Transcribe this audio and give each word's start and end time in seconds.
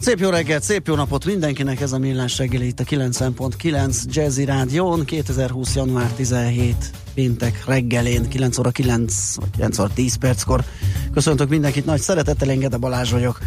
Szép 0.00 0.18
jó 0.18 0.30
reggelt, 0.30 0.62
szép 0.62 0.86
jó 0.86 0.94
napot 0.94 1.24
mindenkinek, 1.24 1.80
ez 1.80 1.92
a 1.92 1.98
Millás 1.98 2.38
reggeli 2.38 2.66
itt 2.66 2.80
a 2.80 2.84
90.9 2.84 4.04
Jazzy 4.04 4.44
Rádión, 4.44 5.04
2020. 5.04 5.74
január 5.74 6.10
17 6.10 6.90
péntek 7.14 7.64
reggelén, 7.66 8.28
9 8.28 8.58
óra 8.58 8.70
9 8.70 9.34
vagy 9.34 9.50
9 9.50 9.78
óra 9.78 9.90
10 9.94 10.14
perckor. 10.14 10.64
Köszöntök 11.12 11.48
mindenkit, 11.48 11.84
nagy 11.84 12.00
szeretettel, 12.00 12.50
én 12.50 12.58
Gede 12.58 12.76
Balázs 12.76 13.10
vagyok. 13.10 13.38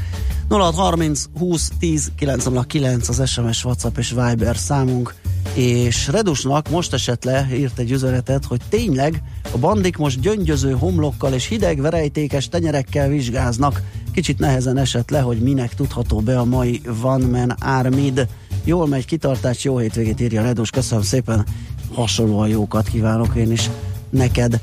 0630 0.49 1.25
20 1.37 1.71
10 1.79 2.11
909 2.15 3.09
az 3.09 3.29
SMS, 3.29 3.65
WhatsApp 3.65 3.97
és 3.97 4.09
Viber 4.09 4.57
számunk, 4.57 5.13
és 5.53 6.07
Redusnak 6.07 6.69
most 6.69 6.93
esett 6.93 7.23
le, 7.23 7.47
írt 7.53 7.79
egy 7.79 7.91
üzenetet, 7.91 8.45
hogy 8.45 8.61
tényleg 8.69 9.23
a 9.51 9.57
bandik 9.57 9.97
most 9.97 10.19
gyöngyöző 10.19 10.71
homlokkal 10.71 11.33
és 11.33 11.47
hideg 11.47 11.81
verejtékes 11.81 12.49
tenyerekkel 12.49 13.07
vizsgáznak. 13.07 13.81
Kicsit 14.13 14.39
nehezen 14.39 14.77
esett 14.77 15.09
le, 15.09 15.19
hogy 15.19 15.37
minek 15.37 15.73
tudható 15.75 16.19
be 16.19 16.39
a 16.39 16.45
mai 16.45 16.81
One 17.01 17.25
Man 17.25 17.49
Armid. 17.49 18.27
Jól 18.63 18.87
megy, 18.87 19.05
kitartás, 19.05 19.63
jó 19.63 19.77
hétvégét 19.77 20.21
írja 20.21 20.41
Redus, 20.41 20.69
köszönöm 20.69 21.03
szépen, 21.03 21.45
hasonlóan 21.93 22.47
jókat 22.47 22.87
kívánok 22.87 23.35
én 23.35 23.51
is 23.51 23.69
neked. 24.09 24.61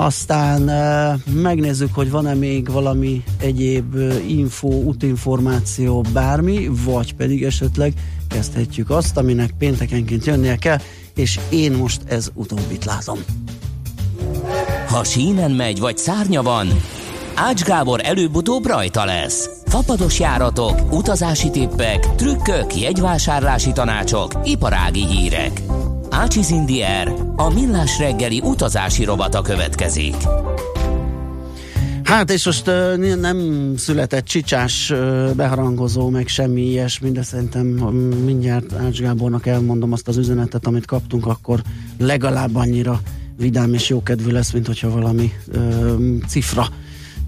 Aztán 0.00 0.62
megnézzük, 1.32 1.94
hogy 1.94 2.10
van-e 2.10 2.34
még 2.34 2.70
valami 2.70 3.24
egyéb 3.38 3.96
info, 4.26 4.68
útinformáció, 4.68 6.04
bármi, 6.12 6.70
vagy 6.84 7.14
pedig 7.14 7.44
esetleg 7.44 7.92
kezdhetjük 8.28 8.90
azt, 8.90 9.16
aminek 9.16 9.50
péntekenként 9.58 10.24
jönnie 10.24 10.56
kell, 10.56 10.78
és 11.14 11.38
én 11.48 11.72
most 11.72 12.00
ez 12.08 12.30
utóbbit 12.34 12.84
látom. 12.84 13.18
Ha 14.88 15.04
sínen 15.04 15.50
megy, 15.50 15.80
vagy 15.80 15.96
szárnya 15.96 16.42
van, 16.42 16.68
Ács 17.34 17.62
Gábor 17.62 18.00
előbb-utóbb 18.02 18.66
rajta 18.66 19.04
lesz. 19.04 19.50
Fapados 19.66 20.20
járatok, 20.20 20.92
utazási 20.92 21.50
tippek, 21.50 22.14
trükkök, 22.14 22.76
jegyvásárlási 22.76 23.72
tanácsok, 23.72 24.32
iparági 24.44 25.06
hírek. 25.06 25.62
Ácsiz 26.20 26.50
Indier, 26.50 27.12
a 27.36 27.48
millás 27.48 27.98
reggeli 27.98 28.40
utazási 28.44 29.04
robata 29.04 29.42
következik. 29.42 30.14
Hát 32.02 32.30
és 32.30 32.44
most 32.44 32.68
uh, 32.68 33.14
nem 33.14 33.72
született 33.76 34.24
csicsás 34.24 34.90
uh, 34.90 35.30
beharangozó, 35.34 36.08
meg 36.08 36.28
semmi 36.28 36.60
ilyesmi, 36.60 37.10
de 37.10 37.22
szerintem 37.22 37.66
mindjárt 38.24 38.72
Ács 38.72 39.00
Gábornak 39.00 39.46
elmondom 39.46 39.92
azt 39.92 40.08
az 40.08 40.16
üzenetet, 40.16 40.66
amit 40.66 40.86
kaptunk, 40.86 41.26
akkor 41.26 41.62
legalább 41.98 42.54
annyira 42.54 43.00
vidám 43.36 43.74
és 43.74 43.88
jókedvű 43.88 44.30
lesz, 44.30 44.52
mint 44.52 44.66
hogyha 44.66 44.90
valami 44.90 45.32
uh, 45.54 45.94
cifra 46.26 46.66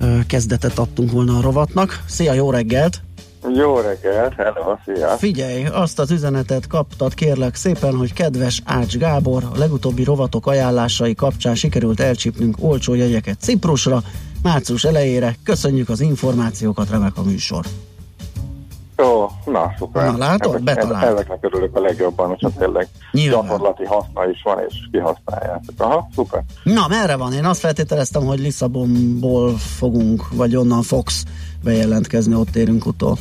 uh, 0.01 0.27
kezdetet 0.27 0.79
adtunk 0.79 1.11
volna 1.11 1.39
a 1.39 1.41
rovatnak. 1.41 2.03
Szia, 2.07 2.33
jó 2.33 2.51
reggelt! 2.51 3.03
Jó 3.48 3.81
reggelt, 3.81 4.35
hello, 4.35 4.77
szia! 4.85 5.09
Figyelj, 5.09 5.65
azt 5.65 5.98
az 5.98 6.11
üzenetet 6.11 6.67
kaptad 6.67 7.15
kérlek 7.15 7.55
szépen, 7.55 7.97
hogy 7.97 8.12
kedves 8.12 8.62
Ács 8.65 8.97
Gábor, 8.97 9.43
a 9.55 9.59
legutóbbi 9.59 10.05
rovatok 10.05 10.47
ajánlásai 10.47 11.15
kapcsán 11.15 11.55
sikerült 11.55 12.01
elcsípnünk 12.01 12.57
olcsó 12.61 12.95
jegyeket 12.95 13.41
Ciprusra, 13.41 14.02
március 14.42 14.85
elejére. 14.85 15.35
Köszönjük 15.45 15.89
az 15.89 16.01
információkat, 16.01 16.91
remek 16.91 17.17
a 17.17 17.23
műsor. 17.23 17.64
Jó, 19.02 19.30
na 19.45 19.73
szuper. 19.79 20.11
Na 20.13 20.17
látod, 20.17 20.51
Ezek, 20.55 20.63
betalált. 20.63 21.05
Ezeknek 21.13 21.39
örülök 21.40 21.77
a 21.77 21.80
legjobban, 21.80 22.29
hogyha 22.29 22.51
tényleg 22.58 22.89
Nyilván. 23.13 23.42
gyakorlati 23.42 23.85
haszna 23.85 24.29
is 24.29 24.40
van, 24.45 24.58
és 24.68 24.74
kihasználjátok. 24.92 25.74
Aha, 25.77 26.08
szuper. 26.14 26.42
Na, 26.63 26.86
merre 26.89 27.17
van? 27.17 27.33
Én 27.33 27.45
azt 27.45 27.61
feltételeztem, 27.61 28.23
hogy 28.24 28.39
Lisszabonból 28.39 29.57
fogunk, 29.57 30.29
vagy 30.33 30.57
onnan 30.57 30.83
fogsz 30.83 31.24
bejelentkezni, 31.64 32.35
ott 32.35 32.57
érünk 32.57 32.86
utol. 32.86 33.17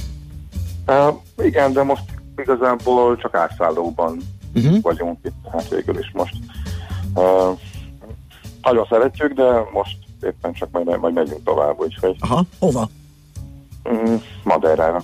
Uh, 0.87 1.15
igen, 1.45 1.73
de 1.73 1.83
most 1.83 2.03
igazából 2.37 3.17
csak 3.17 3.35
átszállóban 3.35 4.17
Uh-huh. 4.55 4.81
vagyunk 4.81 5.17
itt, 5.23 5.33
hát 5.51 5.69
végül 5.69 5.99
is 5.99 6.11
most. 6.13 6.33
Uh, 7.13 7.59
nagyon 8.61 8.85
szeretjük, 8.89 9.33
de 9.33 9.63
most 9.73 9.97
éppen 10.23 10.53
csak 10.53 10.69
majd, 10.71 10.99
majd 10.99 11.13
megyünk 11.13 11.43
tovább, 11.43 11.79
úgyhogy 11.79 12.15
Aha, 12.19 12.43
hova? 12.59 12.89
um, 13.83 14.21
Madeirára. 14.43 15.03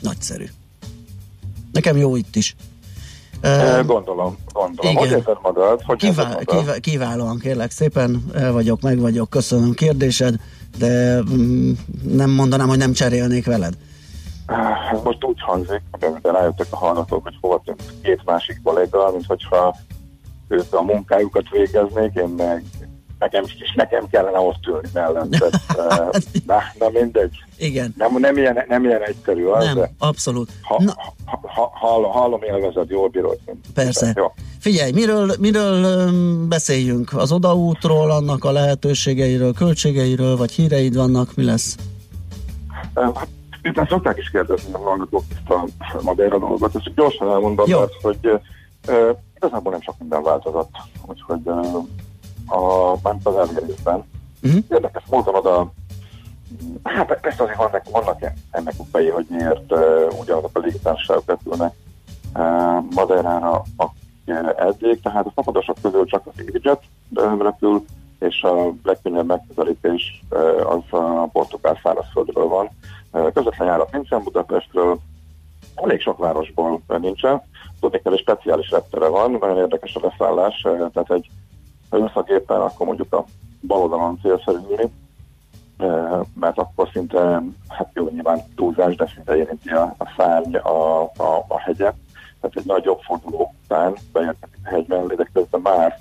Nagyszerű. 0.00 0.44
Nekem 1.72 1.96
jó 1.96 2.16
itt 2.16 2.36
is. 2.36 2.56
Gondolom, 3.86 4.36
gondolom. 4.52 4.76
igen. 4.80 4.96
Hogy 4.96 5.10
érzed 5.10 5.36
magad? 5.42 5.82
Hogy 5.82 5.98
kivá- 5.98 6.16
érzed 6.16 6.46
magad? 6.46 6.60
kivá- 6.60 6.80
kiválóan 6.80 7.38
kérlek 7.38 7.70
szépen, 7.70 8.24
el 8.34 8.52
vagyok, 8.52 8.80
meg 8.80 8.98
vagyok, 8.98 9.30
köszönöm 9.30 9.72
kérdésed, 9.72 10.34
de 10.78 11.22
mm, 11.22 11.72
nem 12.02 12.30
mondanám, 12.30 12.68
hogy 12.68 12.78
nem 12.78 12.92
cserélnék 12.92 13.46
veled. 13.46 13.76
Ez 14.92 15.00
most 15.04 15.24
úgy 15.24 15.40
hangzik, 15.40 15.82
de 15.98 16.30
rájöttek 16.30 16.66
a 16.70 16.76
hallgatók, 16.76 17.28
hogy 17.40 17.60
tűnt 17.64 17.92
két 18.02 18.20
másik 18.24 18.60
kolléga, 18.62 19.10
mint 19.10 19.26
hogyha 19.26 19.76
ők 20.48 20.74
a 20.74 20.82
munkájukat 20.82 21.48
végeznék, 21.50 22.14
én 22.14 22.28
meg 22.28 22.64
nekem, 23.18 23.44
és 23.44 23.72
nekem 23.74 24.08
kellene 24.10 24.38
ott 24.38 24.66
ülni 24.66 24.88
mellett. 24.92 25.36
Na, 26.46 26.58
na 26.78 26.88
mindegy. 26.92 27.44
Igen, 27.56 27.94
Nem, 27.96 28.16
nem, 28.18 28.36
ilyen, 28.36 28.64
nem 28.68 28.84
ilyen 28.84 29.02
egyszerű 29.02 29.44
az, 29.44 29.64
nem, 29.64 29.74
de 29.74 29.92
abszolút. 29.98 30.50
ha, 30.62 30.82
Na, 30.82 30.94
ha, 31.24 31.40
ha, 31.42 31.70
hallom, 31.74 32.10
hallom, 32.10 32.42
élvezed, 32.42 32.90
jól 32.90 33.08
bírod. 33.08 33.38
Persze. 33.74 34.12
Jó. 34.16 34.32
Figyelj, 34.60 34.92
miről, 34.92 35.34
miről 35.38 36.10
beszéljünk? 36.48 37.12
Az 37.12 37.32
odaútról, 37.32 38.10
annak 38.10 38.44
a 38.44 38.50
lehetőségeiről, 38.50 39.52
költségeiről, 39.52 40.36
vagy 40.36 40.52
híreid 40.52 40.96
vannak, 40.96 41.34
mi 41.34 41.44
lesz? 41.44 41.76
Hát, 42.94 43.28
Miután 43.62 43.86
szokták 43.86 44.18
is 44.18 44.30
kérdezni 44.30 44.72
a 44.72 44.78
hallgatók 44.78 45.22
ezt 45.30 45.50
a 45.50 45.66
Madeira 46.02 46.38
dolgot, 46.38 46.74
ezt 46.74 46.94
gyorsan 46.94 47.30
elmondom, 47.30 47.70
mert 47.70 47.92
hogy 48.02 48.18
uh, 48.88 49.16
igazából 49.36 49.72
nem 49.72 49.80
sok 49.80 49.94
minden 49.98 50.22
változott, 50.22 50.70
úgyhogy 51.06 51.40
a, 52.46 52.94
bent 53.02 53.26
az 53.26 53.36
elérésben. 53.36 54.04
Uh-huh. 54.42 54.62
Érdekes 54.68 55.02
módon 55.10 55.34
oda, 55.34 55.72
hát 56.82 57.18
persze 57.20 57.42
azért 57.42 57.58
vannak, 57.58 57.90
vannak 57.90 58.32
ennek 58.50 58.74
okai, 58.76 59.08
hogy 59.08 59.26
miért 59.28 59.72
uh, 59.72 60.18
ugyanazok 60.20 60.50
a 60.52 60.58
légitársaságok 60.58 61.24
repülnek 61.26 61.74
uh, 62.34 62.84
Madeirára, 62.94 63.62
akik 63.76 64.02
uh, 64.26 64.50
eddig, 64.56 65.00
tehát 65.00 65.26
a 65.26 65.32
szabadosok 65.34 65.76
közül 65.82 66.04
csak 66.04 66.26
az 66.26 66.32
uh, 67.10 67.42
repül, 67.42 67.84
és 68.18 68.42
a 68.42 68.72
legkönnyebb 68.82 69.26
megközelítés 69.26 70.24
uh, 70.30 70.72
az 70.72 70.98
a 71.00 71.28
portugál 71.32 71.80
szárazföldről 71.82 72.48
van. 72.48 72.68
Uh, 73.12 73.32
közvetlen 73.32 73.68
járat 73.68 73.92
nincsen 73.92 74.22
Budapestről, 74.22 74.98
elég 75.74 76.00
sok 76.00 76.18
városból 76.18 76.80
nincsen. 76.86 77.42
Tudni 77.80 78.00
kell, 78.00 78.12
hogy 78.12 78.20
speciális 78.20 78.70
reptere 78.70 79.08
van, 79.08 79.30
nagyon 79.30 79.56
érdekes 79.56 79.94
a 79.94 80.00
leszállás, 80.02 80.62
uh, 80.64 80.90
tehát 80.92 81.10
egy 81.10 81.30
gépen, 82.26 82.60
akkor 82.60 82.86
mondjuk 82.86 83.12
a 83.12 83.24
bal 83.66 83.80
oldalon 83.80 84.18
célszerű 84.22 84.58
ülni, 84.70 84.90
mert 86.34 86.58
akkor 86.58 86.88
szinte, 86.92 87.42
hát 87.68 87.90
jó, 87.94 88.08
nyilván 88.08 88.40
túlzás, 88.56 88.96
de 88.96 89.06
szinte 89.14 89.36
érinti 89.36 89.68
a, 89.68 89.94
a 89.98 90.12
szárny, 90.16 90.56
a, 90.56 91.02
a, 91.02 91.44
a 91.48 91.60
hegyet. 91.60 91.94
Tehát 92.40 92.56
egy 92.56 92.66
nagyobb 92.66 93.00
forduló 93.00 93.54
után 93.64 93.94
beérkezik 94.12 94.58
a 94.64 94.68
hegy 94.68 94.86
mellé, 94.88 95.14
de 95.14 95.28
közben 95.32 95.60
már 95.60 95.98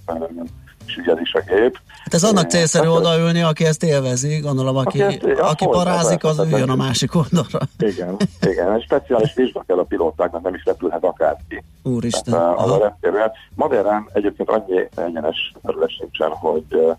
eh, 0.87 0.93
süllyed 0.93 1.19
is 1.21 1.33
a 1.33 1.39
gép. 1.39 1.79
Hát 2.03 2.13
ez 2.13 2.23
annak 2.23 2.43
Eh, 2.43 2.49
célszerű 2.49 2.87
hát- 2.87 2.95
odaülni, 2.95 3.41
aki 3.41 3.65
ezt 3.65 3.83
élvezi, 3.83 4.39
gondolom, 4.39 4.75
aki, 4.75 5.01
Aki 5.01 5.29
ezt- 5.29 5.39
aki 5.39 5.65
parázik, 5.65 6.23
az 6.23 6.39
üljön 6.39 6.69
a 6.69 6.75
másik 6.75 7.15
oldalra. 7.15 7.59
Igen, 7.79 8.15
igen, 8.41 8.73
egy 8.73 8.83
speciális 8.83 9.33
vizsga 9.33 9.63
kell 9.67 9.77
a 9.79 9.83
pilótáknak, 9.83 10.41
nem 10.43 10.53
is 10.53 10.63
repülhet 10.65 11.03
akárki. 11.03 11.63
Úristen. 11.83 12.33
Tehát, 12.33 12.57
az 12.57 12.71
a 12.71 12.77
reptérően. 12.77 13.31
Madeirán 13.55 14.09
egyébként 14.13 14.49
annyi 14.49 14.87
egyenes 14.95 15.53
terület 15.65 15.89
sincsen, 15.91 16.29
hogy 16.29 16.63
eh, 16.69 16.95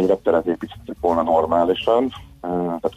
egy 0.00 0.06
repteret 0.06 0.46
építhetünk 0.46 0.96
volna 1.00 1.22
normálisan. 1.22 2.04
Eh, 2.40 2.50
Tehát 2.50 2.96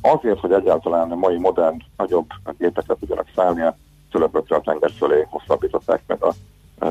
azért, 0.00 0.38
hogy 0.40 0.52
egyáltalán 0.52 1.10
a 1.10 1.14
mai 1.14 1.38
modern, 1.38 1.76
nagyobb 1.96 2.26
gépekre 2.58 2.94
tudjanak 2.98 3.26
szállni, 3.36 3.62
a 3.62 3.76
fülöpökre 4.10 4.56
a 4.56 4.60
tenger 4.60 4.90
fölé 4.98 5.26
hosszabbították 5.30 6.02
meg 6.06 6.22
a 6.24 6.32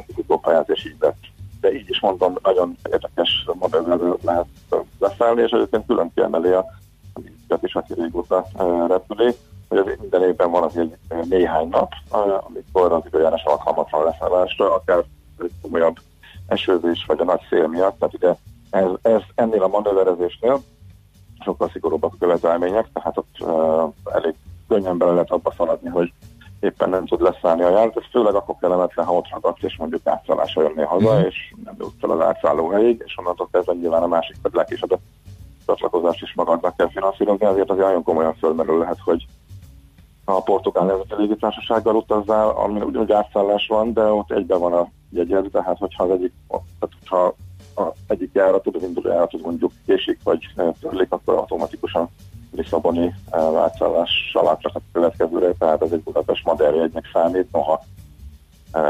kifutópályát, 0.07 0.69
és 0.69 0.85
így 0.85 0.95
lett. 0.99 1.17
De 1.63 1.73
így 1.73 1.89
is 1.89 1.99
mondom, 1.99 2.37
nagyon 2.43 2.77
érdekes 2.91 3.45
modellről 3.59 4.17
lehet 4.21 4.45
eh, 4.69 4.79
leszállni, 4.99 5.41
és 5.41 5.51
egyébként 5.51 5.85
külön 5.85 6.11
kiemeli 6.13 6.51
a 6.51 6.65
a 7.47 7.59
is, 7.61 7.75
aki 7.75 7.93
régóta 7.93 8.45
repüli. 8.87 9.35
hogy 9.69 9.77
az 9.77 9.85
minden 9.99 10.23
évben 10.23 10.51
van 10.51 10.63
azért 10.63 10.97
néhány 11.29 11.67
nap, 11.67 11.91
amikor 12.47 12.91
az 12.91 13.01
időjárás 13.05 13.43
alkalmatlan 13.43 14.03
leszállásra, 14.03 14.73
akár 14.73 15.03
egy 15.39 15.51
komolyabb 15.61 15.95
esőzés 16.47 17.05
vagy 17.07 17.19
a 17.19 17.23
nagy 17.23 17.41
szél 17.49 17.67
miatt, 17.67 17.99
tehát 17.99 18.13
ugye 18.13 18.35
ez, 18.69 18.89
ez 19.01 19.21
ennél 19.35 19.63
a 19.63 19.67
manőverezésnél 19.67 20.61
sokkal 21.43 21.69
szigorúbbak 21.69 22.13
a 22.13 22.17
követelmények, 22.19 22.87
tehát 22.93 23.17
ott 23.17 23.35
uh, 23.39 23.93
elég 24.13 24.35
könnyen 24.67 24.97
bele 24.97 25.11
lehet 25.11 25.31
abba 25.31 25.53
szaladni, 25.57 25.89
hogy 25.89 26.13
éppen 26.63 26.89
nem 26.89 27.05
tud 27.05 27.21
leszállni 27.21 27.63
a 27.63 27.69
járat, 27.69 27.97
ez 27.97 28.03
főleg 28.11 28.35
akkor 28.35 28.55
kellemetlen, 28.59 29.05
ha 29.05 29.13
ott 29.13 29.29
ragadsz, 29.29 29.63
és 29.63 29.77
mondjuk 29.77 30.01
átszállásra 30.07 30.61
jönnél 30.61 30.85
haza, 30.85 31.19
mm. 31.19 31.23
és 31.23 31.53
nem 31.63 31.75
jutsz 31.79 31.99
fel 31.99 32.09
az 32.09 32.21
átszálló 32.21 32.69
helyig, 32.69 33.03
és 33.05 33.17
onnantól 33.17 33.49
kezdve 33.51 33.73
nyilván 33.73 34.03
a 34.03 34.07
másik 34.07 34.35
pedlek 34.41 34.69
is 34.69 34.81
a 34.81 34.99
csatlakozást 35.65 36.21
is 36.21 36.33
magadnak 36.33 36.75
kell 36.75 36.89
finanszírozni, 36.89 37.45
ezért 37.45 37.69
azért 37.69 37.85
nagyon 37.85 38.03
komolyan 38.03 38.33
fölmerül 38.33 38.77
lehet, 38.77 38.99
hogy 39.03 39.25
a 40.25 40.41
portugál 40.41 40.85
nemzeti 40.85 41.13
légitársasággal 41.17 41.95
utazzál, 41.95 42.49
ami 42.49 42.81
ugyanúgy 42.81 43.11
átszállás 43.11 43.67
van, 43.67 43.93
de 43.93 44.01
ott 44.01 44.31
egyben 44.31 44.59
van 44.59 44.73
a 44.73 44.87
jegyed, 45.09 45.49
tehát 45.51 45.77
hogyha 45.77 46.03
az 46.03 46.09
egyik, 46.09 46.33
tehát 46.47 46.95
hogyha 46.99 47.35
a 47.75 47.93
egyik 48.07 48.29
járatot, 48.33 48.75
az 48.75 48.83
induló 48.83 49.09
járatot 49.09 49.41
mondjuk 49.41 49.71
késik, 49.85 50.19
vagy 50.23 50.39
törlik, 50.81 51.11
akkor 51.11 51.35
automatikusan 51.35 52.09
Lisszaboni 52.55 53.13
átszállással 53.31 54.47
átrak 54.47 54.75
a 54.75 54.79
következőre, 54.91 55.51
tehát 55.51 55.81
ez 55.81 55.91
egy 55.91 56.03
Budapest 56.03 56.45
Madeira 56.45 56.75
jegynek 56.75 57.09
számít, 57.13 57.51
noha 57.51 57.83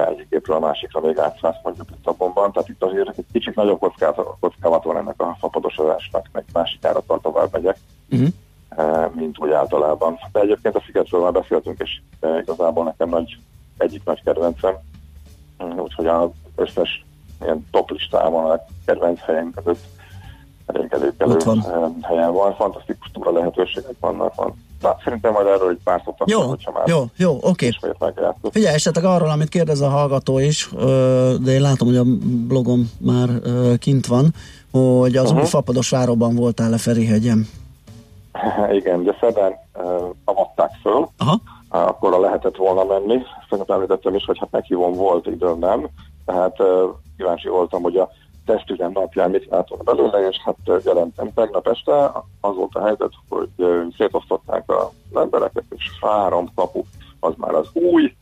egyik 0.10 0.27
évről 0.30 0.57
a 0.57 0.60
másikra 0.60 1.00
még 1.00 1.18
átszállsz 1.18 1.63
mondjuk 1.63 1.89
Lisszabonban, 1.89 2.51
tehát 2.51 2.69
itt 2.69 2.83
azért 2.83 3.18
egy 3.18 3.25
kicsit 3.31 3.56
nagyobb 3.56 3.80
kockázat 3.80 4.83
van 4.83 4.98
ennek 4.98 5.21
a 5.21 5.36
fapadosodásnak, 5.39 6.30
meg 6.31 6.44
másik 6.54 6.83
járattal 6.83 7.19
tovább 7.21 7.50
megyek. 7.51 7.77
Uh-huh 8.12 8.27
mint 9.15 9.39
úgy 9.39 9.51
általában. 9.51 10.19
De 10.31 10.39
egyébként 10.39 10.75
a 10.75 10.81
Szigetről 10.86 11.21
már 11.21 11.31
beszéltünk, 11.31 11.80
és 11.80 12.01
igazából 12.42 12.83
nekem 12.83 13.10
nagy, 13.10 13.38
egyik 13.77 14.04
nagy 14.04 14.24
kedvencem, 14.24 14.74
úgyhogy 15.75 16.07
az 16.07 16.30
összes 16.56 17.06
ilyen 17.42 17.68
top 17.71 17.89
listámon 17.89 18.51
a 18.51 18.65
kedvenc 18.86 19.19
helyem 19.19 19.51
között 19.56 19.83
előkelő 20.65 21.13
van. 21.45 21.65
helyen 22.01 22.33
van. 22.33 22.56
Fantasztikus 22.56 23.12
túra 23.13 23.31
lehetőségek 23.31 23.95
vannak. 24.00 24.36
Van. 24.36 24.54
Na, 24.81 24.95
szerintem 25.04 25.31
majd 25.31 25.48
erről 25.48 25.69
egy 25.69 25.80
pár 25.83 26.01
szót 26.06 26.21
jó, 26.25 26.42
hogyha 26.42 26.71
már 26.71 26.88
jó, 26.88 27.04
jó, 27.18 27.38
oké. 27.42 27.69
Okay. 27.81 28.31
Figyelj, 28.51 28.74
esetleg 28.75 29.04
arról, 29.04 29.30
amit 29.30 29.50
kérdez 29.50 29.81
a 29.81 29.89
hallgató 29.89 30.39
is, 30.39 30.69
de 31.44 31.51
én 31.51 31.62
látom, 31.62 31.88
hogy 31.88 31.98
a 31.98 32.04
blogom 32.48 32.92
már 33.00 33.30
kint 33.80 34.06
van, 34.06 34.33
hogy 34.71 35.15
az 35.15 35.31
uh-huh. 35.31 35.45
fapados 35.48 35.89
váróban 35.89 36.36
voltál-e 36.36 36.77
Ferihegyen? 36.77 37.48
Igen, 38.80 39.00
ugye 39.00 39.13
szerdán 39.19 39.54
avatták 40.24 40.71
föl, 40.81 41.07
Aha. 41.18 41.39
akkor 41.69 42.19
lehetett 42.19 42.56
volna 42.56 42.83
menni. 42.83 43.21
Szerintem 43.50 43.75
említettem 43.75 44.15
is, 44.15 44.25
hogy 44.25 44.38
hát 44.39 44.51
meghívom 44.51 44.94
volt, 44.94 45.25
időm 45.27 45.60
nem. 45.60 45.88
Tehát 46.25 46.60
uh, 46.60 46.68
kíváncsi 47.18 47.48
voltam, 47.48 47.81
hogy 47.81 47.98
a 47.98 48.10
testüzem 48.45 48.92
napján 48.92 49.30
mit 49.30 49.48
látok 49.50 49.84
belőle, 49.84 50.28
és 50.28 50.38
hát 50.44 50.84
jelentem 50.86 51.34
tegnap 51.34 51.68
este. 51.68 52.12
Az 52.42 52.56
volt 52.56 52.75
a 52.75 52.84
helyzet, 52.86 53.12
hogy 53.30 53.50
szétosztották 53.98 54.72
a 54.72 54.92
embereket, 55.13 55.63
és 55.69 55.92
három 56.01 56.48
kapu, 56.56 56.81
az 57.19 57.34
már 57.38 57.54
az 57.54 57.68
új 57.74 58.16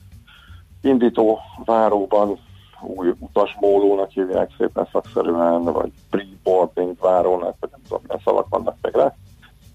indító 0.82 1.40
váróban, 1.66 2.40
új 2.82 3.14
utasmólónak 3.20 4.10
hívják 4.10 4.52
szépen 4.58 4.88
szakszerűen, 4.92 5.64
vagy 5.64 5.92
pre-boarding 6.10 6.96
várónak, 7.00 7.56
vagy 7.60 7.70
nem 7.72 7.82
tudom, 7.84 8.02
milyen 8.04 8.22
szavak 8.24 8.50
vannak 8.50 8.76
meg 8.82 8.96
rá 8.96 9.16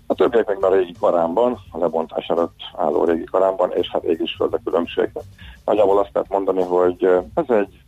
a 0.06 0.14
többiek 0.14 0.46
meg 0.46 0.64
a 0.64 0.74
régi 0.74 0.94
karámban, 1.00 1.58
a 1.70 1.78
lebontás 1.78 2.26
előtt 2.26 2.60
álló 2.76 3.04
régi 3.04 3.24
karámban, 3.24 3.72
és 3.72 3.90
hát 3.90 4.04
ég 4.04 4.20
is 4.20 4.34
föld 4.34 4.54
a 4.54 4.60
különbség. 4.64 5.10
Nagyjából 5.64 5.98
azt 5.98 6.10
lehet 6.12 6.30
mondani, 6.30 6.62
hogy 6.62 7.08
ez 7.34 7.44
egy 7.48 7.80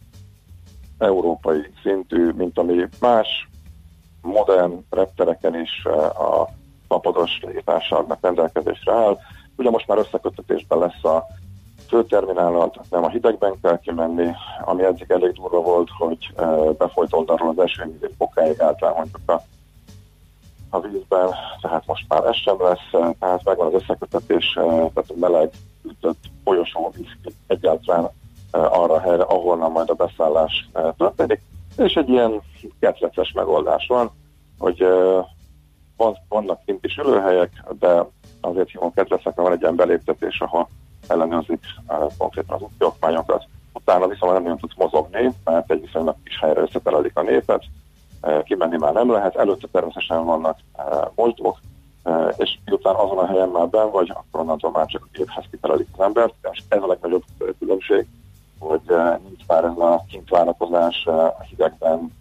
európai 0.98 1.72
szintű, 1.82 2.30
mint 2.30 2.58
ami 2.58 2.88
más 3.00 3.48
modern 4.22 4.84
reptereken 4.90 5.60
is 5.60 5.84
a 6.14 6.48
napodos 6.88 7.40
légitársaságnak 7.42 8.18
rendelkezésre 8.20 8.92
áll. 8.92 9.18
Ugye 9.56 9.70
most 9.70 9.86
már 9.86 9.98
összekötetésben 9.98 10.78
lesz 10.78 11.04
a 11.04 11.26
főterminállal, 11.88 12.70
tehát 12.70 12.90
nem 12.90 13.04
a 13.04 13.08
hidegben 13.08 13.54
kell 13.62 13.78
kimenni, 13.78 14.30
ami 14.64 14.84
eddig 14.84 15.10
elég 15.10 15.32
durva 15.32 15.60
volt, 15.60 15.88
hogy 15.98 16.34
befolyt 16.78 17.12
oldalról 17.12 17.48
az 17.56 17.58
eső, 17.58 17.98
bokáig 18.18 18.60
által 18.60 18.94
mondjuk 18.94 19.30
a 19.30 19.42
a 20.70 20.80
vízben, 20.80 21.28
tehát 21.60 21.86
most 21.86 22.04
már 22.08 22.24
ez 22.24 22.36
sem 22.36 22.62
lesz, 22.62 23.16
tehát 23.18 23.44
megvan 23.44 23.66
az 23.66 23.82
összekötetés, 23.82 24.54
eh, 24.56 24.64
tehát 24.64 25.10
a 25.10 25.14
meleg 25.14 25.50
ütött 25.84 26.24
folyosó 26.44 26.92
víz 26.96 27.34
egyáltalán 27.46 28.04
eh, 28.04 28.10
arra 28.50 28.94
a 28.94 29.00
helyre, 29.00 29.22
ahol 29.22 29.68
majd 29.68 29.90
a 29.90 29.94
beszállás 29.94 30.68
eh, 30.72 30.84
történik, 30.96 31.40
és 31.76 31.94
egy 31.94 32.08
ilyen 32.08 32.42
ketreces 32.80 33.32
megoldás 33.32 33.86
van, 33.86 34.10
hogy 34.58 34.86
van, 35.96 36.16
vannak 36.28 36.64
kint 36.64 36.84
is 36.84 36.96
ülőhelyek, 36.96 37.64
de 37.78 38.06
azért 38.40 38.70
hívom 38.70 38.92
ketrecekre 38.92 39.42
van 39.42 39.52
egy 39.52 39.60
ilyen 39.60 39.76
beléptetés, 39.76 40.40
ahol 40.40 40.68
ellenőrzik 41.08 41.66
konkrétan 42.18 42.56
az 42.56 42.62
úti 42.62 42.84
okmányokat. 42.84 43.44
Utána 43.72 44.06
viszont 44.06 44.44
nem 44.44 44.58
tudsz 44.58 44.76
mozogni, 44.76 45.32
mert 45.44 45.70
egy 45.70 45.80
viszonylag 45.80 46.16
kis 46.24 46.38
helyre 46.38 46.60
összetelelik 46.60 47.16
a 47.16 47.22
népet, 47.22 47.64
kimenni 48.44 48.76
már 48.76 48.92
nem 48.92 49.10
lehet, 49.10 49.36
előtte 49.36 49.66
természetesen 49.72 50.24
vannak 50.24 50.58
mosdók, 51.14 51.60
és 52.36 52.58
miután 52.64 52.94
azon 52.94 53.18
a 53.18 53.26
helyen 53.26 53.48
már 53.48 53.68
ben 53.68 53.90
vagy, 53.90 54.10
akkor 54.10 54.40
onnantól 54.40 54.70
már 54.70 54.86
csak 54.86 55.02
a 55.04 55.08
géphez 55.12 55.44
kitelelik 55.50 55.88
az 55.92 56.04
embert, 56.04 56.34
és 56.52 56.62
ez 56.68 56.82
a 56.82 56.86
legnagyobb 56.86 57.22
különbség, 57.58 58.06
hogy 58.58 58.80
nincs 59.28 59.46
már 59.46 59.64
ez 59.64 59.76
a 59.78 60.04
kint 60.08 60.28
várakozás 60.28 61.06
a 61.06 61.42
hidegben, 61.48 62.12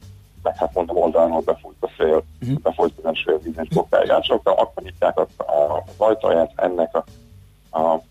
meg 0.44 0.57
hát 0.57 0.74
mondom 0.74 0.98
oldalról 0.98 1.42
befújt 1.42 1.75
a 1.80 1.89
szél, 1.98 2.24
uh-huh. 2.42 2.60
befújt 2.60 2.94
az 3.04 3.12
eső 3.12 3.39
bokáját, 3.74 4.24
sokkal 4.24 4.54
akkor 4.54 4.84
nyitják 4.84 5.19
az 5.19 5.28
ajtaját 5.98 6.51
ennek 6.56 6.95
a, 6.95 7.04
a 7.80 8.01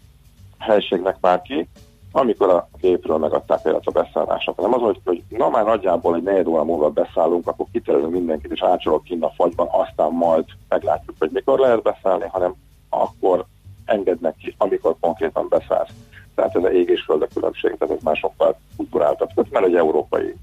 helységnek 0.58 1.16
már 1.20 1.42
ki, 1.42 1.68
amikor 2.12 2.48
a 2.50 2.68
gépről 2.80 3.18
megadták 3.18 3.62
például 3.62 3.82
a 3.84 3.90
beszállások. 3.90 4.60
Nem 4.60 4.74
az, 4.74 4.80
hogy, 4.80 5.00
hogy 5.04 5.22
na 5.28 5.48
már 5.48 5.64
nagyjából 5.64 6.16
egy 6.16 6.22
negyed 6.22 6.46
óra 6.46 6.64
múlva 6.64 6.90
beszállunk, 6.90 7.48
akkor 7.48 7.66
kiterelünk 7.72 8.12
mindenkit, 8.12 8.52
és 8.52 8.62
átsorolok 8.62 9.04
kint 9.04 9.22
a 9.22 9.32
fagyban, 9.36 9.68
aztán 9.70 10.12
majd 10.12 10.44
meglátjuk, 10.68 11.16
hogy 11.18 11.30
mikor 11.32 11.58
lehet 11.58 11.82
beszállni, 11.82 12.26
hanem 12.28 12.54
akkor 12.88 13.44
engednek 13.84 14.36
ki, 14.36 14.54
amikor 14.58 14.96
konkrétan 15.00 15.46
beszállsz. 15.48 15.90
Tehát 16.36 16.56
ez 16.56 16.64
a 16.64 16.72
ég 16.72 16.88
és 16.88 17.02
föld 17.02 17.22
a 17.22 17.26
különbség, 17.34 17.76
tehát 17.78 17.96
ez 17.96 18.02
már 18.02 18.16
sokkal 18.16 18.58
kulturáltabb. 18.76 19.30
Ez 19.34 19.44
már 19.50 19.62
egy 19.62 19.74
európai 19.74 20.34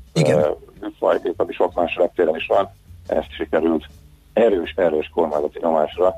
műfaj, 0.81 1.19
ami 1.35 1.53
sok 1.53 1.73
más 1.73 1.95
reptéren 1.95 2.35
is 2.35 2.47
van, 2.47 2.69
ezt 3.07 3.31
sikerült 3.31 3.85
erős, 4.33 4.73
erős 4.75 5.09
kormányzati 5.13 5.59
nyomásra 5.61 6.13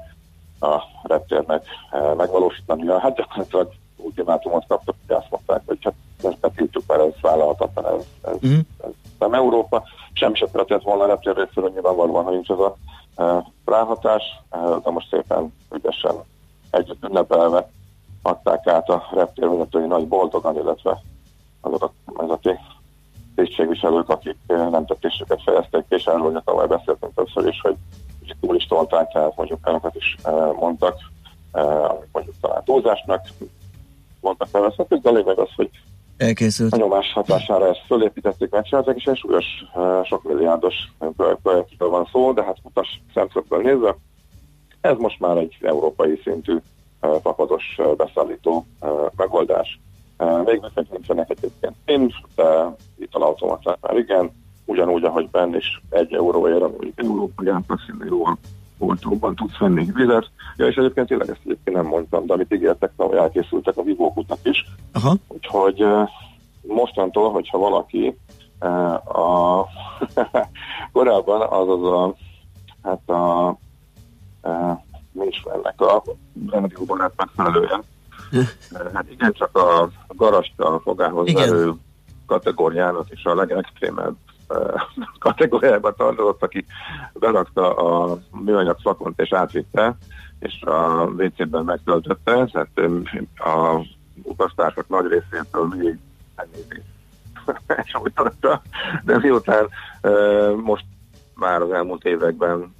a 0.59 0.81
reptérnek 1.03 1.65
megvalósítani. 2.17 2.87
Hát 2.87 3.15
gyakorlatilag 3.15 3.71
ultimátumot 3.97 4.65
kaptak, 4.67 4.95
hogy 5.07 5.15
azt 5.15 5.29
mondták, 5.29 5.61
hogy 5.65 5.77
hát 5.81 5.93
ezt 6.23 6.39
betiltjuk, 6.39 6.83
mert 6.87 7.01
ez 7.01 7.21
vállalhatatlan, 7.21 7.85
ez, 7.85 8.05
ez, 8.23 8.35
uh-huh. 8.35 8.59
ez 8.83 8.91
nem 9.19 9.33
Európa. 9.33 9.83
Semmi 10.13 10.35
sem 10.35 10.47
történt 10.51 10.83
volna 10.83 11.03
a 11.03 11.07
reptér 11.07 11.35
részéről, 11.35 11.69
nyilvánvalóan, 11.69 12.23
ha 12.23 12.31
nincs 12.31 12.49
ez 12.49 12.59
a 12.59 12.75
ráhatás, 13.65 14.23
de 14.83 14.89
most 14.89 15.09
szépen 15.09 15.53
ügyesen 15.73 16.15
együtt 16.71 17.03
ünnepelve 17.03 17.69
adták 18.25 18.67
át 18.67 18.89
a 18.89 19.07
reptérvezetői 19.13 19.85
nagy 19.85 20.07
boldogan, 20.07 20.55
illetve 20.55 21.01
azok 21.61 21.91
a 22.05 22.39
tisztségviselők, 23.35 24.09
akik 24.09 24.37
nemtetésüket 24.47 25.41
fejezték, 25.41 25.83
és 25.89 26.05
erről 26.05 26.31
hogy 26.31 26.43
tavaly 26.43 26.67
beszéltünk 26.67 27.13
többször 27.13 27.47
is, 27.47 27.61
hogy 27.61 27.75
túl 28.41 28.55
is 28.55 28.65
tolták, 28.65 29.11
tehát 29.11 29.35
mondjuk 29.35 29.59
olyanokat 29.65 29.95
is 29.95 30.15
mondtak, 30.59 30.97
amik 31.51 32.09
mondjuk 32.11 32.35
talán 32.41 32.63
túlzásnak 32.63 33.27
mondtak 34.21 34.51
nevezhetők, 34.51 35.01
de 35.01 35.09
a 35.09 35.13
lényeg 35.13 35.39
az, 35.39 35.49
hogy 35.55 35.69
Elkészült. 36.17 36.73
a 36.73 36.77
nyomás 36.77 37.13
hatására 37.13 37.67
ezt 37.67 37.85
fölépítették, 37.85 38.49
megcsinálták, 38.49 38.95
és 38.95 39.05
egy 39.05 39.17
súlyos, 39.17 39.45
sok 40.03 40.23
milliárdos 40.23 40.75
projektről 41.43 41.89
van 41.89 42.07
szó, 42.11 42.33
de 42.33 42.43
hát 42.43 42.57
utas 42.63 43.01
szemszögből 43.13 43.61
nézve, 43.61 43.97
ez 44.81 44.97
most 44.97 45.19
már 45.19 45.37
egy 45.37 45.57
európai 45.61 46.21
szintű 46.23 46.57
papados 46.99 47.79
beszállító 47.97 48.65
megoldás. 49.15 49.79
Még 50.45 50.59
nekünk 50.61 50.91
nincsenek 50.91 51.29
egyébként 51.29 51.75
pénz, 51.85 52.13
de 52.35 52.75
itt 52.97 53.13
a 53.13 53.25
automaták 53.25 53.77
már 53.81 53.97
igen, 53.97 54.31
ugyanúgy, 54.65 55.03
ahogy 55.03 55.29
benn 55.29 55.55
is 55.55 55.81
egy 55.89 56.13
euróért, 56.13 56.61
ami 56.61 56.93
európai 56.95 57.47
átlagszintéről 57.47 58.37
olcsóbban 58.77 59.35
tudsz 59.35 59.57
venni 59.57 59.87
vizet. 59.93 60.29
Ja, 60.57 60.67
és 60.67 60.75
egyébként 60.75 61.07
tényleg 61.07 61.29
ezt 61.29 61.41
egyébként 61.43 61.75
nem 61.75 61.85
mondtam, 61.85 62.25
de 62.25 62.33
amit 62.33 62.53
ígértek, 62.53 62.91
hogy 62.95 63.17
elkészültek 63.17 63.77
a 63.77 63.83
vívókutnak 63.83 64.39
is. 64.43 64.65
Aha. 64.93 65.15
Úgyhogy 65.27 65.85
mostantól, 66.61 67.31
hogyha 67.31 67.57
valaki 67.57 68.17
a 69.05 69.63
korábban 70.93 71.41
az 71.41 71.69
az 71.69 71.83
a 71.83 72.15
hát 72.83 73.09
a, 73.09 73.47
a 73.47 74.83
ennek 76.51 76.79
a 76.79 76.85
barát 76.85 77.13
megfelelően. 77.15 77.83
Hát 78.93 79.11
igen, 79.11 79.33
csak 79.33 79.57
a 79.57 79.89
garasta 80.07 80.79
fogához 80.83 81.33
verő 81.33 81.73
kategóriának 82.25 83.09
és 83.09 83.23
a 83.23 83.35
legextrémebb 83.35 84.15
kategóriába 85.19 85.93
tartozott, 85.93 86.43
aki 86.43 86.65
berakta 87.13 87.75
a 87.75 88.19
műanyag 88.31 88.77
flakont 88.79 89.19
és 89.19 89.33
átvitte, 89.33 89.97
és 90.39 90.61
a 90.61 91.03
WC-ben 91.03 91.63
megtöltötte, 91.63 92.45
tehát 92.45 92.79
a 93.35 93.85
utastársak 94.23 94.87
nagy 94.89 95.07
részétől 95.07 95.67
még 95.67 95.97
elnézést 96.35 96.93
és 97.85 97.95
úgy 98.03 98.13
de 99.03 99.17
miután 99.17 99.69
most 100.63 100.85
már 101.35 101.61
az 101.61 101.71
elmúlt 101.71 102.05
években 102.05 102.75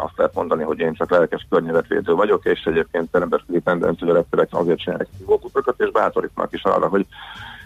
azt 0.00 0.16
lehet 0.16 0.34
mondani, 0.34 0.62
hogy 0.62 0.78
én 0.78 0.94
csak 0.94 1.10
lelkes 1.10 1.46
környezetvédő 1.50 2.14
vagyok, 2.14 2.44
és 2.44 2.64
egyébként 2.64 3.12
nemzetközi 3.12 3.60
tendencia 3.60 4.12
repterek 4.12 4.48
azért 4.50 4.78
csinálják 4.78 5.08
szívókutakat, 5.18 5.80
és 5.80 5.90
bátorítnak 5.90 6.52
is 6.52 6.62
arra, 6.62 6.88
hogy 6.88 7.06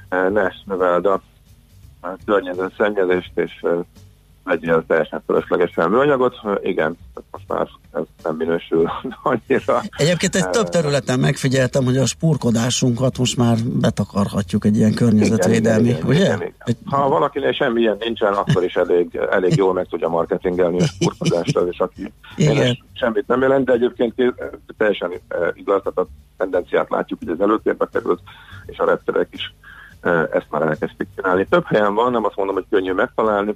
ne 0.09 0.49
növeld 0.65 1.07
a 1.07 1.21
környezet 2.25 2.75
szennyezést, 2.77 3.39
és 3.39 3.67
vegyél 4.45 4.85
teljesen 4.87 5.23
fölöslegesen 5.27 5.91
műanyagot. 5.91 6.35
Igen, 6.63 6.97
most 7.31 7.45
már 7.49 7.69
ez 7.93 8.03
nem 8.23 8.37
minősül 8.37 8.91
annyira. 9.23 9.81
Egyébként 9.97 10.35
egy 10.35 10.51
több 10.51 10.69
területen 10.69 11.21
megfigyeltem, 11.21 11.85
hogy 11.85 11.97
a 11.97 12.07
spurkodásunkat 12.07 13.19
most 13.19 13.37
már 13.37 13.57
betakarhatjuk 13.81 14.65
egy 14.65 14.77
ilyen 14.77 14.95
környezetvédelmi, 14.95 15.89
igen, 15.89 15.97
igen, 15.97 16.09
ugye? 16.09 16.25
Igen, 16.25 16.37
igen. 16.37 16.55
Egy... 16.59 16.77
Ha 16.85 17.09
valakinél 17.09 17.53
semmilyen 17.53 17.97
nincsen, 17.99 18.33
akkor 18.33 18.65
is 18.65 18.75
elég, 18.75 19.19
elég 19.31 19.57
jól 19.57 19.73
meg 19.73 19.87
tudja 19.87 20.09
marketingelni 20.09 20.81
a 20.81 20.87
spurkodást, 20.87 21.59
és 21.71 21.79
aki 21.79 22.13
igen. 22.37 22.79
semmit 22.93 23.27
nem 23.27 23.41
jelent, 23.41 23.65
de 23.65 23.73
egyébként 23.73 24.15
teljesen 24.77 25.13
igaz, 25.55 25.83
tehát 25.83 25.99
a 25.99 26.07
tendenciát 26.37 26.91
látjuk, 26.91 27.19
hogy 27.19 27.29
az 27.29 27.41
előtérbe 27.41 27.89
került, 27.93 28.21
és 28.67 28.79
a 28.79 28.85
repterek 28.85 29.29
is 29.31 29.55
ezt 30.33 30.47
már 30.51 30.63
elkezdték 30.63 31.09
csinálni. 31.17 31.47
Több 31.51 31.65
helyen 31.67 31.95
van, 31.95 32.13
nem 32.13 32.25
azt 32.25 32.37
mondom, 32.37 32.55
hogy 32.55 32.67
könnyű 32.71 32.93
megtalálni, 32.93 33.55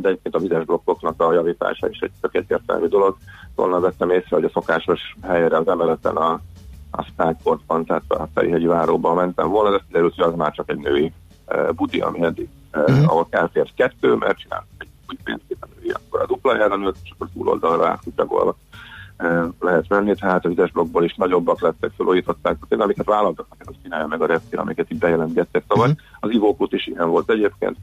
de 0.00 0.08
egyébként 0.08 0.34
a 0.34 0.38
vizes 0.38 0.64
blokkoknak 0.64 1.20
a 1.22 1.32
javítása 1.32 1.88
is 1.88 1.98
egy 1.98 2.10
tök 2.20 2.34
egyértelmű 2.34 2.86
dolog. 2.86 3.16
Volna 3.54 3.80
vettem 3.80 4.10
észre, 4.10 4.36
hogy 4.36 4.44
a 4.44 4.50
szokásos 4.52 5.14
helyre 5.22 5.56
az 5.56 5.68
emeleten 5.68 6.16
a, 6.16 6.40
a 6.90 7.02
Skyportban, 7.02 7.84
tehát 7.84 8.02
a 8.08 8.28
Ferihegyi 8.34 8.66
váróban 8.66 9.16
mentem 9.16 9.48
volna, 9.48 9.70
de 9.70 9.82
kiderült, 9.86 10.14
hogy 10.14 10.24
az 10.24 10.34
már 10.34 10.52
csak 10.52 10.70
egy 10.70 10.78
női 10.78 11.12
uh, 11.48 11.72
budi, 11.72 12.00
ami 12.00 12.22
eddig, 12.22 12.48
uh, 12.74 12.82
uh-huh. 12.82 13.10
ahol 13.10 13.26
elfért 13.30 13.74
kettő, 13.74 14.14
mert 14.14 14.38
csináltak 14.38 14.68
egy 14.78 14.88
úgy 15.08 15.18
pénzképen 15.24 15.68
női, 15.80 15.90
akkor 15.90 16.20
a 16.20 16.26
duplájára 16.26 16.76
nőtt, 16.76 16.96
és 17.02 17.10
akkor 17.10 17.28
túloldalra 17.32 17.88
átkutyagolva 17.88 18.56
lehet 19.60 19.86
venni, 19.88 20.14
tehát 20.14 20.44
a 20.44 20.48
vizes 20.48 20.70
blokkból 20.70 21.04
is 21.04 21.14
nagyobbak 21.14 21.60
lettek, 21.60 21.90
felújították, 21.96 22.56
tehát 22.68 22.84
amiket 22.84 23.06
vállaltak, 23.06 23.46
azt 23.58 23.78
csinálja 23.82 24.06
meg 24.06 24.22
a 24.22 24.26
reptil, 24.26 24.58
amiket 24.58 24.90
itt 24.90 24.98
bejelentgettek 24.98 25.64
tavaly. 25.66 25.88
Uh-huh. 25.88 26.04
Az 26.20 26.30
ivókút 26.30 26.72
is 26.72 26.86
ilyen 26.86 27.08
volt 27.08 27.30
egyébként, 27.30 27.76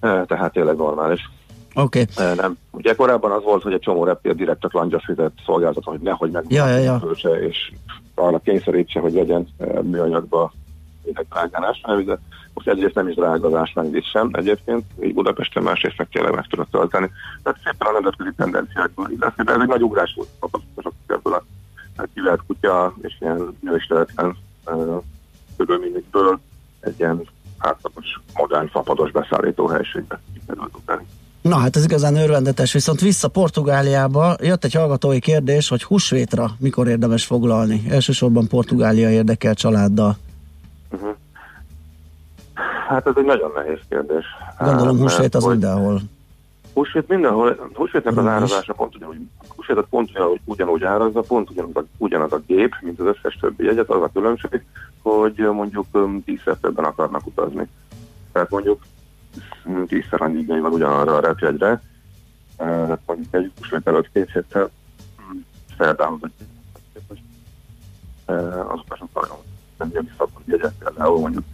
tehát 0.00 0.52
tényleg 0.52 0.76
normális. 0.76 1.30
Oké. 1.74 2.04
Okay. 2.16 2.34
Nem. 2.34 2.58
Ugye 2.70 2.94
korábban 2.94 3.30
az 3.30 3.42
volt, 3.42 3.62
hogy 3.62 3.72
egy 3.72 3.80
csomó 3.80 4.04
reptér 4.04 4.34
direkt 4.34 4.60
csak 4.60 4.72
langyas 4.72 5.06
vizet 5.06 5.32
szolgáltat, 5.44 5.84
hogy 5.84 6.00
nehogy 6.00 6.30
meg 6.30 6.44
ja, 6.48 6.68
ja, 6.68 6.78
ja. 6.78 7.00
és 7.40 7.72
arra 8.14 8.38
kényszerítse, 8.38 9.00
hogy 9.00 9.12
legyen 9.12 9.48
műanyagba 9.82 10.52
drágán 11.28 11.64
ásványvizet. 11.64 12.18
Most 12.54 12.68
egyrészt 12.68 12.94
nem 12.94 13.08
is 13.08 13.14
drága 13.14 13.46
az 13.46 13.54
ásványvíz 13.54 14.04
sem 14.04 14.30
egyébként, 14.32 14.84
így 15.02 15.14
Budapesten 15.14 15.62
másrészt 15.62 15.98
meg 15.98 16.08
tényleg 16.08 16.34
meg 16.34 16.46
tudod 16.46 16.66
tölteni. 16.70 17.10
Tehát 17.42 17.58
szépen 17.64 17.88
a 17.88 17.92
nemzetközi 17.92 18.30
tendenciákban 18.36 19.10
illetve, 19.10 19.42
de 19.42 19.52
ez 19.52 19.60
egy 19.60 19.66
nagy 19.66 19.82
ugrás 19.82 20.14
volt 20.16 20.28
a 20.40 20.58
ebből 21.06 21.42
a 21.96 22.04
kivert 22.14 22.42
kutya 22.46 22.94
és 23.02 23.16
ilyen 23.20 23.56
nőisteletlen 23.60 24.36
körülményekből 25.56 26.38
egy 26.80 26.98
ilyen 26.98 27.28
átlagos, 27.58 28.20
modern, 28.34 28.68
fapados 28.68 29.10
beszállító 29.10 29.66
helységbe 29.66 30.20
kikerült 30.34 30.76
utáni. 30.76 31.06
Na 31.42 31.56
hát 31.56 31.76
ez 31.76 31.84
igazán 31.84 32.16
örvendetes, 32.16 32.72
viszont 32.72 33.00
vissza 33.00 33.28
Portugáliába 33.28 34.36
jött 34.40 34.64
egy 34.64 34.74
hallgatói 34.74 35.20
kérdés, 35.20 35.68
hogy 35.68 35.82
húsvétra 35.82 36.50
mikor 36.58 36.88
érdemes 36.88 37.24
foglalni. 37.24 37.82
Elsősorban 37.90 38.48
Portugália 38.48 39.10
érdekel 39.10 39.54
családdal. 39.54 40.16
Uh-huh. 40.90 41.14
Hát 42.88 43.06
ez 43.06 43.12
egy 43.16 43.24
nagyon 43.24 43.50
nehéz 43.54 43.78
kérdés. 43.88 44.24
Gondolom 44.58 44.98
húsvét 44.98 45.34
az 45.34 45.44
mindenhol. 45.44 46.00
Húsvét 46.78 47.08
mindenhol, 47.08 47.70
húsvétnek 47.74 48.16
az 48.16 48.26
árazása 48.26 48.72
pont 48.72 48.94
ugyanúgy, 48.94 49.16
húsvétet 49.56 49.86
pont 49.90 50.10
ugyanúgy, 50.10 50.40
ugyanúgy 50.44 50.84
árazza, 50.84 51.20
pont 51.20 51.50
ugyanaz 51.50 51.76
a, 51.76 51.84
ugyanaz 51.96 52.32
a 52.32 52.42
gép, 52.46 52.74
mint 52.80 53.00
az 53.00 53.06
összes 53.06 53.38
többi 53.40 53.64
jegyet, 53.64 53.90
az 53.90 54.02
a 54.02 54.10
különbség, 54.12 54.64
hogy 55.02 55.38
mondjuk 55.52 55.86
tízszer 56.24 56.56
többen 56.56 56.84
akarnak 56.84 57.26
utazni. 57.26 57.68
Tehát 58.32 58.50
mondjuk 58.50 58.82
tízszer 59.86 60.22
annyi 60.22 60.38
igény 60.38 60.60
van 60.60 60.72
ugyanarra 60.72 61.16
a 61.16 61.20
repjegyre, 61.20 61.82
tehát 62.56 63.00
mondjuk 63.06 63.34
egy 63.34 63.52
húsvét 63.58 63.86
előtt 63.86 64.12
két 64.12 64.30
héttel 64.32 64.70
szerdán 65.78 66.18
vagy 66.18 66.30
azok 68.68 68.96
sokkal 68.98 69.42
nem 69.78 69.90
jön 69.92 70.08
vissza 70.10 70.28
a 70.84 71.02
ahol 71.02 71.20
mondjuk 71.20 71.44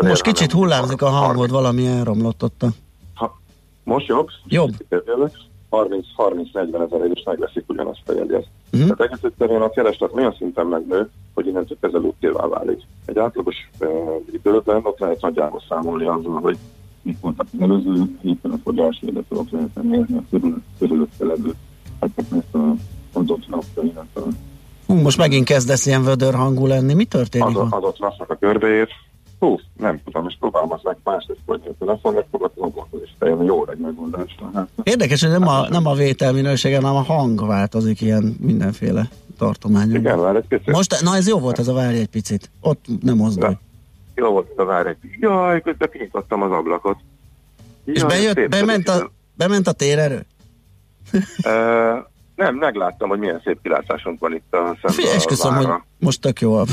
most 0.00 0.22
kicsit 0.22 0.52
hullámzik 0.52 1.02
a 1.02 1.08
hangod, 1.08 1.50
valami 1.50 1.86
elromlott 1.86 2.42
ott 2.42 2.62
a... 2.62 2.68
Most 3.86 4.06
jobb? 4.06 4.28
Jobb. 4.46 4.70
30-40 5.70 6.92
ezer 6.92 7.10
is 7.14 7.22
megveszik 7.24 7.64
ugyanazt 7.66 8.08
a 8.08 8.12
jegyet. 8.12 8.46
Uh-huh. 8.72 8.96
Tehát 8.96 9.00
egész 9.00 9.22
egyszerűen 9.22 9.62
a 9.62 9.70
kereslet 9.70 10.12
olyan 10.12 10.34
szinten 10.38 10.66
megnő, 10.66 11.10
hogy 11.34 11.46
innentől 11.46 11.76
kezdve 11.80 11.98
úttélvá 11.98 12.46
válik. 12.46 12.82
Egy 13.04 13.18
átlagos 13.18 13.70
uh, 13.78 13.88
időben 14.32 14.80
ott 14.82 14.98
lehet 14.98 15.20
nagyjából 15.20 15.62
számolni 15.68 16.04
azzal, 16.06 16.40
hogy 16.40 16.56
mit 17.02 17.20
voltak 17.20 17.46
az 17.52 17.60
előző 17.60 18.18
héten 18.22 18.50
a 18.50 18.58
fogyás, 18.64 18.98
illetve 19.00 19.36
ott 19.36 19.50
lehet 19.50 19.82
nézni 19.82 20.16
a 20.16 20.38
körülötte 20.78 21.24
levő 21.24 21.54
ezt 22.00 22.54
a 22.54 22.74
adott 23.12 23.48
napra, 23.48 23.82
illetve 23.82 24.20
Hú, 24.86 24.94
most 24.94 25.18
megint 25.18 25.44
kezdesz 25.44 25.86
ilyen 25.86 26.04
vödör 26.04 26.34
hangú 26.34 26.66
lenni. 26.66 26.94
Mi 26.94 27.04
történik? 27.04 27.56
Adott, 27.56 27.72
adott 27.72 27.98
napnak 27.98 28.30
a 28.30 28.34
körbeért, 28.34 28.90
Hú, 29.38 29.58
nem 29.76 30.00
tudom, 30.04 30.26
és 30.28 30.36
meg 30.82 30.96
másrészt 31.04 31.40
hogy 31.46 31.60
a 31.64 31.70
telefon, 31.78 32.14
megfogadom 32.14 32.72
a 32.76 32.96
és 33.04 33.10
teljön 33.18 33.42
jó 33.42 33.68
egy 33.68 33.78
megoldást. 33.78 34.42
Hát. 34.54 34.68
Érdekes, 34.82 35.22
hogy 35.22 35.30
nem 35.30 35.48
a, 35.48 35.68
nem 35.68 35.86
a 35.86 35.94
vételminősége, 35.94 36.76
hanem 36.76 36.96
a 36.96 37.02
hang 37.02 37.46
változik 37.46 38.00
ilyen 38.00 38.36
mindenféle 38.40 39.08
tartományon. 39.38 39.96
Igen, 39.96 40.20
várj 40.20 40.36
egy 40.36 40.46
picit. 40.48 40.70
Most, 40.70 41.00
na 41.02 41.16
ez 41.16 41.28
jó 41.28 41.38
volt 41.38 41.58
ez 41.58 41.68
a 41.68 41.72
várj 41.72 41.98
egy 41.98 42.08
picit. 42.08 42.50
Ott 42.60 42.84
nem 43.02 43.16
mozdulj. 43.16 43.54
Jó 44.14 44.30
volt 44.30 44.58
a 44.58 44.64
várj 44.64 44.88
egy 44.88 44.96
picit. 45.00 45.20
Jaj, 45.20 45.60
közben 45.60 45.88
kinyitottam 45.92 46.42
az 46.42 46.50
ablakot. 46.50 46.98
Jaj, 47.84 47.94
és 47.94 48.04
bejött, 48.04 48.50
bement, 48.50 48.88
a, 48.88 49.10
bement 49.34 49.66
a 49.66 49.72
térerő? 49.72 50.26
uh, 51.12 51.22
nem, 52.34 52.54
megláttam, 52.54 53.08
hogy 53.08 53.18
milyen 53.18 53.40
szép 53.44 53.58
kilátásunk 53.62 54.20
van 54.20 54.34
itt 54.34 54.54
a 54.54 54.76
szemben. 54.82 55.14
Esküszöm, 55.14 55.54
hogy 55.54 55.68
most 55.98 56.20
tök 56.20 56.40
jó. 56.40 56.58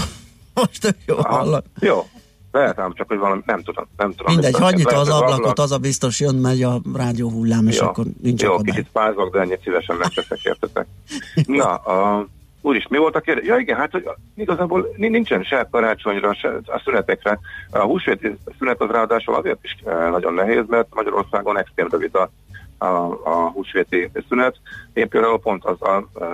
Most 0.53 0.81
tök 0.81 0.95
jó 1.05 1.15
hallak. 1.15 1.65
Jó, 1.79 2.05
lehet 2.53 2.79
ám 2.79 2.93
csak, 2.93 3.07
hogy 3.07 3.17
valami, 3.17 3.41
nem 3.45 3.61
tudom. 3.63 3.87
Nem 3.97 4.11
tudom 4.11 4.33
Mindegy, 4.33 4.59
hagyj 4.59 4.75
nyitva 4.75 4.97
az 4.97 5.09
ablakot, 5.09 5.37
ablak. 5.37 5.57
az 5.57 5.71
a 5.71 5.77
biztos 5.77 6.19
jön, 6.19 6.35
megy 6.35 6.63
a 6.63 6.81
rádió 6.93 7.29
hullám, 7.29 7.67
és 7.67 7.79
jó, 7.79 7.87
akkor 7.87 8.05
nincs 8.21 8.41
Jó, 8.41 8.53
akadály. 8.53 8.75
kicsit 8.75 8.91
pázok, 8.91 9.33
de 9.33 9.39
ennyit 9.39 9.61
szívesen 9.63 9.95
megteszek, 9.95 10.43
értetek. 10.43 10.85
Na, 11.45 11.75
a, 11.75 12.27
úris, 12.61 12.87
mi 12.87 12.97
volt 12.97 13.15
a 13.15 13.19
kérdés? 13.19 13.45
Ja 13.45 13.57
igen, 13.57 13.77
hát 13.77 13.91
hogy 13.91 14.09
igazából 14.35 14.93
nincsen 14.95 15.43
se 15.43 15.67
karácsonyra, 15.71 16.33
se 16.33 16.49
a 16.65 16.81
szünetekre. 16.85 17.39
A 17.71 17.79
húsvéti 17.79 18.37
szünet 18.59 18.81
az 18.81 18.89
ráadásul 18.89 19.35
azért 19.35 19.63
is 19.63 19.77
eh, 19.85 20.09
nagyon 20.09 20.33
nehéz, 20.33 20.63
mert 20.67 20.87
Magyarországon 20.95 21.57
extrém 21.57 21.87
rövid 21.91 22.15
a, 22.15 22.29
a, 22.77 23.19
a 23.23 23.49
húsvéti 23.53 24.09
szünet. 24.29 24.55
Én 24.93 25.09
például 25.09 25.39
pont 25.39 25.65
az 25.65 25.81
a 25.81 26.07
e, 26.19 26.25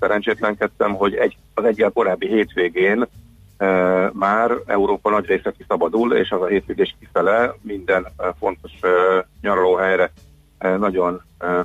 szerencsétlenkedtem, 0.00 0.94
hogy 0.94 1.14
egy, 1.14 1.36
az 1.54 1.64
egyel 1.64 1.90
korábbi 1.90 2.26
hétvégén 2.26 3.06
már 4.12 4.50
Európa 4.66 5.10
nagy 5.10 5.26
része 5.26 5.52
kiszabadul, 5.58 6.14
és 6.14 6.30
az 6.30 6.42
a 6.42 6.46
hétvégés 6.46 6.96
kifele 7.00 7.54
minden 7.62 8.06
fontos 8.38 8.72
nyaralóhelyre 9.40 10.12
nagyon 10.58 11.22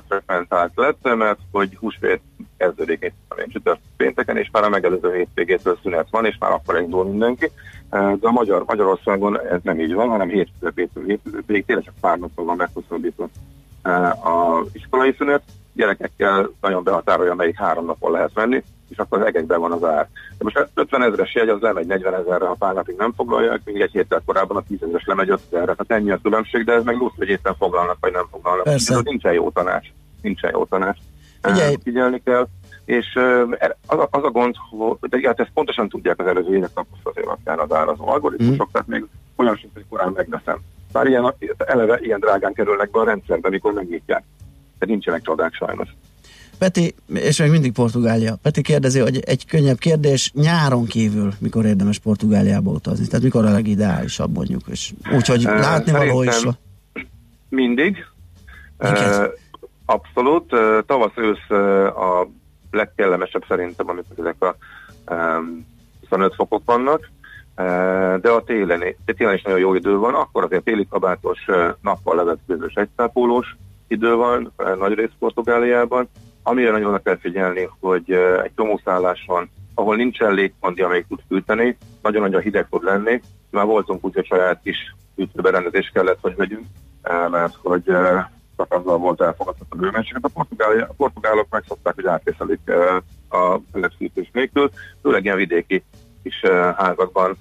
frekventált 0.08 0.72
lett, 0.74 1.16
mert 1.16 1.38
hogy 1.52 1.76
húsvét 1.80 2.20
kezdődik 2.56 3.02
egy 3.02 3.12
csütört 3.48 3.80
pénteken, 3.96 4.36
és 4.36 4.48
már 4.52 4.64
a 4.64 4.68
megelőző 4.68 5.14
hétvégétől 5.14 5.78
szünet 5.82 6.06
van, 6.10 6.24
és 6.24 6.36
már 6.38 6.50
akkor 6.50 6.80
indul 6.80 7.04
mindenki. 7.04 7.50
De 7.90 8.18
a 8.20 8.30
Magyar, 8.30 8.64
Magyarországon 8.66 9.40
ez 9.40 9.60
nem 9.62 9.80
így 9.80 9.94
van, 9.94 10.08
hanem 10.08 10.28
hétfőtől 10.28 11.04
hétvégéig 11.06 11.64
tényleg 11.64 11.84
csak 11.84 11.94
pár 12.00 12.18
napon 12.18 12.44
van 12.44 12.56
meghosszabbított 12.56 13.32
a 14.24 14.64
iskolai 14.72 15.14
szünet. 15.18 15.42
Gyerekekkel 15.74 16.50
nagyon 16.60 16.82
behatárolja, 16.82 17.34
melyik 17.34 17.58
három 17.58 17.84
napon 17.84 18.12
lehet 18.12 18.32
venni, 18.34 18.62
és 18.88 18.96
akkor 18.96 19.20
az 19.20 19.26
egekben 19.26 19.60
van 19.60 19.72
az 19.72 19.84
ár. 19.84 20.08
De 20.38 20.44
most 20.44 20.68
50 20.74 21.02
ezeres 21.02 21.34
jegy 21.34 21.48
az 21.48 21.60
lemegy 21.60 21.86
40 21.86 22.14
ezerre, 22.14 22.46
ha 22.46 22.54
pár 22.54 22.74
napig 22.74 22.96
nem 22.96 23.12
foglalják, 23.12 23.60
még 23.64 23.80
egy 23.80 23.90
héttel 23.92 24.22
korábban 24.26 24.56
a 24.56 24.62
10 24.68 24.82
ezeres 24.82 25.04
lemegy 25.04 25.30
5 25.30 25.40
ezerre. 25.46 25.74
Tehát 25.74 26.02
ennyi 26.02 26.10
a 26.10 26.18
különbség, 26.22 26.64
de 26.64 26.72
ez 26.72 26.84
meg 26.84 26.96
lusz, 26.96 27.16
hogy 27.16 27.28
éppen 27.28 27.54
foglalnak, 27.54 27.96
vagy 28.00 28.12
nem 28.12 28.26
foglalnak. 28.30 28.64
Persze. 28.64 28.94
Ez 28.94 29.02
nincsen 29.02 29.32
jó 29.32 29.50
tanács. 29.50 29.88
Nincsen 30.22 30.50
jó 30.52 30.64
tanács. 30.64 30.98
Figyelj. 31.42 31.76
Figyelni 31.82 32.22
kell. 32.24 32.46
és 32.84 33.18
az 33.86 33.98
a, 33.98 34.08
az 34.10 34.24
a 34.24 34.30
gond, 34.30 34.54
hogy 35.00 35.24
hát 35.24 35.40
ezt 35.40 35.50
pontosan 35.54 35.88
tudják 35.88 36.20
az 36.20 36.26
előző 36.26 36.56
évek 36.56 36.72
tapasztalatai 36.74 37.24
alapján 37.24 37.58
az 37.58 37.72
árazó 37.72 38.08
algoritmusok, 38.08 38.68
mm. 38.68 38.72
tehát 38.72 38.88
még 38.88 39.06
olyan 39.36 39.56
sincs, 39.56 39.72
hogy 39.74 39.84
korán 39.88 40.12
megveszem. 40.14 40.58
Bár 40.92 41.06
ilyen, 41.06 41.34
eleve 41.58 41.98
ilyen 42.00 42.20
drágán 42.20 42.52
kerülnek 42.52 42.90
be 42.90 43.00
a 43.00 43.04
rendszerbe, 43.04 43.48
amikor 43.48 43.72
megnyitják. 43.72 44.24
Tehát 44.78 44.94
nincsenek 44.94 45.22
csodák 45.22 45.54
sajnos. 45.54 45.88
Peti, 46.58 46.94
és 47.12 47.38
még 47.38 47.50
mindig 47.50 47.72
Portugália. 47.72 48.36
Peti 48.42 48.62
kérdezi, 48.62 49.00
hogy 49.00 49.20
egy 49.24 49.46
könnyebb 49.46 49.78
kérdés, 49.78 50.30
nyáron 50.34 50.84
kívül 50.84 51.32
mikor 51.38 51.64
érdemes 51.64 51.98
Portugáliába 51.98 52.70
utazni? 52.70 53.06
Tehát 53.06 53.24
mikor 53.24 53.44
a 53.44 53.50
legideálisabb 53.50 54.34
mondjuk, 54.34 54.60
és 54.70 54.92
úgyhogy 55.12 55.44
uh, 55.44 55.58
látni 55.58 55.92
való 55.92 56.22
is 56.22 56.42
van? 56.42 56.58
Mindig. 57.48 58.06
Uh, 58.78 59.24
abszolút. 59.84 60.52
Uh, 60.52 60.78
tavasz 60.86 61.16
ősz 61.16 61.48
uh, 61.48 61.58
a 62.02 62.28
legkellemesebb 62.70 63.44
szerintem, 63.48 63.88
amikor 63.88 64.18
ezek 64.18 64.42
a 64.42 64.56
um, 65.14 65.66
25 66.00 66.34
fokok 66.34 66.62
vannak, 66.64 67.10
de 68.20 68.30
a 68.30 68.42
télen, 68.46 68.78
de 69.04 69.12
télen 69.12 69.34
is 69.34 69.42
nagyon 69.42 69.58
jó 69.58 69.74
idő 69.74 69.96
van, 69.96 70.14
akkor 70.14 70.44
azért 70.44 70.64
téli 70.64 70.86
kabátos, 70.90 71.38
nappal 71.80 72.16
levetkőzős 72.16 72.74
egyszápólós 72.74 73.56
idő 73.88 74.14
van, 74.14 74.52
uh, 74.56 74.76
nagy 74.76 74.94
rész 74.94 75.10
Portugáliában, 75.18 76.08
Amire 76.46 76.70
nagyon 76.70 76.88
oda 76.88 76.98
kell 76.98 77.18
figyelni, 77.18 77.68
hogy 77.80 78.10
egy 78.42 78.50
csomó 78.56 78.80
van, 79.26 79.50
ahol 79.74 79.96
nincsen 79.96 80.34
légkondi, 80.34 80.82
amelyik 80.82 81.06
tud 81.06 81.20
fűteni, 81.28 81.76
nagyon-nagyon 82.02 82.40
hideg 82.40 82.68
tud 82.70 82.82
lenni. 82.82 83.20
Már 83.50 83.64
voltunk 83.64 84.04
úgy, 84.04 84.14
hogy 84.14 84.26
saját 84.26 84.60
kis 84.62 84.94
fűtőberendezést 85.16 85.92
kellett, 85.92 86.18
hogy 86.20 86.36
vegyünk, 86.36 86.66
mert 87.30 87.54
hogy 87.62 87.82
csak 88.56 88.74
azzal 88.74 88.98
volt 88.98 89.20
elfogadható 89.20 89.66
a 89.68 89.76
bővenséget. 89.76 90.30
A, 90.34 90.46
a 90.88 90.94
portugálok 90.96 91.46
megszokták, 91.50 91.94
hogy 91.94 92.06
átvészelik 92.06 92.70
a 93.28 93.60
fűtés 93.96 94.30
nélkül, 94.32 94.70
főleg 95.02 95.24
ilyen 95.24 95.36
vidéki 95.36 95.84
kis 96.22 96.40
házakban, 96.76 97.36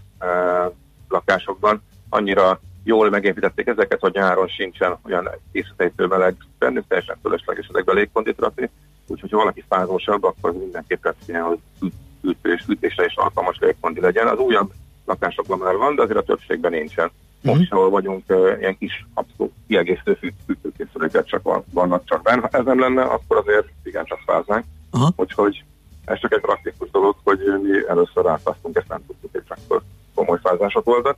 lakásokban. 1.09 1.81
Annyira 2.09 2.59
jól 2.83 3.09
megépítették 3.09 3.67
ezeket, 3.67 3.99
hogy 3.99 4.13
nyáron 4.13 4.47
sincsen 4.47 4.97
olyan 5.05 5.29
készítejtő 5.51 6.05
meleg 6.05 6.35
bennük, 6.57 6.87
teljesen 6.87 7.17
fölösleges 7.21 7.67
ezekbe 7.67 7.93
légkondit 7.93 8.39
rakni 8.39 8.69
úgyhogy 9.07 9.31
ha 9.31 9.37
valaki 9.37 9.63
fázósabb, 9.69 10.23
akkor 10.23 10.51
mindenképpen 10.51 11.13
figyeljen, 11.19 11.47
hogy 11.47 11.91
fűtés, 12.21 12.61
fűtésre 12.61 13.05
is 13.05 13.15
alkalmas 13.15 13.57
légkondi 13.59 13.99
legyen. 13.99 14.27
Az 14.27 14.37
újabb 14.37 14.71
lakásokban 15.05 15.57
már 15.57 15.75
van, 15.75 15.95
de 15.95 16.01
azért 16.01 16.17
a 16.17 16.23
többségben 16.23 16.71
nincsen. 16.71 17.11
Most 17.41 17.59
mm-hmm. 17.59 17.67
ahol 17.69 17.89
vagyunk, 17.89 18.23
ilyen 18.59 18.77
kis 18.77 19.05
abszolút 19.13 19.53
kiegészítő 19.67 20.13
fűt, 20.13 20.33
fűtőkészüléket 20.45 21.27
csak 21.27 21.43
van, 21.43 21.63
vannak 21.71 22.05
csak 22.05 22.21
benne. 22.21 22.41
Ha 22.41 22.57
ez 22.57 22.65
nem 22.65 22.79
lenne, 22.79 23.01
akkor 23.01 23.37
azért 23.37 23.67
igen, 23.83 24.05
csak 24.05 24.19
fáznánk. 24.25 24.65
Aha. 24.91 25.11
Úgyhogy 25.15 25.63
ez 26.05 26.19
csak 26.19 26.33
egy 26.33 26.41
praktikus 26.41 26.89
dolog, 26.91 27.15
hogy 27.23 27.39
mi 27.61 27.87
először 27.87 28.23
rátasztunk, 28.23 28.77
ezt 28.77 28.87
nem 28.87 29.05
tudtuk, 29.07 29.31
hogy 29.31 29.43
akkor 29.47 29.81
komoly 30.13 30.39
fázások 30.43 30.83
voltak. 30.83 31.17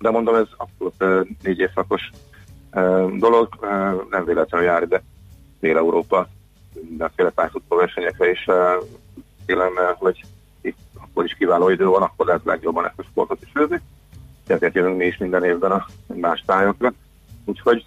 De 0.00 0.10
mondom, 0.10 0.34
ez 0.34 0.46
abszolút 0.56 1.28
négy 1.42 1.58
évszakos 1.58 2.10
dolog, 3.18 3.48
nem 4.10 4.24
véletlenül 4.24 4.66
jár 4.66 4.82
ide 4.82 5.02
Dél-Európa 5.60 6.28
mindenféle 6.88 7.30
pályafutó 7.30 7.76
versenyekre 7.76 8.30
is 8.30 8.46
kérem, 9.46 9.72
hogy 9.98 10.24
itt 10.60 10.76
akkor 11.00 11.24
is 11.24 11.34
kiváló 11.34 11.68
idő 11.68 11.84
van, 11.84 12.02
akkor 12.02 12.26
lehet 12.26 12.44
legjobban 12.44 12.84
ezt 12.86 12.98
a 12.98 13.02
sportot 13.02 13.42
is 13.42 13.50
főzni. 13.54 13.80
Ezért 14.46 14.74
jövünk 14.74 14.96
mi 14.96 15.06
is 15.06 15.16
minden 15.16 15.44
évben 15.44 15.70
a 15.70 15.86
más 16.06 16.42
tájokra. 16.46 16.92
Úgyhogy 17.44 17.84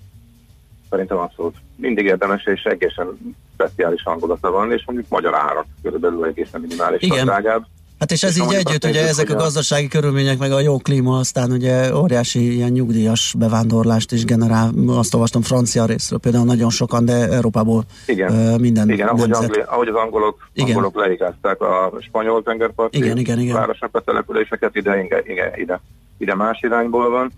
szerintem 0.89 1.17
abszolút 1.17 1.57
mindig 1.75 2.05
érdemes, 2.05 2.45
és 2.45 2.63
egészen 2.63 3.35
speciális 3.53 4.03
hangulata 4.03 4.51
van, 4.51 4.71
és 4.71 4.83
mondjuk 4.85 5.09
magyar 5.09 5.35
árak 5.35 5.65
körülbelül 5.81 6.25
egészen 6.25 6.61
minimális 6.61 7.07
drágább. 7.07 7.65
Hát 7.99 8.11
és 8.11 8.23
ez 8.23 8.37
így 8.37 8.53
együtt, 8.53 8.85
ugye 8.85 9.07
ezek 9.07 9.29
a 9.29 9.35
gazdasági 9.35 9.87
körülmények, 9.87 10.37
meg 10.37 10.51
a 10.51 10.59
jó 10.59 10.77
klíma, 10.77 11.17
aztán 11.17 11.51
ugye 11.51 11.95
óriási 11.95 12.53
ilyen 12.53 12.71
nyugdíjas 12.71 13.33
bevándorlást 13.37 14.11
is 14.11 14.25
generál, 14.25 14.71
azt 14.87 15.13
olvastam 15.13 15.41
francia 15.41 15.85
részről, 15.85 16.19
például 16.19 16.45
nagyon 16.45 16.69
sokan, 16.69 17.05
de 17.05 17.13
Európából 17.13 17.83
igen. 18.05 18.59
Minden 18.59 18.89
Igen, 18.89 19.07
ahogy, 19.07 19.31
angli, 19.31 19.61
ahogy 19.65 19.87
az 19.87 19.95
angolok, 19.95 20.47
igen. 20.53 20.69
angolok 20.69 20.95
leigázták 20.95 21.61
a 21.61 21.93
spanyol 21.99 22.43
tengerparti 22.43 22.97
igen, 22.97 23.17
igen, 23.17 23.39
igen. 23.39 23.55
városnak 23.55 23.95
a 23.95 23.99
településeket, 23.99 24.75
ide, 24.75 25.03
ide, 25.03 25.23
ide, 25.25 25.53
ide, 25.55 25.81
ide 26.17 26.35
más 26.35 26.59
irányból 26.61 27.09
van, 27.09 27.31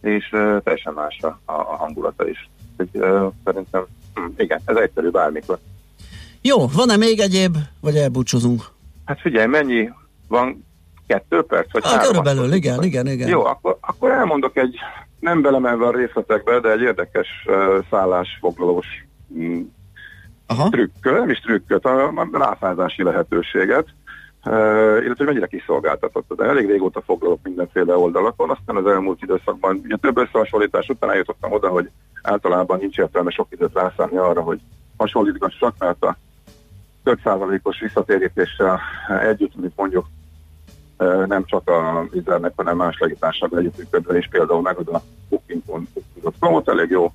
és 0.00 0.28
uh, 0.32 0.62
teljesen 0.62 0.92
más 0.92 1.18
a, 1.20 1.52
a 1.52 1.76
hangulata 1.76 2.28
is. 2.28 2.48
Úgy, 2.78 2.88
uh, 2.92 3.32
szerintem, 3.44 3.86
hm, 4.14 4.20
igen, 4.36 4.60
ez 4.64 4.76
egyszerű 4.76 5.08
bármikor. 5.08 5.58
Jó, 6.42 6.66
van-e 6.66 6.96
még 6.96 7.18
egyéb, 7.18 7.56
vagy 7.80 7.96
elbúcsúzunk? 7.96 8.74
Hát 9.06 9.20
figyelj, 9.20 9.46
mennyi 9.46 9.90
van 10.28 10.64
kettő 11.06 11.42
perc? 11.42 11.72
Vagy 11.72 11.82
ah, 11.84 12.06
körülbelül, 12.06 12.52
igen, 12.52 12.82
igen, 12.82 13.06
igen. 13.06 13.28
Jó, 13.28 13.44
akkor, 13.44 13.78
akkor 13.80 14.10
elmondok 14.10 14.56
egy, 14.56 14.76
nem 15.20 15.42
belemenve 15.42 15.86
a 15.86 15.90
részletekbe, 15.90 16.60
de 16.60 16.70
egy 16.70 16.80
érdekes 16.80 17.28
uh, 17.46 17.84
szállásfoglalós 17.90 18.86
mm, 19.34 19.60
Aha. 20.46 20.68
trükköt, 20.68 21.18
nem 21.18 21.30
is 21.30 21.38
trükköt, 21.38 21.84
a, 21.84 22.06
a 22.08 22.28
ráfázási 22.32 23.02
lehetőséget, 23.02 23.86
uh, 24.44 24.52
illetve 25.04 25.14
hogy 25.16 25.26
mennyire 25.26 25.46
kiszolgáltatott. 25.46 26.32
De 26.36 26.44
elég 26.44 26.66
régóta 26.66 27.00
foglalok 27.00 27.40
mindenféle 27.42 27.96
oldalakon, 27.96 28.50
aztán 28.50 28.76
az 28.76 28.86
elmúlt 28.86 29.22
időszakban, 29.22 29.80
ugye 29.84 29.96
több 29.96 30.18
összehasonlítás 30.18 30.88
után 30.88 31.10
eljutottam 31.10 31.52
oda, 31.52 31.68
hogy 31.68 31.90
általában 32.22 32.78
nincs 32.78 32.98
értelme 32.98 33.30
sok 33.30 33.46
időt 33.50 33.74
rászállni 33.74 34.16
arra, 34.16 34.40
hogy 34.40 34.60
hasonlítgassak, 34.96 35.74
mert 35.78 36.04
a 36.04 36.16
5%-os 37.06 37.80
visszatérítéssel 37.80 38.80
együtt, 39.22 39.52
amit 39.56 39.76
mondjuk 39.76 40.06
nem 41.26 41.44
csak 41.44 41.68
a 41.68 42.06
vizernek, 42.10 42.52
hanem 42.56 42.76
más 42.76 42.98
legitársabb 42.98 43.54
együttműködve 43.54 44.18
is 44.18 44.28
például 44.30 44.60
megad 44.60 44.88
a 44.88 45.02
booking.com-ot, 45.28 46.68
elég 46.68 46.90
jó 46.90 47.12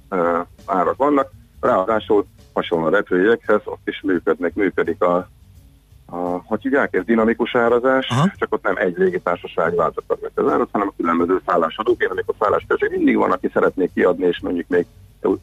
árak 0.65 0.97
vannak. 0.97 1.31
Ráadásul 1.59 2.25
hasonló 2.53 2.85
a 2.85 2.89
repülőjegyekhez, 2.89 3.61
ott 3.63 3.81
is 3.87 4.01
működnek, 4.01 4.53
működik 4.53 5.01
a, 5.01 5.27
a 6.05 6.17
hogy 6.17 6.61
hívják, 6.61 6.93
ez 6.93 7.05
dinamikus 7.05 7.55
árazás, 7.55 8.07
Aha. 8.09 8.31
csak 8.35 8.53
ott 8.53 8.63
nem 8.63 8.77
egy 8.77 8.97
légitársaság 8.97 9.75
változtat 9.75 10.21
meg 10.21 10.31
az 10.35 10.51
árat, 10.51 10.69
hanem 10.71 10.87
a 10.87 10.93
különböző 10.97 11.41
szállásadók. 11.45 12.01
Én 12.01 12.09
amikor 12.09 12.35
szálláskeresek 12.39 12.89
mindig 12.89 13.15
van, 13.15 13.31
aki 13.31 13.49
szeretnék 13.53 13.93
kiadni, 13.93 14.25
és 14.25 14.39
mondjuk 14.41 14.67
még 14.67 14.85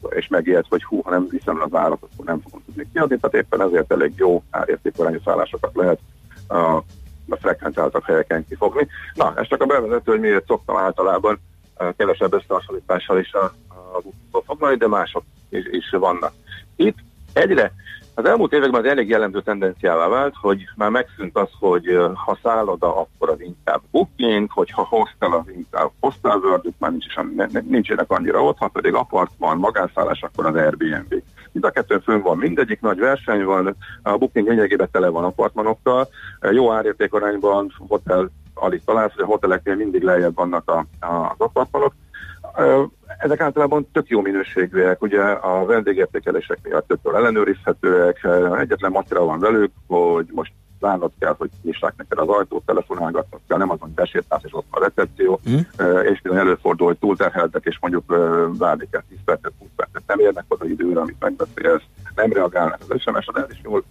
és 0.09 0.27
megijedt, 0.27 0.67
hogy 0.69 0.83
hú, 0.83 1.01
ha 1.01 1.09
nem 1.09 1.27
viszem 1.29 1.61
az 1.61 1.73
árat, 1.73 2.03
akkor 2.03 2.25
nem 2.25 2.41
fogom 2.41 2.61
tudni 2.65 2.89
kiadni, 2.93 3.17
tehát 3.17 3.45
éppen 3.45 3.61
ezért 3.61 3.91
elég 3.91 4.13
jó 4.15 4.43
árértékarányú 4.49 5.19
szállásokat 5.25 5.75
lehet 5.75 5.99
a, 6.47 6.57
a 7.29 7.35
frekventáltak 7.39 8.05
helyeken 8.05 8.45
kifogni. 8.47 8.87
Na, 9.13 9.33
ez 9.35 9.47
csak 9.47 9.61
a 9.61 9.65
bevezető, 9.65 10.11
hogy 10.11 10.19
miért 10.19 10.45
szoktam 10.45 10.77
általában 10.77 11.39
kevesebb 11.97 12.33
összehasonlítással 12.33 13.19
is 13.19 13.33
a, 13.33 13.43
a 14.31 14.41
foglalni, 14.45 14.77
de 14.77 14.87
mások 14.87 15.23
is, 15.49 15.65
is 15.71 15.89
vannak. 15.89 16.33
Itt 16.75 16.97
egyre 17.33 17.71
az 18.19 18.25
elmúlt 18.25 18.53
években 18.53 18.81
az 18.81 18.89
elég 18.89 19.09
jellemző 19.09 19.41
tendenciává 19.41 20.07
vált, 20.07 20.33
hogy 20.41 20.63
már 20.75 20.89
megszűnt 20.89 21.37
az, 21.37 21.49
hogy 21.59 21.97
ha 22.13 22.37
szálloda, 22.43 22.97
akkor 22.97 23.29
az 23.29 23.41
inkább 23.41 23.81
booking, 23.91 24.51
hogyha 24.51 24.87
hostel, 24.89 25.31
az 25.31 25.53
inkább 25.55 25.91
hostel 25.99 26.37
world, 26.37 26.73
már 26.77 26.91
nincs 26.91 27.05
is, 27.05 27.19
nincsenek 27.67 28.11
annyira 28.11 28.43
ott, 28.43 28.57
ha 28.57 28.67
pedig 28.67 28.93
apartman, 28.93 29.57
magánszállás, 29.57 30.21
akkor 30.21 30.45
az 30.45 30.55
Airbnb. 30.55 31.13
Mind 31.51 31.65
a 31.65 31.69
kettő 31.69 31.97
fönn 31.97 32.21
van, 32.21 32.37
mindegyik 32.37 32.81
nagy 32.81 32.99
verseny 32.99 33.43
van, 33.43 33.75
a 34.03 34.17
booking 34.17 34.47
lényegében 34.47 34.89
tele 34.91 35.07
van 35.07 35.23
apartmanokkal, 35.23 36.07
jó 36.51 36.71
árértékarányban 36.71 37.73
hotel 37.87 38.29
alig 38.53 38.81
találsz, 38.85 39.13
hogy 39.13 39.23
a 39.23 39.27
hoteleknél 39.27 39.75
mindig 39.75 40.03
lejjebb 40.03 40.35
vannak 40.35 40.69
a, 40.69 41.05
a, 41.05 41.29
az 41.29 41.35
apartmanok, 41.37 41.93
ezek 43.17 43.39
általában 43.39 43.87
tök 43.91 44.07
jó 44.07 44.21
minőségűek, 44.21 45.01
ugye 45.01 45.21
a 45.21 45.65
vendégértékelések 45.65 46.59
miatt 46.63 46.87
többől 46.87 47.15
ellenőrizhetőek, 47.15 48.27
egyetlen 48.59 48.91
macera 48.91 49.23
van 49.23 49.39
velük, 49.39 49.71
hogy 49.87 50.25
most 50.31 50.51
várnod 50.79 51.11
kell, 51.19 51.35
hogy 51.37 51.49
nyissák 51.61 51.93
neked 51.97 52.17
az 52.17 52.27
ajtót, 52.27 52.65
telefonálgatnod 52.65 53.41
kell, 53.47 53.57
nem 53.57 53.69
azon, 53.69 53.81
hogy 53.81 53.91
besétálsz, 53.91 54.43
és 54.43 54.53
ott 54.53 54.65
a 54.69 54.79
recepció, 54.79 55.39
mm. 55.49 55.57
és 56.11 56.21
bizony 56.21 56.37
előfordul, 56.37 56.87
hogy 56.87 56.97
túlterheltek, 56.97 57.65
és 57.65 57.77
mondjuk 57.81 58.03
várni 58.57 58.87
kell 58.91 59.03
10 59.09 59.17
percet, 59.25 59.53
20 59.59 59.67
percet, 59.75 60.03
nem 60.07 60.19
érnek 60.19 60.43
oda 60.47 60.65
időre, 60.65 60.99
amit 60.99 61.15
megbeszélsz, 61.19 61.83
nem 62.15 62.31
reagálnak 62.31 62.79
az 62.87 63.01
SMS, 63.01 63.25
de 63.33 63.41
ez 63.41 63.51
is 63.51 63.61
jól 63.63 63.83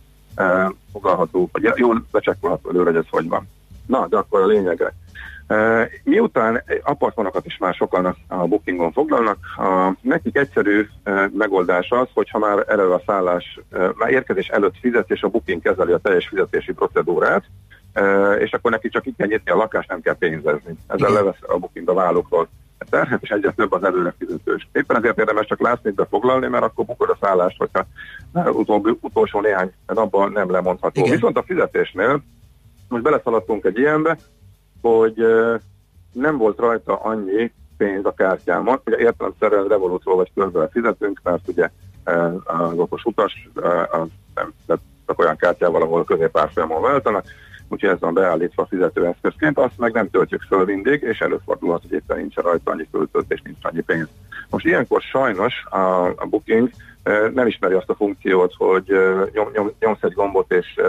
foglalható, 0.93 1.49
vagy 1.53 1.73
jól 1.75 2.05
becsekkolható 2.11 2.71
előre, 2.71 2.91
hogy 2.91 2.97
ez 2.97 3.09
hogy 3.11 3.29
van. 3.29 3.49
Na, 3.87 4.07
de 4.07 4.17
akkor 4.17 4.41
a 4.41 4.47
lényegre. 4.47 4.93
Miután 6.03 6.63
apartmanokat 6.83 7.47
is 7.47 7.57
már 7.59 7.75
sokan 7.75 8.17
a 8.29 8.47
bookingon 8.47 8.93
foglalnak, 8.93 9.39
a, 9.57 9.93
nekik 10.01 10.37
egyszerű 10.37 10.89
megoldás 11.33 11.91
az, 11.91 12.09
hogyha 12.15 12.39
már 12.39 12.65
eleve 12.67 12.95
a 12.95 13.03
szállás, 13.07 13.61
már 13.97 14.11
érkezés 14.11 14.49
előtt 14.49 14.79
fizet, 14.81 15.11
és 15.11 15.23
a 15.23 15.29
booking 15.29 15.63
kezeli 15.63 15.93
a 15.93 15.99
teljes 15.99 16.29
fizetési 16.29 16.73
procedúrát, 16.73 17.45
és 18.39 18.53
akkor 18.53 18.71
neki 18.71 18.89
csak 18.89 19.07
itt 19.07 19.17
kell 19.17 19.27
nyitni 19.27 19.51
a 19.51 19.57
lakást, 19.57 19.89
nem 19.89 20.01
kell 20.01 20.17
pénzezni. 20.17 20.77
Ezzel 20.87 21.13
levesz 21.13 21.39
a 21.47 21.59
booking 21.59 21.89
a 21.89 21.95
vállukról 21.95 22.49
terhet, 22.91 23.23
és 23.23 23.31
egyre 23.31 23.51
több 23.51 23.73
az 23.73 23.85
előre 23.85 24.15
fizetős. 24.19 24.69
Éppen 24.73 24.97
ezért 24.97 25.19
érdemes 25.19 25.47
csak 25.47 25.61
lászni, 25.61 25.93
foglalni, 26.11 26.47
mert 26.47 26.65
akkor 26.65 26.85
bukod 26.85 27.11
a 27.11 27.19
szállást, 27.21 27.59
hogyha 27.59 27.87
utóbbi, 28.33 28.99
utolsó 29.01 29.41
néhány 29.41 29.73
napban 29.87 30.33
nem 30.33 30.51
lemondható. 30.51 31.01
Igen. 31.01 31.13
Viszont 31.13 31.37
a 31.37 31.43
fizetésnél 31.43 32.23
most 32.89 33.03
beleszaladtunk 33.03 33.65
egy 33.65 33.79
ilyenbe, 33.79 34.19
hogy 34.81 35.25
nem 36.13 36.37
volt 36.37 36.59
rajta 36.59 36.97
annyi 36.97 37.53
pénz 37.77 38.05
a 38.05 38.15
kártyámon. 38.15 38.81
Ugye 38.87 38.99
értelemszerűen 38.99 39.69
Revolutról 39.69 40.17
vagy 40.17 40.31
közben 40.35 40.71
fizetünk, 40.71 41.21
mert 41.23 41.49
ugye 41.49 41.71
az 42.45 42.79
okos 42.79 43.05
utas 43.05 43.49
az 43.91 44.09
nem 44.67 44.79
csak 45.07 45.19
olyan 45.19 45.37
kártyával, 45.37 45.83
ahol 45.83 46.05
középárfolyamon 46.05 46.83
váltanak, 46.83 47.25
úgyhogy 47.69 47.91
ez 47.91 48.01
van 48.01 48.15
beállítva 48.15 48.67
fizetőeszközként, 48.67 49.59
azt 49.59 49.79
meg 49.79 49.93
nem 49.93 50.11
töltjük 50.11 50.43
föl 50.43 50.65
mindig, 50.65 51.03
és 51.03 51.21
előfordulhat, 51.21 51.83
hogy 51.83 51.93
éppen 51.93 52.17
nincs 52.17 52.35
rajta 52.35 52.71
annyi 52.71 52.87
föltöltés, 52.91 53.43
nincs 53.43 53.59
annyi 53.63 53.81
pénz. 53.81 54.09
Most 54.51 54.67
ilyenkor 54.67 55.01
sajnos 55.01 55.65
a, 55.71 56.07
a 56.07 56.27
Booking 56.31 56.71
nem 57.33 57.47
ismeri 57.47 57.75
azt 57.75 57.91
a 57.91 57.95
funkciót, 57.95 58.55
hogy 58.57 58.85
nyom, 59.33 59.49
nyom, 59.53 59.71
nyomsz 59.79 60.03
egy 60.03 60.13
gombot, 60.13 60.53
és 60.53 60.81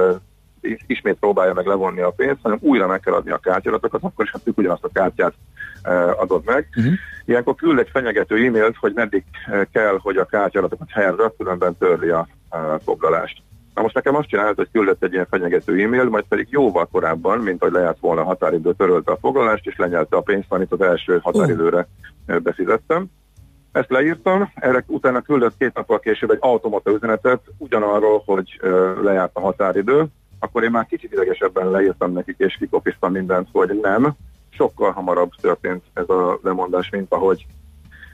ismét 0.88 1.20
próbálja 1.20 1.54
meg 1.54 1.66
levonni 1.66 2.02
a 2.02 2.10
pénzt, 2.10 2.40
hanem 2.42 2.58
újra 2.62 2.88
meg 2.88 3.00
kell 3.00 3.14
adni 3.14 3.32
a 3.32 3.38
kártyadatokat, 3.38 4.04
akkor 4.04 4.26
is 4.26 4.32
hát 4.32 4.42
ugyanazt 4.56 4.84
a 4.84 4.90
kártyát 4.94 5.34
adod 6.18 6.42
meg. 6.46 6.68
Uh-huh. 6.78 6.94
Ilyenkor 7.26 7.56
küld 7.56 7.80
egy 7.80 7.90
fenyegető 7.92 8.36
e-mailt, 8.46 8.76
hogy 8.76 8.92
meddig 8.96 9.24
kell, 9.72 9.98
hogy 10.02 10.18
a 10.18 10.26
kártyadatokat 10.26 10.90
helyre, 10.92 11.32
különben 11.38 11.78
törli 11.78 12.10
a 12.10 12.28
foglalást. 12.84 13.42
Na 13.74 13.82
most 13.82 13.96
nekem 13.96 14.16
azt 14.16 14.28
csinált, 14.28 14.56
hogy 14.56 14.70
küldött 14.72 15.04
egy 15.04 15.14
ilyen 15.14 15.28
fenyegető 15.30 15.84
e-mail, 15.84 16.10
majd 16.10 16.26
pedig 16.30 16.48
jóval 16.50 16.86
korábban, 16.92 17.40
mint 17.40 17.62
hogy 17.62 17.72
lejárt 17.72 18.00
volna 18.00 18.22
a 18.22 18.26
határidő, 18.26 18.74
törölte 18.74 19.12
a 19.12 19.18
foglalást, 19.22 19.68
és 19.68 19.76
lenyelte 19.78 20.16
a 20.16 20.22
pénzt, 20.22 20.52
amit 20.52 20.72
az 20.72 20.82
első 20.82 21.20
határidőre 21.22 21.88
befizettem. 22.26 23.06
Ezt 23.72 23.90
leírtam, 23.90 24.52
erre 24.56 24.84
utána 24.88 25.22
küldött 25.22 25.58
két 25.58 25.74
nappal 25.74 26.00
később 26.00 26.30
egy 26.30 26.38
automata 26.42 26.92
üzenetet 26.92 27.42
ugyanarról, 27.58 28.24
hogy 28.26 28.60
lejárt 29.02 29.32
a 29.34 29.40
határidő, 29.40 30.06
akkor 30.40 30.64
én 30.64 30.72
már 30.72 30.86
kicsit 30.86 31.12
idegesebben 31.12 31.72
leírtam 31.72 32.12
nekik, 32.12 32.36
és 32.38 32.56
kikopiztam 32.60 33.12
mindent, 33.12 33.48
hogy 33.52 33.80
nem, 33.82 34.16
sokkal 34.50 34.92
hamarabb 34.92 35.32
történt 35.42 35.84
ez 35.94 36.10
a 36.10 36.40
lemondás, 36.44 36.90
mint 36.90 37.14
ahogy. 37.14 37.46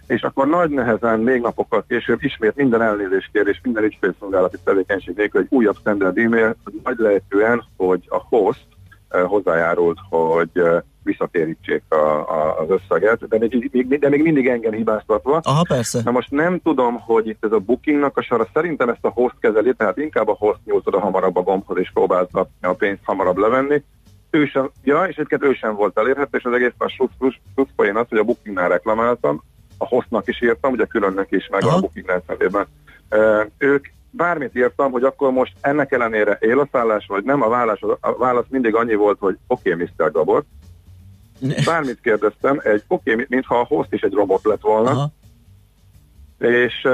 És 0.07 0.21
akkor 0.21 0.47
nagy 0.47 0.69
nehezen, 0.69 1.19
még 1.19 1.41
napokkal 1.41 1.85
később 1.87 2.23
ismét 2.23 2.55
minden 2.55 2.81
elnézést 2.81 3.29
kér, 3.31 3.47
és 3.47 3.59
minden 3.63 3.83
ügyfélszolgálati 3.83 4.57
tevékenység 4.63 5.15
nélkül 5.15 5.41
egy 5.41 5.47
újabb 5.49 5.77
standard 5.77 6.17
e-mail, 6.17 6.55
nagy 6.83 6.97
lehetően, 6.97 7.63
hogy 7.77 8.03
a 8.07 8.17
host 8.29 8.65
eh, 9.09 9.23
hozzájárult, 9.27 9.97
hogy 10.09 10.49
eh, 10.53 10.81
visszatérítsék 11.05 11.83
a, 11.87 11.95
a, 11.95 12.59
az 12.59 12.69
összeget, 12.69 13.27
de 13.27 13.37
még, 13.37 13.99
de 13.99 14.09
még 14.09 14.21
mindig 14.21 14.47
engem 14.47 14.71
hibáztatva. 14.71 15.39
Aha, 15.43 15.61
persze. 15.67 16.01
Na 16.03 16.11
most 16.11 16.31
nem 16.31 16.59
tudom, 16.63 16.99
hogy 16.99 17.27
itt 17.27 17.45
ez 17.45 17.51
a 17.51 17.59
bookingnak 17.59 18.17
a 18.17 18.21
sara, 18.21 18.47
szerintem 18.53 18.89
ezt 18.89 19.05
a 19.05 19.09
host 19.09 19.35
kezeli, 19.39 19.73
tehát 19.77 19.97
inkább 19.97 20.27
a 20.27 20.35
host 20.39 20.59
nyújt 20.65 20.87
oda 20.87 20.99
hamarabb 20.99 21.35
a 21.35 21.41
gombhoz, 21.41 21.77
és 21.77 21.91
próbálta 21.93 22.49
a 22.61 22.73
pénzt 22.73 23.01
hamarabb 23.03 23.37
levenni. 23.37 23.83
Ő 24.29 24.45
sem, 24.45 24.69
ja, 24.83 25.03
és 25.03 25.15
egyébként 25.15 25.43
ő 25.43 25.53
sem 25.53 25.75
volt 25.75 25.97
elérhető, 25.97 26.37
és 26.37 26.43
az 26.43 26.53
egész 26.53 26.73
a 26.77 26.93
plusz, 26.97 27.11
plusz, 27.17 27.35
plusz 27.55 27.69
poén 27.75 27.95
az, 27.95 28.05
hogy 28.09 28.17
a 28.17 28.23
bookingnál 28.23 28.69
reklamáltam, 28.69 29.43
a 29.77 29.85
hostnak 29.85 30.27
is 30.27 30.41
írtam, 30.41 30.71
ugye 30.71 30.85
különnek 30.85 31.31
is, 31.31 31.47
meg 31.51 31.63
Aha. 31.63 31.75
a 31.75 31.79
booking 31.79 32.21
nevében. 32.27 32.67
E, 33.09 33.49
ők 33.57 33.85
bármit 34.15 34.55
írtam, 34.55 34.91
hogy 34.91 35.03
akkor 35.03 35.31
most 35.31 35.53
ennek 35.61 35.91
ellenére 35.91 36.37
él 36.39 36.59
a 36.59 36.67
szállás, 36.71 37.05
vagy 37.07 37.23
nem, 37.23 37.41
a 37.41 37.47
válasz, 37.47 37.79
a 37.99 38.17
válasz 38.17 38.45
mindig 38.49 38.75
annyi 38.75 38.95
volt, 38.95 39.17
hogy 39.19 39.37
oké, 39.47 39.73
okay, 39.73 39.89
Mr. 39.97 40.11
Gabor. 40.11 40.43
Bármit 41.65 42.01
kérdeztem, 42.01 42.59
egy 42.63 42.83
oké, 42.87 43.11
okay, 43.11 43.25
mintha 43.29 43.59
a 43.59 43.65
host 43.65 43.93
is 43.93 44.01
egy 44.01 44.13
robot 44.13 44.43
lett 44.43 44.61
volna. 44.61 44.89
Aha. 44.89 45.11
És 46.37 46.87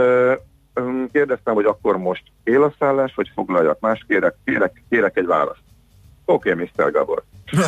kérdeztem, 1.12 1.54
hogy 1.54 1.65
akkor 1.65 1.97
most 1.97 2.23
él 2.43 2.63
a 2.63 2.73
szállás, 2.80 3.13
vagy 3.15 3.32
foglaljak 3.34 3.80
más, 3.80 4.06
kérek, 4.08 4.36
kérek, 4.45 4.84
kérek 4.89 5.17
egy 5.17 5.25
választ. 5.25 5.63
Oké, 6.25 6.51
okay, 6.51 6.69
Mr. 6.75 6.91
Gabor. 6.91 7.23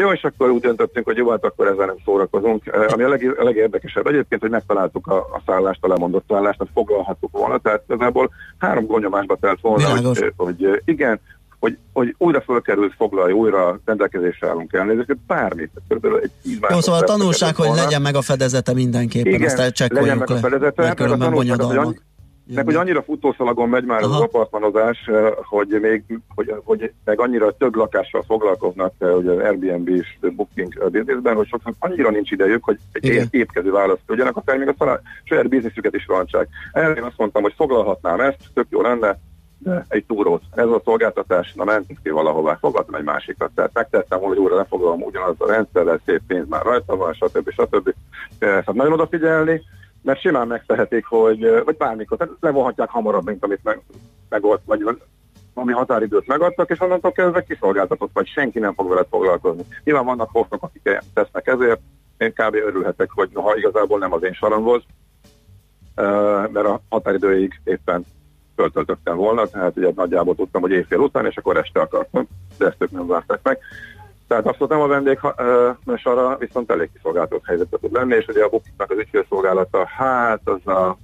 Jó, 0.00 0.12
és 0.12 0.22
akkor 0.22 0.50
úgy 0.50 0.60
döntöttünk, 0.60 1.06
hogy 1.06 1.16
jó, 1.16 1.30
hát 1.30 1.44
akkor 1.44 1.66
ezzel 1.66 1.86
nem 1.86 1.96
szórakozunk. 2.04 2.62
Ami 2.92 3.02
a, 3.02 3.08
leg, 3.08 3.34
a 3.38 3.42
legérdekesebb 3.42 4.06
egyébként, 4.06 4.40
hogy 4.40 4.50
megtaláltuk 4.50 5.06
a, 5.06 5.16
a 5.16 5.42
szállást, 5.46 5.84
a 5.84 5.88
lemondott 5.88 6.24
szállást, 6.28 6.60
azt 6.60 6.70
foglalhattuk 6.74 7.30
volna, 7.30 7.58
tehát 7.58 7.82
igazából 7.88 8.30
három 8.58 8.86
gonyomásba 8.86 9.36
telt 9.36 9.60
volna, 9.60 9.88
hogy, 9.88 10.32
hogy 10.36 10.82
igen, 10.84 11.20
hogy, 11.60 11.78
hogy 11.92 12.14
újra 12.18 12.40
fölkerült 12.40 12.94
foglalja, 12.96 13.34
újra 13.34 13.80
rendelkezésre 13.84 14.48
állunk 14.48 14.72
elnézést, 14.72 15.16
bármit. 15.26 15.70
Körülbelül 15.88 16.18
egy 16.18 16.30
Jó, 16.68 16.80
szóval 16.80 17.00
a 17.00 17.04
tanulság, 17.04 17.54
hogy 17.54 17.70
legyen 17.74 18.02
meg 18.02 18.14
a 18.14 18.22
fedezete 18.22 18.72
mindenképpen, 18.72 19.32
Igen, 19.32 19.58
azt 19.58 19.78
legyen 19.92 20.18
meg 20.18 20.30
a 20.30 20.36
fedezete, 20.36 20.82
mert 20.82 20.96
különben 20.96 21.30
bonyodalmak. 21.30 22.06
Meg 22.54 22.64
hogy 22.64 22.74
annyira 22.74 23.02
futószalagon 23.02 23.68
megy 23.68 23.84
már 23.84 24.02
Aha. 24.02 24.14
az 24.14 24.20
apartmanozás, 24.20 25.06
eh, 25.06 25.30
hogy 25.42 25.78
még, 25.80 26.02
hogy, 26.34 26.54
hogy 26.64 26.92
meg 27.04 27.20
annyira 27.20 27.56
több 27.56 27.74
lakással 27.74 28.22
foglalkoznak, 28.26 28.94
hogy 28.98 29.26
az 29.26 29.38
Airbnb 29.38 29.88
és 29.88 30.18
Booking 30.20 30.90
bizniszben, 30.90 31.34
hogy 31.34 31.46
sokszor 31.46 31.72
annyira 31.78 32.10
nincs 32.10 32.30
idejük, 32.30 32.64
hogy 32.64 32.78
egy 32.92 33.28
épkező 33.30 33.70
választ 33.70 34.00
tudjanak, 34.06 34.36
aztán 34.36 34.58
még 34.58 34.74
a 34.78 35.00
saját 35.24 35.48
bizniszüket 35.48 35.94
is 35.94 36.06
rancsák. 36.06 36.48
Erre 36.72 36.92
én 36.92 37.02
azt 37.02 37.18
mondtam, 37.18 37.42
hogy 37.42 37.54
foglalhatnám 37.56 38.20
ezt, 38.20 38.38
tök 38.54 38.66
jó 38.70 38.80
lenne, 38.80 39.18
egy 39.88 40.04
túrót. 40.06 40.42
Ez 40.54 40.66
a 40.66 40.80
szolgáltatás, 40.84 41.52
na 41.54 41.64
mentünk 41.64 41.98
ki 42.02 42.10
valahová, 42.10 42.54
fogadtam 42.60 42.94
egy 42.94 43.04
másikat. 43.04 43.50
Tehát 43.54 43.70
megtettem, 43.72 44.20
hogy 44.20 44.38
újra 44.38 44.56
lefoglalom 44.56 45.02
ugyanaz 45.02 45.34
a 45.38 45.46
rendszerrel, 45.46 46.00
szép 46.04 46.22
pénz 46.26 46.48
már 46.48 46.62
rajta 46.62 46.96
van, 46.96 47.12
stb. 47.12 47.50
stb. 47.50 47.94
Tehát 48.38 48.72
nagyon 48.72 48.92
odafigyelni, 48.92 49.62
mert 50.02 50.20
simán 50.20 50.46
megtehetik, 50.46 51.06
hogy, 51.06 51.62
vagy 51.64 51.76
bármikor, 51.76 52.18
tehát 52.18 52.34
levonhatják 52.40 52.88
hamarabb, 52.88 53.24
mint 53.24 53.44
amit 53.44 53.64
meg, 53.64 53.80
megolt, 54.28 54.60
vagy 54.64 54.84
ami 55.54 55.72
határidőt 55.72 56.26
megadtak, 56.26 56.70
és 56.70 56.80
onnantól 56.80 57.12
kezdve 57.12 57.42
kiszolgáltatott, 57.42 58.10
vagy 58.12 58.26
senki 58.26 58.58
nem 58.58 58.74
fog 58.74 58.88
veled 58.88 59.06
foglalkozni. 59.10 59.62
Nyilván 59.84 60.04
vannak 60.04 60.30
hoznak, 60.32 60.62
akik 60.62 61.00
tesznek 61.14 61.46
ezért, 61.46 61.80
én 62.18 62.32
kb. 62.32 62.54
örülhetek, 62.54 63.10
hogy 63.10 63.30
ha 63.34 63.56
igazából 63.56 63.98
nem 63.98 64.12
az 64.12 64.22
én 64.22 64.32
saram 64.32 64.62
volt, 64.62 64.84
mert 66.52 66.66
a 66.66 66.80
határidőig 66.88 67.60
éppen 67.64 68.04
föltöltöttem 68.58 69.16
volna, 69.16 69.46
tehát 69.46 69.76
ugye 69.76 69.90
nagyjából 69.94 70.34
tudtam, 70.34 70.60
hogy 70.60 70.70
éjfél 70.70 70.98
után, 70.98 71.26
és 71.26 71.36
akkor 71.36 71.56
este 71.56 71.80
akartam, 71.80 72.28
de 72.58 72.66
ezt 72.66 72.76
ők 72.78 72.90
nem 72.90 73.06
várták 73.06 73.40
meg. 73.42 73.58
Tehát 74.28 74.46
abszolút 74.46 74.68
nem 74.68 74.80
a 74.80 74.86
vendég 74.86 75.18
arra 76.04 76.36
viszont 76.38 76.70
elég 76.70 76.90
kiszolgáltatott 76.92 77.46
helyzetet 77.46 77.80
tud 77.80 77.92
lenni, 77.92 78.14
és 78.14 78.26
ugye 78.26 78.44
a 78.44 78.48
Bookingnak 78.48 78.90
az 78.90 78.98
ügyfélszolgálata, 78.98 79.86
hát 79.86 80.40
az 80.44 80.72
a 80.72 80.98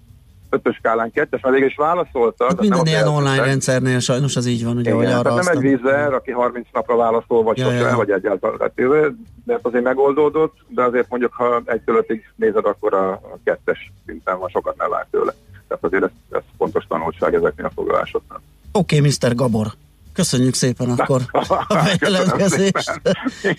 ötös 0.51 0.77
skálán 0.77 1.11
kettes, 1.11 1.41
mert 1.41 1.55
végig 1.55 1.71
is 1.71 1.77
válaszoltak. 1.77 2.49
Hát 2.49 2.61
minden 2.61 2.87
ilyen 2.87 3.09
online 3.09 3.45
rendszernél 3.45 3.99
sajnos 3.99 4.37
az 4.37 4.47
így 4.47 4.65
van, 4.65 4.77
ugye, 4.77 4.93
hogy 4.93 5.05
arra 5.05 5.35
nem 5.35 5.47
egy 5.47 5.59
vízzer, 5.59 6.13
aki 6.13 6.31
30 6.31 6.67
napra 6.73 6.97
válaszol, 6.97 7.43
vagy 7.43 7.59
ja, 7.59 7.65
sosem, 7.65 7.89
ja. 7.89 7.97
vagy 7.97 8.11
egyáltalán. 8.11 8.57
Tehát, 8.59 9.13
de 9.45 9.59
azért 9.63 9.85
megoldódott, 9.85 10.55
de 10.69 10.83
azért 10.83 11.09
mondjuk, 11.09 11.33
ha 11.33 11.63
egy 11.65 11.83
ötig 11.85 12.33
nézed, 12.37 12.67
akkor 12.67 12.95
a, 12.95 13.11
a 13.11 13.39
kettes 13.45 13.93
szinten 14.07 14.39
van, 14.39 14.49
sokat 14.49 14.77
nem 14.77 14.91
lát 14.91 15.07
tőle. 15.11 15.35
Tehát 15.69 15.85
azért 15.85 16.03
ez, 16.03 16.11
ez 16.31 16.43
fontos 16.59 16.85
tanulság 16.89 17.35
ezeknél 17.35 17.67
a 17.67 17.71
foglalásoknál. 17.75 18.41
Oké, 18.73 18.97
okay, 18.99 19.11
Mr. 19.21 19.35
Gabor. 19.35 19.67
Köszönjük 20.13 20.55
szépen 20.55 20.91
akkor 20.91 21.23
a 21.69 21.83
bejelentkezést. 21.99 23.01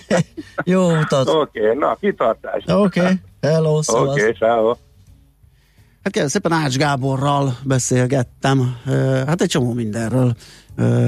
Jó 0.63 0.97
utat! 0.97 1.29
Oké, 1.29 1.59
okay, 1.59 1.77
na, 1.77 1.95
kitartás! 1.95 2.63
Oké, 2.67 2.99
okay. 2.99 3.13
hello, 3.41 3.81
Oké, 3.85 4.21
okay, 4.21 4.33
ciao. 4.33 4.75
Hát 6.03 6.13
kérlek 6.13 6.31
szépen 6.31 6.51
Ács 6.51 6.77
Gáborral 6.77 7.57
beszélgettem, 7.63 8.77
hát 9.27 9.41
egy 9.41 9.49
csomó 9.49 9.73
mindenről, 9.73 10.35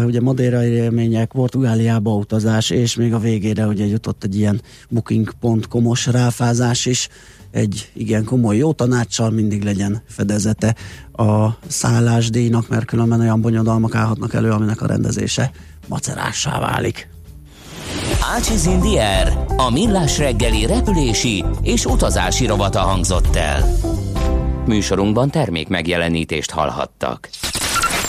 ugye 0.06 0.21
madérai 0.21 0.69
élmények, 0.69 1.32
Portugáliába 1.32 2.15
utazás, 2.15 2.69
és 2.69 2.95
még 2.95 3.13
a 3.13 3.19
végére 3.19 3.65
ugye 3.65 3.86
jutott 3.86 4.23
egy 4.23 4.36
ilyen 4.38 4.62
booking.com-os 4.89 6.06
ráfázás 6.06 6.86
is, 6.86 7.10
egy 7.51 7.89
igen 7.93 8.23
komoly 8.23 8.58
jó 8.58 8.73
tanácssal 8.73 9.30
mindig 9.30 9.63
legyen 9.63 10.01
fedezete 10.08 10.75
a 11.12 11.47
szállásdíjnak, 11.67 12.67
mert 12.67 12.86
különben 12.86 13.19
olyan 13.19 13.41
bonyodalmak 13.41 13.95
állhatnak 13.95 14.34
elő, 14.34 14.51
aminek 14.51 14.82
a 14.82 14.88
rendezése 14.88 15.51
macerássá 15.88 16.60
válik. 16.60 17.10
Ácsiz 18.36 18.65
Indier, 18.65 19.45
a 19.58 19.69
millás 19.71 20.17
reggeli 20.17 20.65
repülési 20.65 21.45
és 21.62 21.86
utazási 21.86 22.45
rovata 22.45 22.80
hangzott 22.80 23.36
el. 23.36 23.65
Műsorunkban 24.65 25.30
termék 25.30 25.67
megjelenítést 25.67 26.51
hallhattak. 26.51 27.30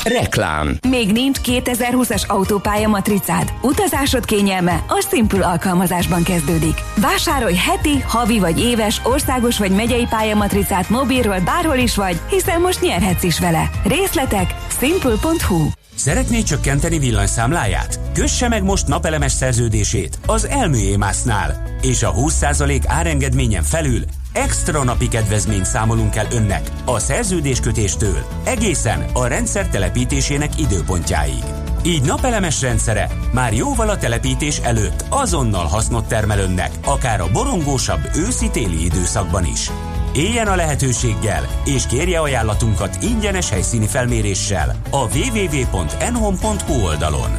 Reklám. 0.08 0.78
Még 0.88 1.12
nincs 1.12 1.38
2020-as 1.44 2.26
autópálya 2.26 2.88
matricád? 2.88 3.52
Utazásod 3.62 4.24
kényelme 4.24 4.84
a 4.88 5.06
Simple 5.10 5.46
alkalmazásban 5.46 6.22
kezdődik. 6.22 6.74
Vásárolj 6.96 7.54
heti, 7.54 7.98
havi 8.06 8.38
vagy 8.38 8.60
éves, 8.60 9.00
országos 9.04 9.58
vagy 9.58 9.70
megyei 9.70 10.06
pályamatricát 10.10 10.88
mobilról 10.88 11.40
bárhol 11.40 11.76
is 11.76 11.96
vagy, 11.96 12.20
hiszen 12.30 12.60
most 12.60 12.80
nyerhetsz 12.80 13.22
is 13.22 13.40
vele. 13.40 13.70
Részletek 13.84 14.54
simple.hu 14.80 15.68
Szeretné 15.94 16.42
csökkenteni 16.42 16.98
villanyszámláját? 16.98 18.00
Kösse 18.14 18.48
meg 18.48 18.62
most 18.62 18.86
napelemes 18.86 19.32
szerződését 19.32 20.18
az 20.26 20.46
Elműémásznál, 20.46 21.62
és 21.82 22.02
a 22.02 22.14
20% 22.14 22.82
árengedményen 22.86 23.62
felül 23.62 24.00
extra 24.32 24.84
napi 24.84 25.08
kedvezményt 25.08 25.64
számolunk 25.64 26.16
el 26.16 26.26
önnek 26.32 26.70
a 26.84 26.98
szerződéskötéstől 26.98 28.26
egészen 28.44 29.04
a 29.12 29.26
rendszer 29.26 29.68
telepítésének 29.68 30.58
időpontjáig. 30.58 31.42
Így 31.84 32.02
napelemes 32.02 32.62
rendszere 32.62 33.10
már 33.32 33.54
jóval 33.54 33.88
a 33.88 33.96
telepítés 33.96 34.58
előtt 34.58 35.04
azonnal 35.08 35.66
hasznot 35.66 36.08
termel 36.08 36.38
önnek, 36.38 36.70
akár 36.84 37.20
a 37.20 37.30
borongósabb 37.32 38.10
őszi-téli 38.16 38.84
időszakban 38.84 39.44
is. 39.44 39.70
Éljen 40.14 40.46
a 40.46 40.56
lehetőséggel, 40.56 41.46
és 41.64 41.86
kérje 41.86 42.20
ajánlatunkat 42.20 43.02
ingyenes 43.02 43.50
helyszíni 43.50 43.86
felméréssel 43.86 44.76
a 44.90 45.16
www.enhom.hu 45.16 46.82
oldalon. 46.84 47.30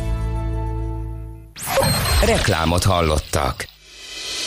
Reklámot 2.26 2.84
hallottak. 2.84 3.68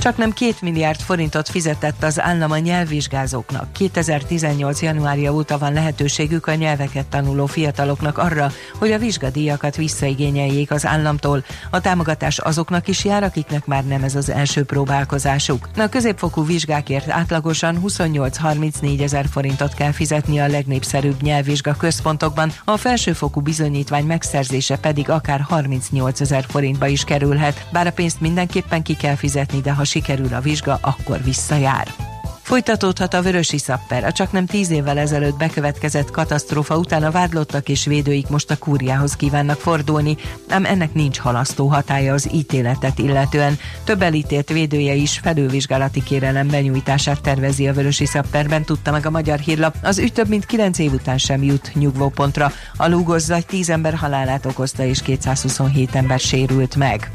Csak 0.00 0.16
nem 0.16 0.32
két 0.32 0.62
milliárd 0.62 1.00
forintot 1.00 1.48
fizetett 1.48 2.02
az 2.02 2.20
állam 2.20 2.50
a 2.50 2.58
nyelvvizsgázóknak. 2.58 3.72
2018. 3.72 4.82
januárja 4.82 5.32
óta 5.32 5.58
van 5.58 5.72
lehetőségük 5.72 6.46
a 6.46 6.54
nyelveket 6.54 7.06
tanuló 7.06 7.46
fiataloknak 7.46 8.18
arra, 8.18 8.52
hogy 8.78 8.92
a 8.92 8.98
vizsgadíjakat 8.98 9.76
visszaigényeljék 9.76 10.70
az 10.70 10.86
államtól. 10.86 11.44
A 11.70 11.80
támogatás 11.80 12.38
azoknak 12.38 12.88
is 12.88 13.04
jár, 13.04 13.22
akiknek 13.22 13.66
már 13.66 13.84
nem 13.84 14.02
ez 14.02 14.14
az 14.14 14.30
első 14.30 14.64
próbálkozásuk. 14.64 15.68
A 15.76 15.88
középfokú 15.88 16.44
vizsgákért 16.44 17.10
átlagosan 17.10 17.80
28-34 17.86 19.02
ezer 19.02 19.26
forintot 19.30 19.74
kell 19.74 19.92
fizetni 19.92 20.40
a 20.40 20.48
legnépszerűbb 20.48 21.22
nyelvvizsga 21.22 21.74
központokban, 21.74 22.52
a 22.64 22.76
felsőfokú 22.76 23.40
bizonyítvány 23.40 24.04
megszerzése 24.04 24.76
pedig 24.76 25.10
akár 25.10 25.40
38 25.40 26.20
ezer 26.20 26.44
forintba 26.48 26.86
is 26.86 27.04
kerülhet. 27.04 27.66
Bár 27.72 27.86
a 27.86 27.92
pénzt 27.92 28.20
mindenképpen 28.20 28.82
ki 28.82 28.96
kell 28.96 29.16
fizetni, 29.16 29.60
de 29.60 29.72
ha 29.72 29.86
sikerül 29.88 30.34
a 30.34 30.40
vizsga, 30.40 30.78
akkor 30.82 31.22
visszajár. 31.22 32.16
Folytatódhat 32.48 33.14
a 33.14 33.22
vörösi 33.22 33.58
szapper. 33.58 34.04
A 34.04 34.12
csak 34.12 34.32
nem 34.32 34.46
tíz 34.46 34.70
évvel 34.70 34.98
ezelőtt 34.98 35.36
bekövetkezett 35.36 36.10
katasztrófa 36.10 36.76
után 36.76 37.02
a 37.02 37.10
vádlottak 37.10 37.68
és 37.68 37.84
védőik 37.84 38.28
most 38.28 38.50
a 38.50 38.56
kúriához 38.56 39.16
kívánnak 39.16 39.60
fordulni, 39.60 40.16
ám 40.48 40.64
ennek 40.64 40.94
nincs 40.94 41.18
halasztó 41.18 41.66
hatája 41.66 42.12
az 42.12 42.28
ítéletet 42.32 42.98
illetően. 42.98 43.58
Több 43.84 44.02
elítélt 44.02 44.48
védője 44.48 44.94
is 44.94 45.18
felülvizsgálati 45.18 46.02
kérelem 46.02 46.48
benyújtását 46.48 47.20
tervezi 47.20 47.68
a 47.68 47.72
vörösi 47.72 48.06
szapperben, 48.06 48.64
tudta 48.64 48.90
meg 48.90 49.06
a 49.06 49.10
magyar 49.10 49.38
hírlap. 49.38 49.76
Az 49.82 49.98
ügy 49.98 50.12
több 50.12 50.28
mint 50.28 50.46
kilenc 50.46 50.78
év 50.78 50.92
után 50.92 51.18
sem 51.18 51.42
jut 51.42 51.70
nyugvópontra. 51.74 52.52
A 52.76 52.88
lúgozzagy 52.88 53.46
10 53.46 53.70
ember 53.70 53.94
halálát 53.94 54.46
okozta 54.46 54.84
és 54.84 55.02
227 55.02 55.94
ember 55.94 56.18
sérült 56.18 56.76
meg. 56.76 57.10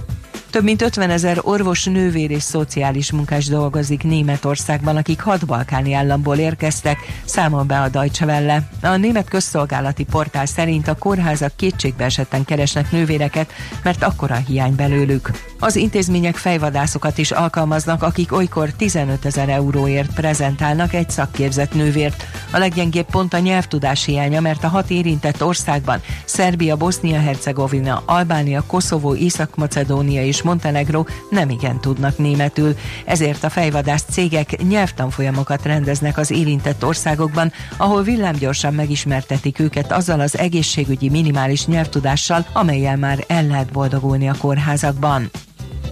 Több 0.53 0.63
mint 0.63 0.81
50 0.81 1.09
ezer 1.09 1.39
orvos, 1.41 1.85
nővér 1.85 2.31
és 2.31 2.43
szociális 2.43 3.11
munkás 3.11 3.45
dolgozik 3.45 4.03
Németországban, 4.03 4.95
akik 4.95 5.21
hat 5.21 5.45
balkáni 5.45 5.93
államból 5.93 6.37
érkeztek, 6.37 6.97
számol 7.25 7.63
be 7.63 7.81
a 7.81 7.89
Deutsche 7.89 8.25
Welle. 8.25 8.69
A 8.81 8.95
német 8.95 9.29
közszolgálati 9.29 10.03
portál 10.03 10.45
szerint 10.45 10.87
a 10.87 10.95
kórházak 10.95 11.55
kétségbe 11.55 12.03
esetten 12.03 12.45
keresnek 12.45 12.91
nővéreket, 12.91 13.51
mert 13.83 14.03
akkora 14.03 14.35
hiány 14.35 14.75
belőlük. 14.75 15.31
Az 15.59 15.75
intézmények 15.75 16.35
fejvadászokat 16.35 17.17
is 17.17 17.31
alkalmaznak, 17.31 18.03
akik 18.03 18.33
olykor 18.33 18.71
15 18.71 19.25
ezer 19.25 19.49
euróért 19.49 20.13
prezentálnak 20.13 20.93
egy 20.93 21.09
szakképzett 21.09 21.73
nővért. 21.73 22.23
A 22.53 22.57
leggyengébb 22.57 23.05
pont 23.05 23.33
a 23.33 23.39
nyelvtudás 23.39 24.05
hiánya, 24.05 24.41
mert 24.41 24.63
a 24.63 24.67
hat 24.67 24.89
érintett 24.89 25.43
országban 25.43 26.01
Szerbia, 26.25 26.75
Bosznia-Hercegovina, 26.75 28.03
Albánia, 28.05 28.63
Koszovó, 28.67 29.15
Észak-Macedónia 29.15 30.23
és 30.23 30.41
Montenegro 30.41 31.03
nem 31.29 31.49
igen 31.49 31.79
tudnak 31.79 32.17
németül. 32.17 32.75
Ezért 33.05 33.43
a 33.43 33.49
fejvadász 33.49 34.05
cégek 34.09 34.63
nyelvtanfolyamokat 34.67 35.65
rendeznek 35.65 36.17
az 36.17 36.31
érintett 36.31 36.85
országokban, 36.85 37.51
ahol 37.77 38.03
villámgyorsan 38.03 38.73
megismertetik 38.73 39.59
őket 39.59 39.91
azzal 39.91 40.19
az 40.19 40.37
egészségügyi 40.37 41.09
minimális 41.09 41.65
nyelvtudással, 41.65 42.45
amelyel 42.53 42.97
már 42.97 43.23
el 43.27 43.47
lehet 43.47 43.71
boldogulni 43.71 44.29
a 44.29 44.35
kórházakban. 44.39 45.29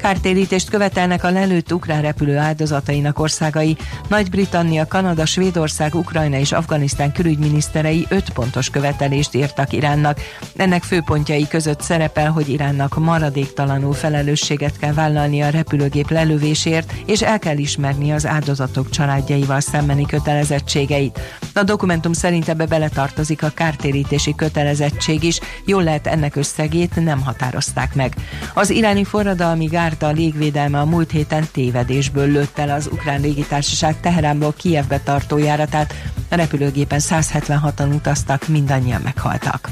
Kártérítést 0.01 0.69
követelnek 0.69 1.23
a 1.23 1.29
lelőtt 1.29 1.73
ukrán 1.73 2.01
repülő 2.01 2.37
áldozatainak 2.37 3.19
országai. 3.19 3.77
Nagy-Britannia, 4.07 4.87
Kanada, 4.87 5.25
Svédország, 5.25 5.95
Ukrajna 5.95 6.37
és 6.37 6.51
Afganisztán 6.51 7.11
külügyminiszterei 7.11 8.05
öt 8.09 8.29
pontos 8.29 8.69
követelést 8.69 9.35
írtak 9.35 9.73
Iránnak. 9.73 10.19
Ennek 10.55 10.83
főpontjai 10.83 11.47
között 11.47 11.81
szerepel, 11.81 12.31
hogy 12.31 12.49
Iránnak 12.49 12.97
maradéktalanul 12.97 13.93
felelősséget 13.93 14.77
kell 14.77 14.93
vállalni 14.93 15.41
a 15.41 15.49
repülőgép 15.49 16.09
lelövésért, 16.09 16.93
és 17.05 17.21
el 17.21 17.39
kell 17.39 17.57
ismerni 17.57 18.11
az 18.11 18.25
áldozatok 18.25 18.89
családjaival 18.89 19.59
szembeni 19.59 20.05
kötelezettségeit. 20.05 21.19
A 21.53 21.63
dokumentum 21.63 22.13
szerint 22.13 22.49
ebbe 22.49 22.65
beletartozik 22.65 23.43
a 23.43 23.51
kártérítési 23.53 24.35
kötelezettség 24.35 25.23
is, 25.23 25.39
jól 25.65 25.83
lehet 25.83 26.07
ennek 26.07 26.35
összegét 26.35 27.03
nem 27.03 27.21
határozták 27.21 27.95
meg. 27.95 28.15
Az 28.53 28.69
iráni 28.69 29.03
forradalmi 29.03 29.65
gár 29.65 29.89
a 29.99 30.11
légvédelme 30.11 30.79
a 30.79 30.85
múlt 30.85 31.11
héten 31.11 31.47
tévedésből 31.51 32.27
lőtt 32.27 32.57
el 32.57 32.69
az 32.69 32.89
ukrán 32.91 33.21
légitársaság 33.21 33.99
Teheránból 33.99 34.53
Kievbe 34.57 34.99
tartó 34.99 35.37
járatát. 35.37 35.93
A 36.29 36.35
repülőgépen 36.35 36.99
176-an 37.03 37.93
utaztak, 37.95 38.47
mindannyian 38.47 39.01
meghaltak. 39.01 39.69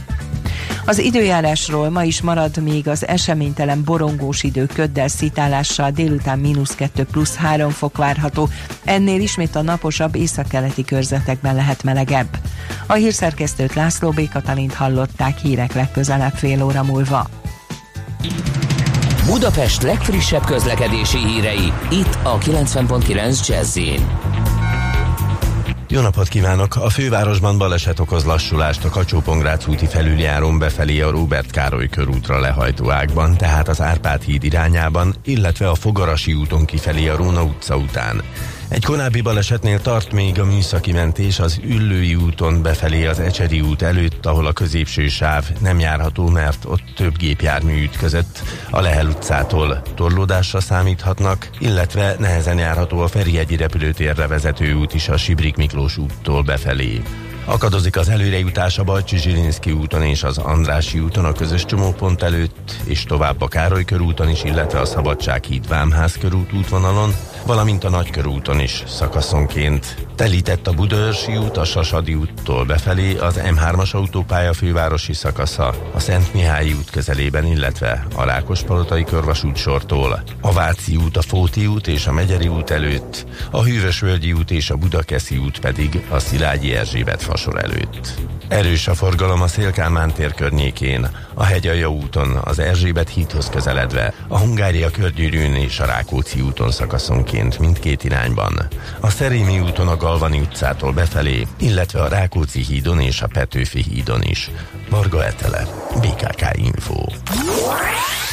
Az 0.85 0.99
időjárásról 0.99 1.89
ma 1.89 2.03
is 2.03 2.21
marad 2.21 2.57
még 2.63 2.87
az 2.87 3.07
eseménytelen 3.07 3.83
borongós 3.83 4.43
idő 4.43 4.65
köddel 4.65 5.07
szitálással 5.07 5.91
délután 5.91 6.39
mínusz 6.39 6.75
2 6.75 7.03
plusz 7.03 7.35
3 7.35 7.69
fok 7.69 7.97
várható, 7.97 8.49
ennél 8.83 9.21
ismét 9.21 9.55
a 9.55 9.61
naposabb 9.61 10.15
északkeleti 10.15 10.85
körzetekben 10.85 11.55
lehet 11.55 11.83
melegebb. 11.83 12.37
A 12.87 12.93
hírszerkesztőt 12.93 13.73
László 13.73 14.09
B. 14.09 14.29
Katalint 14.29 14.73
hallották 14.73 15.37
hírek 15.37 15.73
legközelebb 15.73 16.33
fél 16.33 16.63
óra 16.63 16.83
múlva. 16.83 17.29
Budapest 19.29 19.81
legfrissebb 19.81 20.45
közlekedési 20.45 21.17
hírei, 21.17 21.73
itt 21.91 22.17
a 22.23 22.37
90.9 22.37 23.47
jazz 23.47 23.79
jó 25.91 26.01
napot 26.01 26.27
kívánok! 26.27 26.75
A 26.75 26.89
fővárosban 26.89 27.57
baleset 27.57 27.99
okoz 27.99 28.23
lassulást 28.23 28.83
a 28.83 28.89
kacsó 28.89 29.23
úti 29.67 29.85
felüljárón 29.85 30.59
befelé 30.59 31.01
a 31.01 31.09
Róbert 31.09 31.51
Károly 31.51 31.87
körútra 31.87 32.39
lehajtó 32.39 32.91
ágban, 32.91 33.37
tehát 33.37 33.67
az 33.67 33.81
Árpád 33.81 34.21
híd 34.21 34.43
irányában, 34.43 35.15
illetve 35.23 35.69
a 35.69 35.75
Fogarasi 35.75 36.33
úton 36.33 36.65
kifelé 36.65 37.07
a 37.07 37.15
Róna 37.15 37.43
utca 37.43 37.77
után. 37.77 38.21
Egy 38.69 38.85
korábbi 38.85 39.21
balesetnél 39.21 39.81
tart 39.81 40.11
még 40.11 40.39
a 40.39 40.45
műszaki 40.45 40.91
mentés 40.91 41.39
az 41.39 41.59
Üllői 41.63 42.15
úton 42.15 42.61
befelé 42.61 43.05
az 43.05 43.19
Ecseri 43.19 43.61
út 43.61 43.81
előtt, 43.81 44.25
ahol 44.25 44.45
a 44.45 44.53
középső 44.53 45.07
sáv 45.07 45.49
nem 45.59 45.79
járható, 45.79 46.27
mert 46.27 46.65
ott 46.65 46.83
több 46.95 47.17
gépjármű 47.17 47.83
ütközött. 47.83 48.41
A 48.69 48.81
Lehel 48.81 49.07
utcától 49.07 49.81
torlódásra 49.95 50.59
számíthatnak, 50.59 51.49
illetve 51.59 52.15
nehezen 52.19 52.57
járható 52.57 52.99
a 52.99 53.07
Ferihegyi 53.07 53.55
repülőtérre 53.55 54.27
vezető 54.27 54.73
út 54.73 54.93
is 54.93 55.09
a 55.09 55.17
Sibrik 55.17 55.55
Miklós 55.55 55.97
úttól 55.97 56.41
befelé. 56.41 57.01
Akadozik 57.49 57.97
az 57.97 58.09
előrejutás 58.09 58.77
a 58.77 58.83
Bajcsi 58.83 59.17
Zsilinszki 59.17 59.71
úton 59.71 60.03
és 60.03 60.23
az 60.23 60.37
Andrási 60.37 60.99
úton 60.99 61.25
a 61.25 61.31
közös 61.31 61.65
csomópont 61.65 62.23
előtt, 62.23 62.75
és 62.83 63.03
tovább 63.03 63.41
a 63.41 63.47
Károly 63.47 63.85
körúton 63.85 64.29
is, 64.29 64.43
illetve 64.43 64.79
a 64.79 64.85
Szabadság 64.85 65.43
híd 65.43 65.67
Vámház 65.67 66.17
körút 66.19 66.53
útvonalon, 66.53 67.13
valamint 67.45 67.83
a 67.83 67.89
Nagykörúton 67.89 68.59
is 68.59 68.83
szakaszonként. 68.87 70.07
Telített 70.15 70.67
a 70.67 70.71
Budaörsi 70.71 71.37
út 71.37 71.57
a 71.57 71.63
Sasadi 71.63 72.13
úttól 72.13 72.65
befelé, 72.65 73.17
az 73.17 73.39
M3-as 73.43 73.91
autópálya 73.91 74.53
fővárosi 74.53 75.13
szakasza, 75.13 75.73
a 75.93 75.99
Szent 75.99 76.33
Mihályi 76.33 76.73
út 76.73 76.89
közelében, 76.89 77.45
illetve 77.45 78.07
a 78.15 78.23
Rákospalotai 78.23 79.03
körvasút 79.03 79.55
sortól, 79.55 80.23
a 80.41 80.53
Váci 80.53 80.95
út, 80.95 81.17
a 81.17 81.21
Fóti 81.21 81.65
út 81.65 81.87
és 81.87 82.07
a 82.07 82.11
Megyeri 82.11 82.47
út 82.47 82.69
előtt, 82.69 83.25
a 83.51 83.63
Hűvösvölgyi 83.63 84.33
út 84.33 84.51
és 84.51 84.69
a 84.69 84.75
Budakeszi 84.75 85.37
út 85.37 85.59
pedig 85.59 86.05
a 86.09 86.19
Szilágyi 86.19 86.75
Erzsébet 86.75 87.23
fasor 87.39 87.63
előtt. 87.63 88.13
Erős 88.47 88.87
a 88.87 88.93
forgalom 88.93 89.41
a 89.41 89.47
Szélkálmán 89.47 90.11
tér 90.11 90.33
környékén, 90.33 91.09
a 91.33 91.43
Hegyalja 91.43 91.87
úton, 91.87 92.35
az 92.43 92.59
Erzsébet 92.59 93.09
hídhoz 93.09 93.49
közeledve, 93.49 94.13
a 94.27 94.39
Hungária 94.39 94.89
körgyűrűn 94.91 95.53
és 95.53 95.79
a 95.79 95.85
Rákóczi 95.85 96.41
úton 96.41 96.71
szakaszonként 96.71 97.59
mindkét 97.59 98.03
irányban, 98.03 98.67
a 98.99 99.09
Szerémi 99.09 99.59
úton 99.59 99.87
a 99.87 99.97
Galvani 99.97 100.39
utcától 100.39 100.91
befelé, 100.91 101.47
illetve 101.59 102.01
a 102.01 102.07
Rákóczi 102.07 102.63
hídon 102.63 102.99
és 102.99 103.21
a 103.21 103.27
Petőfi 103.27 103.83
hídon 103.89 104.21
is. 104.21 104.51
Varga 104.89 105.25
Etele, 105.25 105.67
BKK 106.01 106.45
Info. 106.53 107.03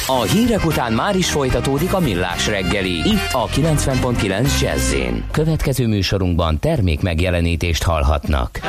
A 0.07 0.21
hírek 0.21 0.65
után 0.65 0.93
már 0.93 1.15
is 1.15 1.29
folytatódik 1.29 1.93
a 1.93 1.99
millás 1.99 2.47
reggeli, 2.47 2.97
itt 2.97 3.29
a 3.31 3.47
90.9 3.47 4.61
jazz 4.61 4.95
Következő 5.31 5.87
műsorunkban 5.87 6.59
termék 6.59 7.01
megjelenítést 7.01 7.83
hallhatnak. 7.83 8.59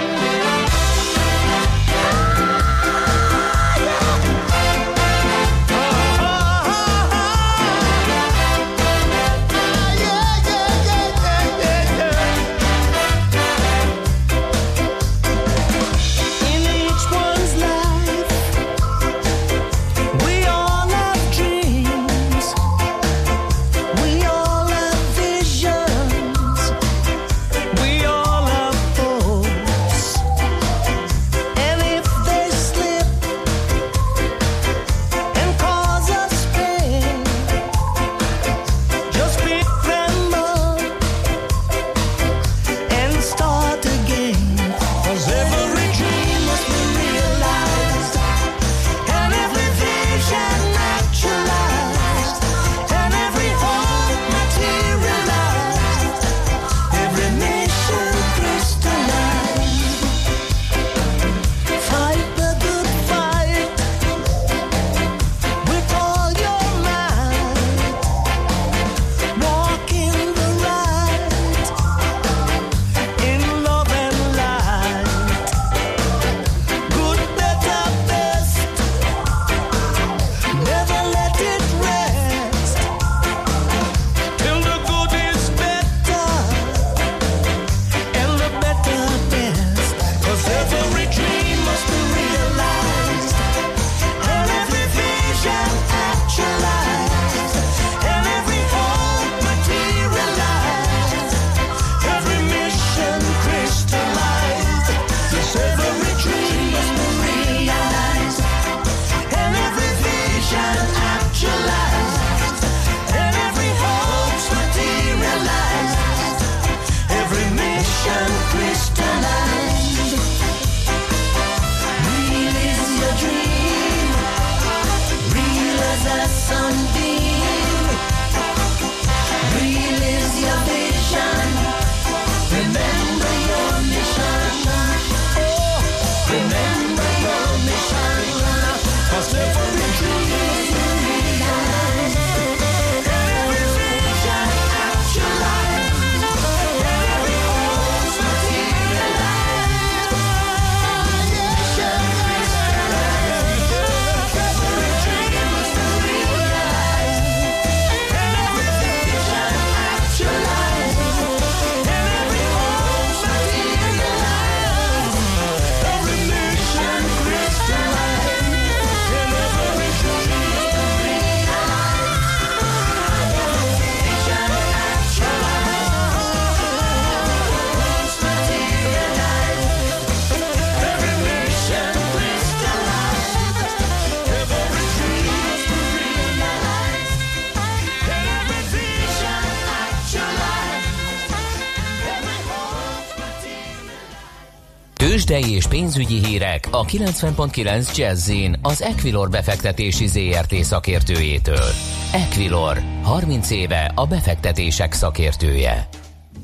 Tőzsdei 195.39 195.57
és 195.57 195.67
pénzügyi 195.67 196.25
hírek 196.25 196.69
a 196.71 196.85
90.9 196.85 197.97
jazz 197.97 198.31
az 198.63 198.83
Equilor 198.83 199.31
befektetési 199.31 200.07
ZRT 200.07 200.55
szakértőjétől. 200.65 201.65
Equilor, 202.13 202.83
30 203.03 203.51
éve 203.51 203.93
a 203.95 204.07
befektetések 204.07 204.93
szakértője. 204.93 205.89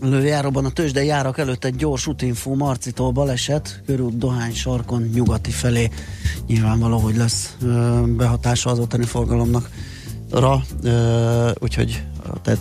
Lőjáróban 0.00 0.64
a 0.64 0.70
tőzsdei 0.70 1.06
járak 1.06 1.38
előtt 1.38 1.64
egy 1.64 1.76
gyors 1.76 2.06
útinfó 2.06 2.54
Marcitól 2.54 3.10
baleset, 3.10 3.82
körút 3.86 4.18
Dohány 4.18 4.54
sarkon 4.54 5.10
nyugati 5.14 5.50
felé. 5.50 5.90
Nyilvánvaló, 6.46 6.98
hogy 6.98 7.16
lesz 7.16 7.56
ö, 7.62 8.00
behatása 8.16 8.70
az 8.70 8.78
ottani 8.78 9.04
forgalomnak 9.04 9.70
ra, 10.30 10.62
úgyhogy 11.58 12.02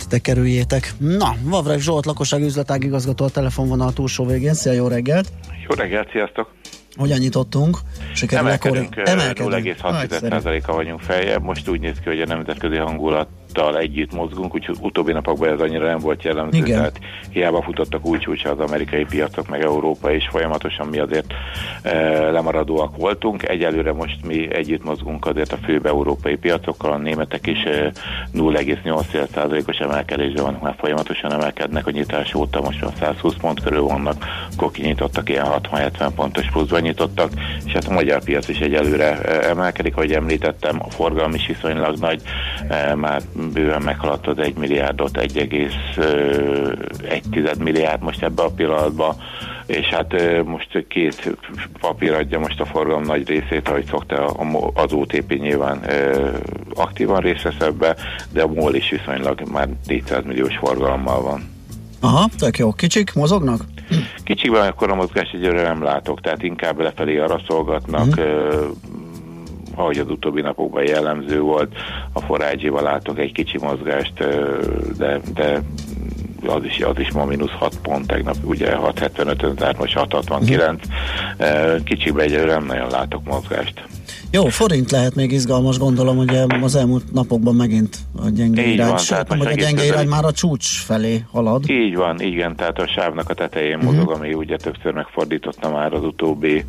te 0.08 0.18
kerüljétek. 0.18 0.94
Na, 0.98 1.36
Vavreg 1.42 1.80
Zsolt, 1.80 2.06
lakossági 2.06 2.44
üzletág 2.44 2.84
igazgató 2.84 3.24
a 3.24 3.28
telefonvonal 3.28 3.92
túlsó 3.92 4.26
végén. 4.26 4.54
Szia, 4.54 4.72
jó 4.72 4.86
reggelt! 4.86 5.32
Jó 5.68 5.74
reggelt, 5.74 6.10
sziasztok! 6.10 6.52
Hogyan 6.96 7.18
nyitottunk? 7.18 7.78
Sikerül 8.14 8.44
Emelkedünk, 8.44 8.94
0,6%-a 8.94 10.72
vagyunk 10.72 11.00
feljebb. 11.00 11.42
Most 11.42 11.68
úgy 11.68 11.80
néz 11.80 11.98
ki, 11.98 12.08
hogy 12.08 12.20
a 12.20 12.26
nemzetközi 12.26 12.76
hangulat 12.76 13.28
tal 13.54 13.78
együtt 13.78 14.12
mozgunk, 14.14 14.54
úgyhogy 14.54 14.76
utóbbi 14.80 15.12
napokban 15.12 15.48
ez 15.48 15.60
annyira 15.60 15.86
nem 15.86 15.98
volt 15.98 16.22
jellemző, 16.22 16.58
Igen. 16.58 16.76
tehát 16.76 16.98
hiába 17.30 17.62
futottak 17.62 18.04
úgy, 18.04 18.24
hogy 18.24 18.42
az 18.44 18.58
amerikai 18.58 19.04
piacok, 19.04 19.48
meg 19.48 19.62
Európa 19.62 20.10
is 20.10 20.28
folyamatosan 20.30 20.86
mi 20.86 20.98
azért 20.98 21.34
e, 21.82 22.30
lemaradóak 22.30 22.96
voltunk. 22.96 23.48
Egyelőre 23.48 23.92
most 23.92 24.26
mi 24.26 24.54
együtt 24.54 24.84
mozgunk 24.84 25.26
azért 25.26 25.52
a 25.52 25.56
főbb 25.56 25.86
európai 25.86 26.36
piacokkal, 26.36 26.92
a 26.92 26.96
németek 26.96 27.46
is 27.46 27.62
e, 27.64 27.92
0,8%-os 28.34 29.78
emelkedésre 29.78 30.42
vannak, 30.42 30.60
már 30.60 30.74
folyamatosan 30.78 31.32
emelkednek 31.32 31.86
a 31.86 31.90
nyitás 31.90 32.34
óta, 32.34 32.60
most 32.60 32.80
már 32.80 32.92
120 32.98 33.34
pont 33.40 33.62
körül 33.62 33.82
vannak, 33.82 34.24
akkor 34.56 34.70
kinyitottak 34.70 35.28
ilyen 35.28 35.46
60-70 35.62 36.10
pontos 36.14 36.50
pluszban 36.50 36.80
nyitottak, 36.80 37.30
és 37.66 37.72
hát 37.72 37.86
a 37.86 37.92
magyar 37.92 38.24
piac 38.24 38.48
is 38.48 38.58
egyelőre 38.58 39.20
emelkedik, 39.42 39.96
ahogy 39.96 40.12
említettem, 40.12 40.80
a 40.82 40.90
forgalom 40.90 41.34
is 41.34 41.46
viszonylag 41.46 41.98
nagy, 41.98 42.22
e, 42.68 42.94
már 42.94 43.22
bőven 43.52 43.82
meghaladta 43.82 44.30
az 44.30 44.38
1 44.38 44.56
milliárdot, 44.56 45.18
1,1 45.18 47.58
milliárd 47.58 48.02
most 48.02 48.22
ebbe 48.22 48.42
a 48.42 48.50
pillanatban, 48.50 49.16
és 49.66 49.86
hát 49.86 50.14
most 50.44 50.84
két 50.88 51.36
papír 51.80 52.12
adja 52.12 52.38
most 52.38 52.60
a 52.60 52.66
forgalom 52.66 53.02
nagy 53.02 53.28
részét, 53.28 53.68
ahogy 53.68 53.84
szokta 53.84 54.26
az 54.74 54.92
OTP 54.92 55.38
nyilván 55.38 55.80
aktívan 56.74 57.20
részt 57.20 57.42
vesz 57.42 57.60
ebbe, 57.60 57.96
de 58.32 58.42
a 58.42 58.46
MOL 58.46 58.74
is 58.74 58.90
viszonylag 58.90 59.42
már 59.52 59.68
400 59.86 60.24
milliós 60.24 60.56
forgalommal 60.56 61.22
van. 61.22 61.52
Aha, 62.00 62.28
tök 62.38 62.58
jó. 62.58 62.72
Kicsik 62.72 63.14
mozognak? 63.14 63.60
Kicsikben 64.24 64.66
akkor 64.66 64.90
a 64.90 64.94
mozgás 64.94 65.30
egyre 65.30 65.62
nem 65.62 65.82
látok, 65.82 66.20
tehát 66.20 66.42
inkább 66.42 66.80
lefelé 66.80 67.18
arra 67.18 67.40
szolgatnak, 67.48 68.20
mm 68.20 68.24
ahogy 69.74 69.98
az 69.98 70.10
utóbbi 70.10 70.40
napokban 70.40 70.86
jellemző 70.86 71.40
volt, 71.40 71.72
a 72.12 72.20
forágyival 72.20 72.82
látok 72.82 73.18
egy 73.18 73.32
kicsi 73.32 73.58
mozgást, 73.58 74.12
de, 74.96 75.20
de 75.34 75.60
az 76.46 76.64
is, 76.64 76.80
az 76.80 76.98
is 76.98 77.12
ma 77.12 77.24
mínusz 77.24 77.50
6 77.50 77.78
pont, 77.82 78.06
tegnap 78.06 78.36
ugye 78.44 78.76
6.75-ön 78.76 79.54
zárt, 79.58 79.78
most 79.78 79.98
6.69. 79.98 81.80
Kicsiben 81.84 82.24
egyre 82.24 82.44
nem 82.44 82.64
nagyon 82.66 82.90
látok 82.90 83.24
mozgást. 83.24 83.84
Jó, 84.34 84.44
forint 84.44 84.90
lehet 84.90 85.14
még 85.14 85.32
izgalmas, 85.32 85.78
gondolom, 85.78 86.16
hogy 86.16 86.36
az 86.62 86.76
elmúlt 86.76 87.12
napokban 87.12 87.54
megint 87.54 87.96
a 88.22 88.28
gyenge 88.28 88.66
így 88.66 88.72
irány, 88.72 88.88
van, 88.88 88.98
sőt, 88.98 89.28
nem, 89.28 89.38
hogy 89.38 89.46
a 89.46 89.54
gyenge 89.54 89.84
irány 89.84 90.08
már 90.08 90.24
a 90.24 90.32
csúcs 90.32 90.84
felé 90.84 91.24
halad. 91.32 91.70
Így 91.70 91.96
van, 91.96 92.20
igen, 92.20 92.56
tehát 92.56 92.78
a 92.78 92.86
sávnak 92.86 93.30
a 93.30 93.34
tetején 93.34 93.76
uh-huh. 93.76 93.92
mozog, 93.92 94.10
ami 94.10 94.32
ugye 94.32 94.56
többször 94.56 94.92
megfordította 94.92 95.70
már 95.70 95.92
az 95.92 96.04
utóbbi 96.04 96.64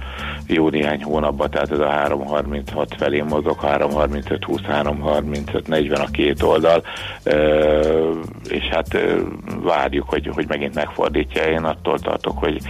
jó 0.48 0.70
néhány 0.70 1.04
hónapban, 1.04 1.50
tehát 1.50 1.72
ez 1.72 1.80
a 1.80 1.90
336 1.90 2.96
felé 2.98 3.22
mozog, 3.22 3.60
335, 3.60 4.44
20, 4.44 4.62
335, 4.62 5.68
40 5.68 6.02
a 6.02 6.06
két 6.12 6.42
oldal, 6.42 6.84
és 8.50 8.64
hát 8.72 8.98
várjuk, 9.64 10.10
hogy, 10.10 10.30
hogy 10.34 10.46
megint 10.48 10.76
megfordítja. 10.76 11.44
Én 11.44 11.64
attól 11.64 12.00
tartok, 12.00 12.38
hogy 12.38 12.62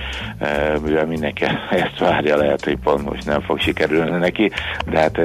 mivel 0.84 1.06
mindenki 1.06 1.44
ezt 1.70 2.00
várja, 2.00 2.38
lehet, 2.38 2.64
hogy 2.64 2.78
pont 2.78 3.06
most 3.10 3.26
nem 3.26 3.42
fog 3.42 3.60
sikerülni 3.60 4.18
neki, 4.18 4.52
de 4.90 5.00
hát 5.00 5.20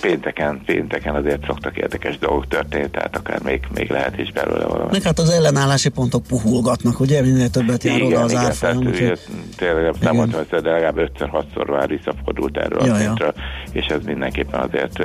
pénteken, 0.00 0.62
pénteken 0.66 1.14
azért 1.14 1.44
szoktak 1.46 1.76
érdekes 1.76 2.18
dolgok 2.18 2.48
történni, 2.48 2.90
tehát 2.90 3.16
akár 3.16 3.42
még, 3.42 3.60
még 3.74 3.90
lehet 3.90 4.18
is 4.18 4.32
belőle 4.32 4.64
valami. 4.64 4.88
Meg 4.90 5.02
hát 5.02 5.18
az 5.18 5.30
ellenállási 5.30 5.88
pontok 5.88 6.22
puhulgatnak, 6.22 7.00
ugye? 7.00 7.22
Minél 7.22 7.50
többet 7.50 7.84
jár 7.84 7.96
igen, 7.96 8.06
oda 8.06 8.20
az 8.20 8.30
igen, 8.30 8.44
árfolyam. 8.44 8.80
Tehát, 8.80 8.94
ugye, 8.94 9.16
tényleg 9.56 9.94
nem 10.00 10.14
mondtam, 10.14 10.44
de 10.48 10.70
legalább 10.70 11.10
5-6-szor 11.18 11.70
már 11.70 11.88
visszafordult 11.88 12.56
erről 12.56 12.86
ja, 12.86 12.94
a 12.94 12.96
szintre, 12.96 13.24
ja. 13.24 13.32
és 13.72 13.86
ez 13.86 14.00
mindenképpen 14.04 14.60
azért, 14.60 15.04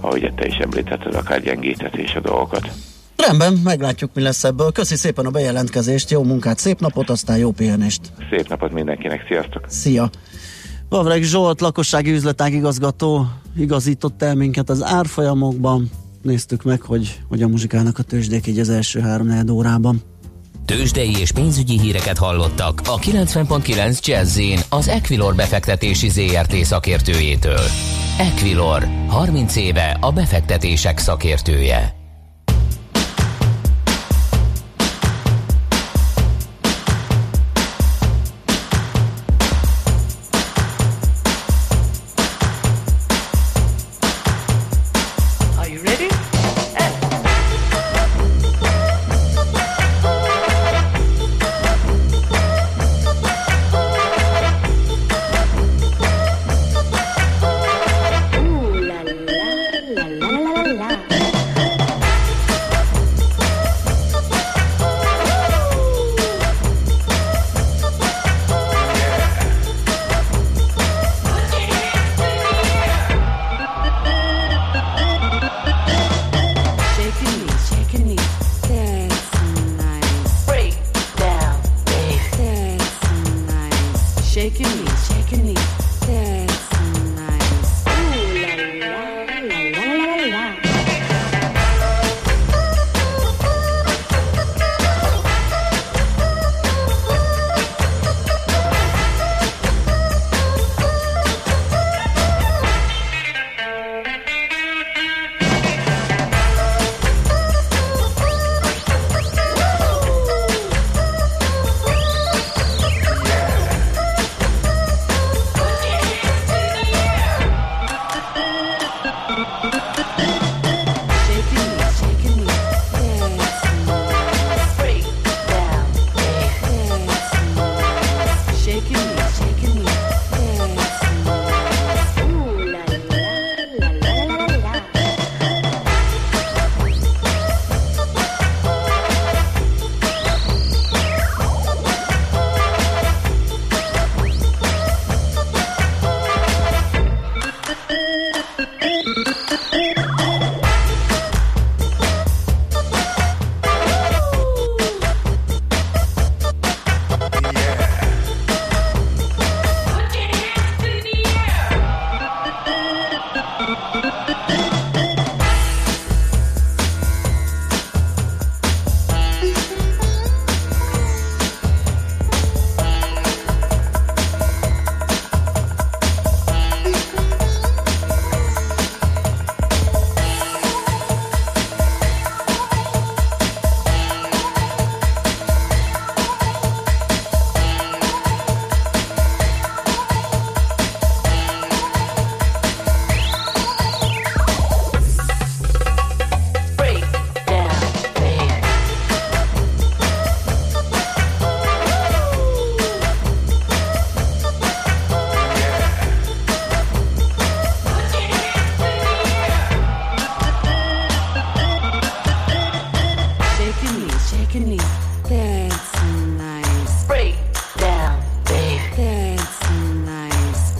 ahogy 0.00 0.32
te 0.36 0.46
is 0.46 0.56
említetted, 0.56 1.14
akár 1.14 1.42
gyengíthetés 1.42 2.14
a 2.14 2.20
dolgokat. 2.20 2.70
Rendben, 3.16 3.52
meglátjuk, 3.64 4.10
mi 4.14 4.22
lesz 4.22 4.44
ebből. 4.44 4.72
Köszi 4.72 4.96
szépen 4.96 5.26
a 5.26 5.30
bejelentkezést, 5.30 6.10
jó 6.10 6.22
munkát, 6.22 6.58
szép 6.58 6.80
napot, 6.80 7.10
aztán 7.10 7.38
jó 7.38 7.50
pihenést. 7.50 8.00
Szép 8.30 8.48
napot 8.48 8.72
mindenkinek, 8.72 9.24
sziasztok! 9.28 9.64
Szia! 9.68 10.10
Vavreg 10.88 11.22
Zsolt, 11.22 11.60
lakossági 11.60 12.10
üzletág 12.10 12.52
igazgató 12.52 13.26
igazított 13.56 14.22
el 14.22 14.34
minket 14.34 14.70
az 14.70 14.84
árfolyamokban. 14.84 15.90
Néztük 16.22 16.62
meg, 16.62 16.80
hogy, 16.80 17.20
hogy 17.28 17.42
a 17.42 17.48
muzsikának 17.48 17.98
a 17.98 18.02
tőzsdék 18.02 18.46
így 18.46 18.58
az 18.58 18.68
első 18.68 19.00
három 19.00 19.48
órában. 19.50 20.02
Tőzsdei 20.64 21.16
és 21.18 21.32
pénzügyi 21.32 21.80
híreket 21.80 22.18
hallottak 22.18 22.80
a 22.84 22.98
90.9 22.98 24.04
jazz 24.04 24.40
az 24.68 24.88
Equilor 24.88 25.34
befektetési 25.34 26.08
ZRT 26.08 26.54
szakértőjétől. 26.64 27.64
Equilor, 28.18 28.88
30 29.06 29.56
éve 29.56 29.96
a 30.00 30.12
befektetések 30.12 30.98
szakértője. 30.98 31.97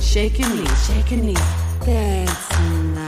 Shake 0.08 0.38
your 0.38 0.48
knee, 0.48 0.66
shake 0.86 1.10
your 1.10 1.20
knee. 1.20 1.34
That's 1.84 2.58
nice. 2.94 3.07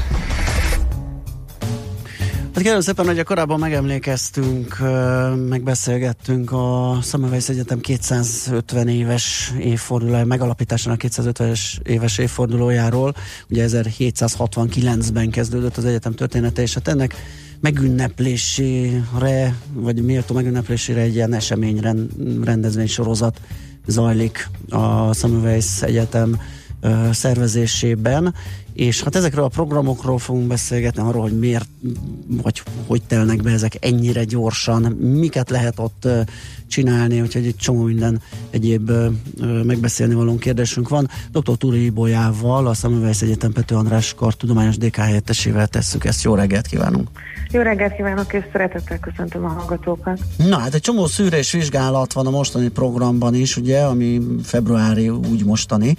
Hát 2.53 2.63
kérem 2.63 2.81
szépen, 2.81 3.05
hogy 3.05 3.19
a 3.19 3.23
korábban 3.23 3.59
megemlékeztünk, 3.59 4.77
megbeszélgettünk 5.49 6.51
a 6.51 6.97
Szemmelweis 7.01 7.49
Egyetem 7.49 7.79
250 7.79 8.87
éves 8.87 9.53
évfordulója, 9.59 10.25
megalapításának 10.25 10.97
250 10.97 11.55
éves 11.83 12.17
évfordulójáról. 12.17 13.13
Ugye 13.49 13.67
1769-ben 13.69 15.29
kezdődött 15.29 15.77
az 15.77 15.85
egyetem 15.85 16.13
története, 16.13 16.61
és 16.61 16.73
hát 16.73 16.87
ennek 16.87 17.15
megünneplésére, 17.59 19.55
vagy 19.73 20.03
méltó 20.03 20.35
megünneplésére 20.35 21.01
egy 21.01 21.15
ilyen 21.15 21.33
esemény 21.33 21.79
rendezvény 22.43 22.87
sorozat 22.87 23.41
zajlik 23.87 24.49
a 24.69 25.13
Szemmelweis 25.13 25.81
Egyetem 25.81 26.39
szervezésében, 27.11 28.33
és 28.73 29.03
hát 29.03 29.15
ezekről 29.15 29.43
a 29.43 29.47
programokról 29.47 30.17
fogunk 30.17 30.47
beszélgetni, 30.47 31.01
arról, 31.01 31.21
hogy 31.21 31.39
miért, 31.39 31.67
vagy 32.27 32.61
hogy 32.87 33.01
telnek 33.01 33.41
be 33.41 33.51
ezek 33.51 33.77
ennyire 33.79 34.23
gyorsan, 34.23 34.81
miket 34.91 35.49
lehet 35.49 35.79
ott 35.79 36.07
csinálni, 36.67 37.21
úgyhogy 37.21 37.45
egy 37.45 37.55
csomó 37.55 37.83
minden 37.83 38.21
egyéb 38.49 38.91
megbeszélni 39.63 40.13
való 40.13 40.35
kérdésünk 40.35 40.89
van. 40.89 41.09
Dr. 41.31 41.57
Turi 41.57 41.85
Ibolyával, 41.85 42.67
a 42.67 42.73
Szemüvejsz 42.73 43.21
Egyetem 43.21 43.51
Pető 43.51 43.75
András 43.75 44.15
tudományos 44.37 44.77
DK 44.77 44.95
helyettesével 44.95 45.67
tesszük 45.67 46.05
ezt. 46.05 46.23
Jó 46.23 46.35
reggelt 46.35 46.67
kívánunk! 46.67 47.09
Jó 47.51 47.61
reggelt 47.61 47.95
kívánok, 47.95 48.33
és 48.33 48.43
szeretettel 48.51 48.99
köszöntöm 48.99 49.45
a 49.45 49.47
hallgatókat. 49.47 50.19
Na 50.37 50.57
hát 50.57 50.73
egy 50.73 50.81
csomó 50.81 51.05
szűrés 51.05 51.51
vizsgálat 51.51 52.13
van 52.13 52.27
a 52.27 52.29
mostani 52.29 52.67
programban 52.67 53.35
is, 53.35 53.57
ugye, 53.57 53.81
ami 53.81 54.21
februári 54.43 55.09
úgy 55.09 55.45
mostani. 55.45 55.95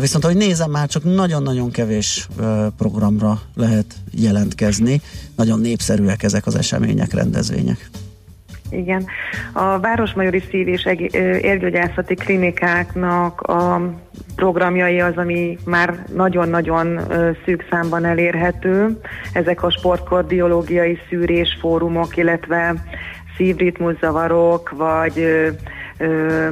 Viszont, 0.00 0.24
hogy 0.24 0.36
nézem, 0.36 0.70
már 0.70 0.88
csak 0.88 1.04
nagyon-nagyon 1.04 1.70
kevés 1.70 2.28
programra 2.76 3.40
lehet 3.54 3.94
jelentkezni. 4.10 5.00
Nagyon 5.36 5.60
népszerűek 5.60 6.22
ezek 6.22 6.46
az 6.46 6.54
események, 6.54 7.12
rendezvények. 7.12 7.90
Igen. 8.70 9.04
A 9.52 9.78
Városmajori 9.80 10.42
Szív- 10.50 10.68
és 10.68 10.88
Érgyógyászati 11.40 12.14
Klinikáknak 12.14 13.40
a 13.40 13.94
programjai 14.36 15.00
az, 15.00 15.16
ami 15.16 15.58
már 15.64 16.06
nagyon-nagyon 16.14 17.00
szűk 17.44 17.66
számban 17.70 18.04
elérhető. 18.04 19.00
Ezek 19.32 19.62
a 19.62 19.70
sportkardiológiai 19.70 20.98
szűrésfórumok, 21.08 22.16
illetve 22.16 22.74
szívritmuszavarok, 23.36 24.70
vagy 24.76 25.26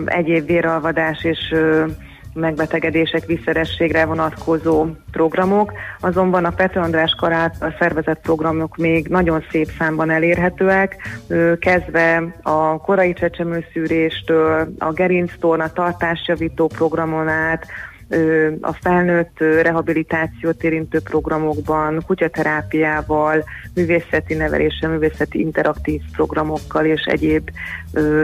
egyéb 0.05 0.47
véralvadás 0.47 1.25
és 1.25 1.39
ö, 1.51 1.85
megbetegedések 2.33 3.27
visszerességre 3.27 4.05
vonatkozó 4.05 4.87
programok, 5.11 5.73
azonban 6.01 6.45
a 6.45 6.51
Pető 6.51 6.81
András 6.81 7.15
karát 7.19 7.63
a 7.63 7.75
szervezett 7.79 8.21
programok 8.21 8.77
még 8.77 9.09
nagyon 9.09 9.45
szép 9.51 9.71
számban 9.79 10.11
elérhetőek, 10.11 10.97
kezdve 11.59 12.35
a 12.43 12.77
korai 12.77 13.13
csecsemőszűréstől, 13.13 14.75
a 14.79 14.93
gerinctorna 14.93 15.73
tartásjavító 15.73 16.67
programon 16.67 17.29
át, 17.29 17.67
a 18.61 18.73
felnőtt 18.73 19.39
rehabilitációt 19.39 20.65
érintő 20.65 21.01
programokban, 21.01 22.03
kutyaterápiával, 22.07 23.45
művészeti 23.75 24.35
neveléssel, 24.35 24.91
művészeti 24.91 25.41
interaktív 25.41 26.01
programokkal 26.13 26.85
és 26.85 27.03
egyéb 27.03 27.51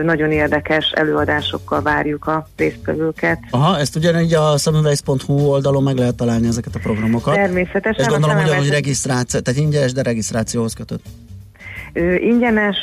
nagyon 0.03 0.33
érdekes 0.33 0.91
előadásokkal 0.91 1.83
várjuk 1.83 2.27
a 2.27 2.49
résztvevőket. 2.57 3.39
Aha, 3.51 3.79
ezt 3.79 3.97
ugyanígy 3.97 4.35
a 4.35 4.59
szemüvejsz.hu 4.59 5.35
oldalon 5.35 5.83
meg 5.83 5.97
lehet 5.97 6.15
találni 6.15 6.47
ezeket 6.47 6.75
a 6.75 6.79
programokat. 6.79 7.35
Természetesen. 7.35 8.05
És 8.05 8.07
gondolom, 8.07 8.37
hogy, 8.37 8.55
hogy 8.55 8.71
regisztráció, 8.71 9.41
tehát 9.41 9.61
ingyenes, 9.61 9.93
de 9.93 10.03
regisztrációhoz 10.03 10.73
kötött. 10.73 11.03
Ingyenes 12.19 12.77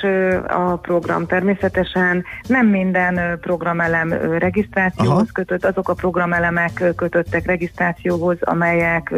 a 0.47 0.75
program 0.75 1.25
természetesen, 1.25 2.23
nem 2.47 2.67
minden 2.67 3.39
programelem 3.41 4.13
regisztrációhoz 4.37 5.15
Aha. 5.15 5.25
kötött, 5.33 5.65
azok 5.65 5.89
a 5.89 5.93
programelemek 5.93 6.93
kötöttek 6.95 7.45
regisztrációhoz, 7.45 8.37
amelyek 8.41 9.13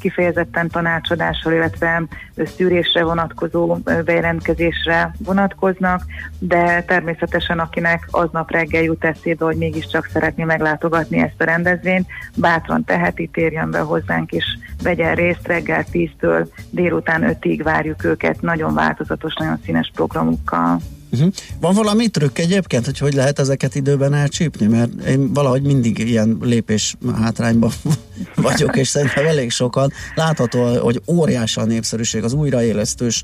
kifejezetten 0.00 0.68
tanácsadással, 0.68 1.52
illetve 1.52 2.02
szűrésre 2.44 3.04
vonatkozó 3.04 3.76
bejelentkezésre 4.04 5.14
vonatkoznak, 5.24 6.02
de 6.38 6.82
természetesen 6.82 7.58
akinek 7.58 8.06
aznap 8.10 8.50
reggel 8.50 8.82
jut 8.82 9.04
eszébe, 9.04 9.44
hogy 9.44 9.56
mégiscsak 9.56 10.08
szeretné 10.12 10.44
meglátogatni 10.44 11.18
ezt 11.18 11.40
a 11.40 11.44
rendezvényt, 11.44 12.06
bátran 12.36 12.84
teheti, 12.84 13.26
térjen 13.26 13.70
be 13.70 13.78
hozzánk, 13.78 14.32
és 14.32 14.44
vegyen 14.82 15.14
részt 15.14 15.46
reggel 15.46 15.84
10-től 15.92 16.46
délután 16.70 17.36
5-ig 17.40 17.60
várjuk 17.62 18.04
őket, 18.04 18.40
nagyon 18.40 18.74
változatos, 18.74 19.15
nagyon 19.38 19.60
színes 19.64 19.90
programokkal. 19.94 20.80
Uh-huh. 21.10 21.32
Van 21.60 21.74
valami 21.74 22.08
trükk 22.08 22.38
egyébként, 22.38 22.84
hogy 22.84 22.98
hogy 22.98 23.14
lehet 23.14 23.38
ezeket 23.38 23.74
időben 23.74 24.14
elcsípni? 24.14 24.66
Mert 24.66 25.04
én 25.04 25.32
valahogy 25.32 25.62
mindig 25.62 25.98
ilyen 25.98 26.38
lépés 26.40 26.96
hátrányban 27.20 27.70
vagyok, 28.34 28.76
és 28.76 28.88
szerintem 28.88 29.26
elég 29.26 29.50
sokan. 29.50 29.92
Látható, 30.14 30.78
hogy 30.78 31.02
óriási 31.06 31.60
a 31.60 31.64
népszerűség 31.64 32.24
az 32.24 32.32
újraélesztős 32.32 33.22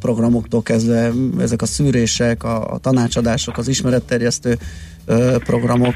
programoktól 0.00 0.62
kezdve 0.62 1.12
ezek 1.38 1.62
a 1.62 1.66
szűrések, 1.66 2.44
a 2.44 2.78
tanácsadások, 2.80 3.58
az 3.58 3.68
ismeretterjesztő 3.68 4.58
programok 5.44 5.94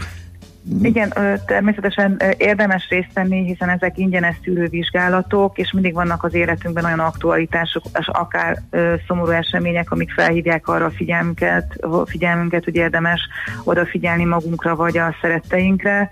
igen, 0.82 1.12
természetesen 1.46 2.20
érdemes 2.36 2.88
részt 2.88 3.12
venni, 3.12 3.44
hiszen 3.44 3.68
ezek 3.68 3.98
ingyenes 3.98 4.36
szűrővizsgálatok, 4.44 5.58
és 5.58 5.72
mindig 5.72 5.94
vannak 5.94 6.24
az 6.24 6.34
életünkben 6.34 6.84
olyan 6.84 6.98
aktualitások, 6.98 7.82
és 7.98 8.08
akár 8.08 8.62
szomorú 9.06 9.30
események, 9.30 9.90
amik 9.90 10.10
felhívják 10.12 10.68
arra 10.68 10.84
a 10.84 10.90
figyelmünket, 10.90 11.86
figyelmünket, 12.06 12.64
hogy 12.64 12.74
érdemes 12.74 13.20
odafigyelni 13.64 14.24
magunkra 14.24 14.76
vagy 14.76 14.98
a 14.98 15.14
szeretteinkre. 15.20 16.10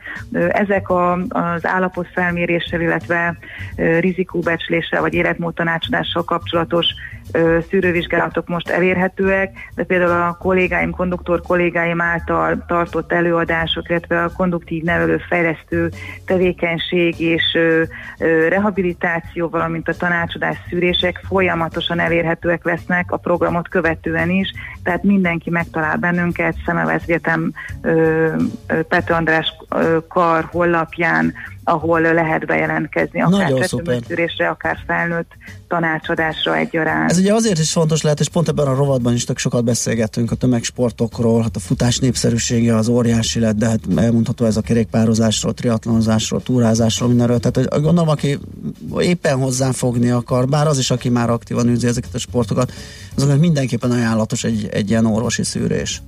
Ezek 0.49 0.89
a, 0.89 1.13
az 1.29 1.67
állapot 1.67 2.09
felméréssel, 2.13 2.81
illetve 2.81 3.37
rizikóbecsléssel 3.77 5.01
vagy 5.01 5.15
életmód 5.15 5.55
tanácsadással 5.55 6.25
kapcsolatos 6.25 6.87
szűrővizsgálatok 7.68 8.49
most 8.49 8.68
elérhetőek, 8.68 9.70
de 9.74 9.85
például 9.85 10.11
a 10.11 10.37
kollégáim, 10.41 10.91
konduktor 10.91 11.41
kollégáim 11.41 12.01
által 12.01 12.64
tartott 12.66 13.12
előadások, 13.12 13.89
illetve 13.89 14.22
a 14.22 14.33
konduktív 14.37 14.83
nevelő 14.83 15.20
fejlesztő 15.29 15.91
tevékenység 16.27 17.20
és 17.20 17.59
rehabilitáció, 18.49 19.49
valamint 19.49 19.89
a 19.89 19.95
tanácsadás 19.95 20.57
szűrések 20.68 21.20
folyamatosan 21.29 21.99
elérhetőek 21.99 22.64
lesznek 22.64 23.12
a 23.12 23.16
programot 23.16 23.68
követően 23.68 24.31
is, 24.31 24.53
tehát 24.87 25.03
mindenki 25.03 25.51
megtalál 25.51 25.97
bennünket, 25.97 26.57
Szemevesz 26.66 27.03
Egyetem 27.03 27.53
Pető 28.89 29.12
András 29.14 29.55
kar 30.09 30.49
hollapján, 30.51 31.34
ahol 31.64 32.01
lehet 32.01 32.47
bejelentkezni, 32.47 33.22
akár 33.22 33.53
tetőműszűrésre, 33.53 34.49
akár 34.49 34.78
felnőtt 34.87 35.30
tanácsadásra 35.68 36.57
egyaránt. 36.57 37.11
Ez 37.11 37.18
ugye 37.18 37.34
azért 37.34 37.59
is 37.59 37.72
fontos 37.72 38.03
lehet, 38.03 38.20
és 38.20 38.28
pont 38.28 38.49
ebben 38.49 38.66
a 38.66 38.74
rovatban 38.74 39.12
is 39.12 39.24
tök 39.24 39.39
sokat 39.39 39.64
beszélgettünk 39.64 40.30
a 40.30 40.34
tömegsportokról, 40.34 41.43
hát 41.43 41.57
a 41.57 41.61
futás 41.61 41.99
népszerűsége 41.99 42.76
az 42.76 42.89
óriási 42.89 43.41
lett, 43.41 43.57
de 43.57 43.66
hát 43.66 43.80
elmondható 43.97 44.45
ez 44.45 44.57
a 44.57 44.61
kerékpározásról, 44.61 45.55
triatlonozásról, 45.55 46.43
túrázásról, 46.43 47.09
mindenről. 47.09 47.39
Tehát 47.39 47.72
hogy 47.72 47.82
gondolom, 47.82 48.09
aki 48.09 48.39
éppen 48.99 49.39
hozzá 49.39 49.70
fogni 49.72 50.11
akar, 50.11 50.49
bár 50.49 50.66
az 50.66 50.78
is, 50.78 50.91
aki 50.91 51.09
már 51.09 51.30
aktívan 51.30 51.68
űzi 51.68 51.87
ezeket 51.87 52.14
a 52.14 52.18
sportokat, 52.18 52.72
azoknak 53.17 53.41
mindenképpen 53.41 53.91
ajánlatos 53.91 54.45
egy, 54.45 54.69
egy 54.71 54.91
ilyen 54.91 55.07
orvosi 55.07 55.45
szűrés. 55.45 56.03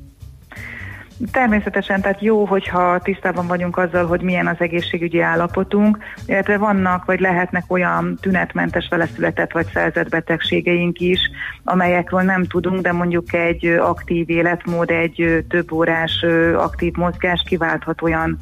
Természetesen, 1.32 2.00
tehát 2.00 2.22
jó, 2.22 2.44
hogyha 2.44 2.98
tisztában 2.98 3.46
vagyunk 3.46 3.76
azzal, 3.76 4.06
hogy 4.06 4.20
milyen 4.20 4.46
az 4.46 4.56
egészségügyi 4.58 5.20
állapotunk, 5.20 5.98
illetve 6.26 6.56
vannak 6.56 7.04
vagy 7.04 7.20
lehetnek 7.20 7.64
olyan 7.68 8.18
tünetmentes 8.20 8.88
veleszületett 8.90 9.52
vagy 9.52 9.66
szerzett 9.72 10.08
betegségeink 10.08 11.00
is, 11.00 11.20
amelyekről 11.64 12.20
nem 12.20 12.44
tudunk, 12.44 12.80
de 12.80 12.92
mondjuk 12.92 13.34
egy 13.34 13.66
aktív 13.66 14.30
életmód, 14.30 14.90
egy 14.90 15.44
több 15.48 15.72
órás 15.72 16.24
aktív 16.56 16.92
mozgás 16.94 17.42
kiválthat 17.46 18.02
olyan 18.02 18.38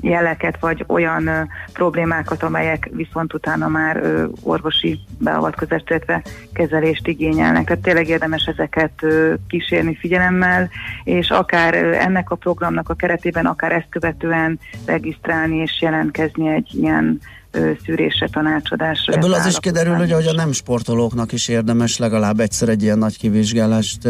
jeleket, 0.00 0.56
vagy 0.60 0.84
olyan 0.86 1.30
problémákat, 1.72 2.42
amelyek 2.42 2.90
viszont 2.92 3.34
utána 3.34 3.68
már 3.68 4.02
orvosi 4.42 5.00
beavatkozást, 5.18 5.90
illetve 5.90 6.22
kezelést 6.52 7.06
igényelnek. 7.06 7.64
Tehát 7.64 7.82
tényleg 7.82 8.08
érdemes 8.08 8.44
ezeket 8.44 8.92
kísérni 9.48 9.96
figyelemmel, 9.96 10.68
és 11.04 11.30
akár 11.30 11.74
ennek 11.74 12.30
a 12.30 12.34
programnak 12.34 12.88
a 12.88 12.94
keretében, 12.94 13.46
akár 13.46 13.72
ezt 13.72 13.88
követően 13.88 14.58
regisztrálni 14.86 15.56
és 15.56 15.78
jelentkezni 15.80 16.48
egy 16.48 16.68
ilyen 16.72 17.20
szűrésre, 17.84 18.28
tanácsadásra. 18.32 19.14
Ebből 19.14 19.34
az 19.34 19.46
is 19.46 19.58
kiderül, 19.60 19.94
hogy 19.94 20.12
a 20.12 20.32
nem 20.32 20.52
sportolóknak 20.52 21.32
is 21.32 21.48
érdemes 21.48 21.98
legalább 21.98 22.40
egyszer 22.40 22.68
egy 22.68 22.82
ilyen 22.82 22.98
nagy 22.98 23.18
kivizsgálást 23.18 24.04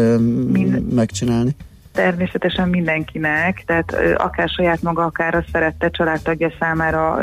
Mind... 0.51 0.93
megcsinálni. 0.93 1.55
Természetesen 1.93 2.69
mindenkinek, 2.69 3.63
tehát 3.65 3.95
akár 4.17 4.49
saját 4.49 4.81
maga, 4.81 5.03
akár 5.03 5.35
a 5.35 5.43
szerette 5.51 5.89
családtagja 5.89 6.51
számára 6.59 7.19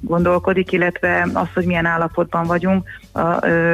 gondolkodik, 0.00 0.72
illetve 0.72 1.28
az, 1.32 1.48
hogy 1.54 1.66
milyen 1.66 1.86
állapotban 1.86 2.46
vagyunk, 2.46 2.88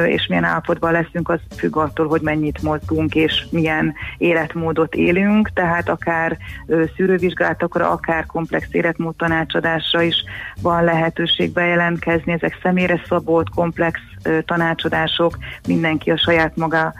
és 0.05 0.27
milyen 0.27 0.43
állapotban 0.43 0.91
leszünk, 0.91 1.29
az 1.29 1.39
függ 1.57 1.77
attól, 1.77 2.07
hogy 2.07 2.21
mennyit 2.21 2.61
mozgunk, 2.61 3.15
és 3.15 3.45
milyen 3.49 3.93
életmódot 4.17 4.95
élünk, 4.95 5.53
tehát 5.53 5.89
akár 5.89 6.37
szűrővizsgálatokra, 6.95 7.89
akár 7.89 8.25
komplex 8.25 8.67
életmód 8.71 9.15
tanácsadásra 9.15 10.01
is 10.01 10.23
van 10.61 10.83
lehetőség 10.83 11.53
bejelentkezni, 11.53 12.31
ezek 12.31 12.59
személyre 12.61 13.01
szabott, 13.07 13.49
komplex 13.49 13.99
tanácsadások, 14.45 15.37
mindenki 15.67 16.11
a 16.11 16.17
saját 16.17 16.55
maga 16.55 16.93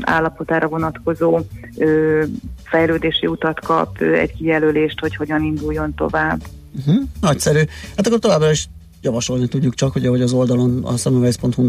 állapotára 0.00 0.68
vonatkozó 0.68 1.40
fejlődési 2.64 3.26
utat 3.26 3.60
kap, 3.60 4.00
egy 4.00 4.34
kijelölést, 4.36 5.00
hogy 5.00 5.16
hogyan 5.16 5.42
induljon 5.42 5.94
tovább. 5.94 6.40
Uh-huh. 6.78 7.02
Nagyszerű. 7.20 7.62
Hát 7.96 8.06
akkor 8.06 8.18
továbbra 8.18 8.50
is 8.50 8.68
javasolni 9.02 9.48
tudjuk 9.48 9.74
csak, 9.74 9.92
hogy 9.92 10.06
ahogy 10.06 10.20
az 10.20 10.32
oldalon 10.32 10.84
a 10.84 10.96
szemüvegsz.hu 10.96 11.68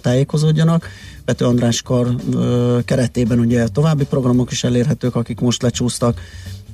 tájékozódjanak. 0.00 0.88
Pető 1.24 1.44
András 1.44 1.82
kar 1.82 2.06
ö, 2.32 2.78
keretében 2.84 3.38
ugye 3.38 3.68
további 3.68 4.04
programok 4.04 4.50
is 4.50 4.64
elérhetők, 4.64 5.16
akik 5.16 5.40
most 5.40 5.62
lecsúsztak, 5.62 6.20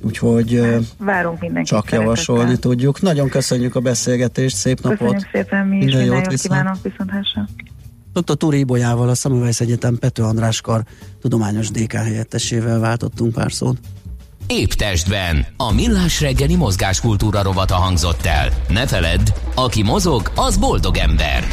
úgyhogy 0.01 0.61
Várunk 0.97 1.39
mindenkit 1.39 1.71
csak 1.71 1.91
javasolni 1.91 2.41
szeretettel. 2.41 2.69
tudjuk. 2.71 3.01
Nagyon 3.01 3.29
köszönjük 3.29 3.75
a 3.75 3.79
beszélgetést, 3.79 4.55
szép 4.55 4.81
napot! 4.81 4.97
Köszönjük 4.97 5.29
szépen, 5.31 5.67
mi 5.67 5.77
is 5.77 5.83
minden, 5.83 5.99
minden 5.99 6.15
jót, 6.17 6.31
jót 6.31 6.41
kívánok, 6.41 6.75
viszonthásra! 6.81 7.47
Dr. 8.13 8.35
Túri 8.37 8.59
Ibolyával, 8.59 9.09
a 9.09 9.15
Szemüvegsz 9.15 9.59
Egyetem 9.59 9.97
Pető 9.97 10.23
András 10.23 10.61
kar 10.61 10.83
tudományos 11.21 11.69
DK 11.69 11.93
helyettesével 11.93 12.79
váltottunk 12.79 13.33
pár 13.33 13.51
szót. 13.51 13.77
Épp 14.47 14.69
testben. 14.69 15.45
A 15.57 15.73
millás 15.73 16.21
reggeli 16.21 16.55
mozgáskultúra 16.55 17.41
rovata 17.41 17.75
hangzott 17.75 18.25
el. 18.25 18.49
Ne 18.67 18.87
feledd, 18.87 19.29
aki 19.55 19.83
mozog, 19.83 20.31
az 20.35 20.57
boldog 20.57 20.97
ember. 20.97 21.43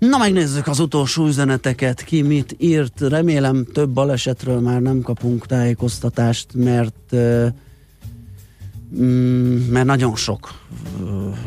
Na 0.00 0.18
megnézzük 0.18 0.66
az 0.66 0.78
utolsó 0.78 1.26
üzeneteket, 1.26 2.02
ki 2.04 2.22
mit 2.22 2.54
írt. 2.58 3.00
Remélem 3.00 3.64
több 3.72 3.90
balesetről 3.90 4.60
már 4.60 4.80
nem 4.80 5.00
kapunk 5.00 5.46
tájékoztatást, 5.46 6.46
mert 6.54 7.16
mm, 8.96 9.56
mert 9.70 9.86
nagyon 9.86 10.16
sok 10.16 10.54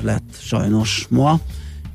lett 0.02 0.38
sajnos 0.42 1.06
ma, 1.10 1.40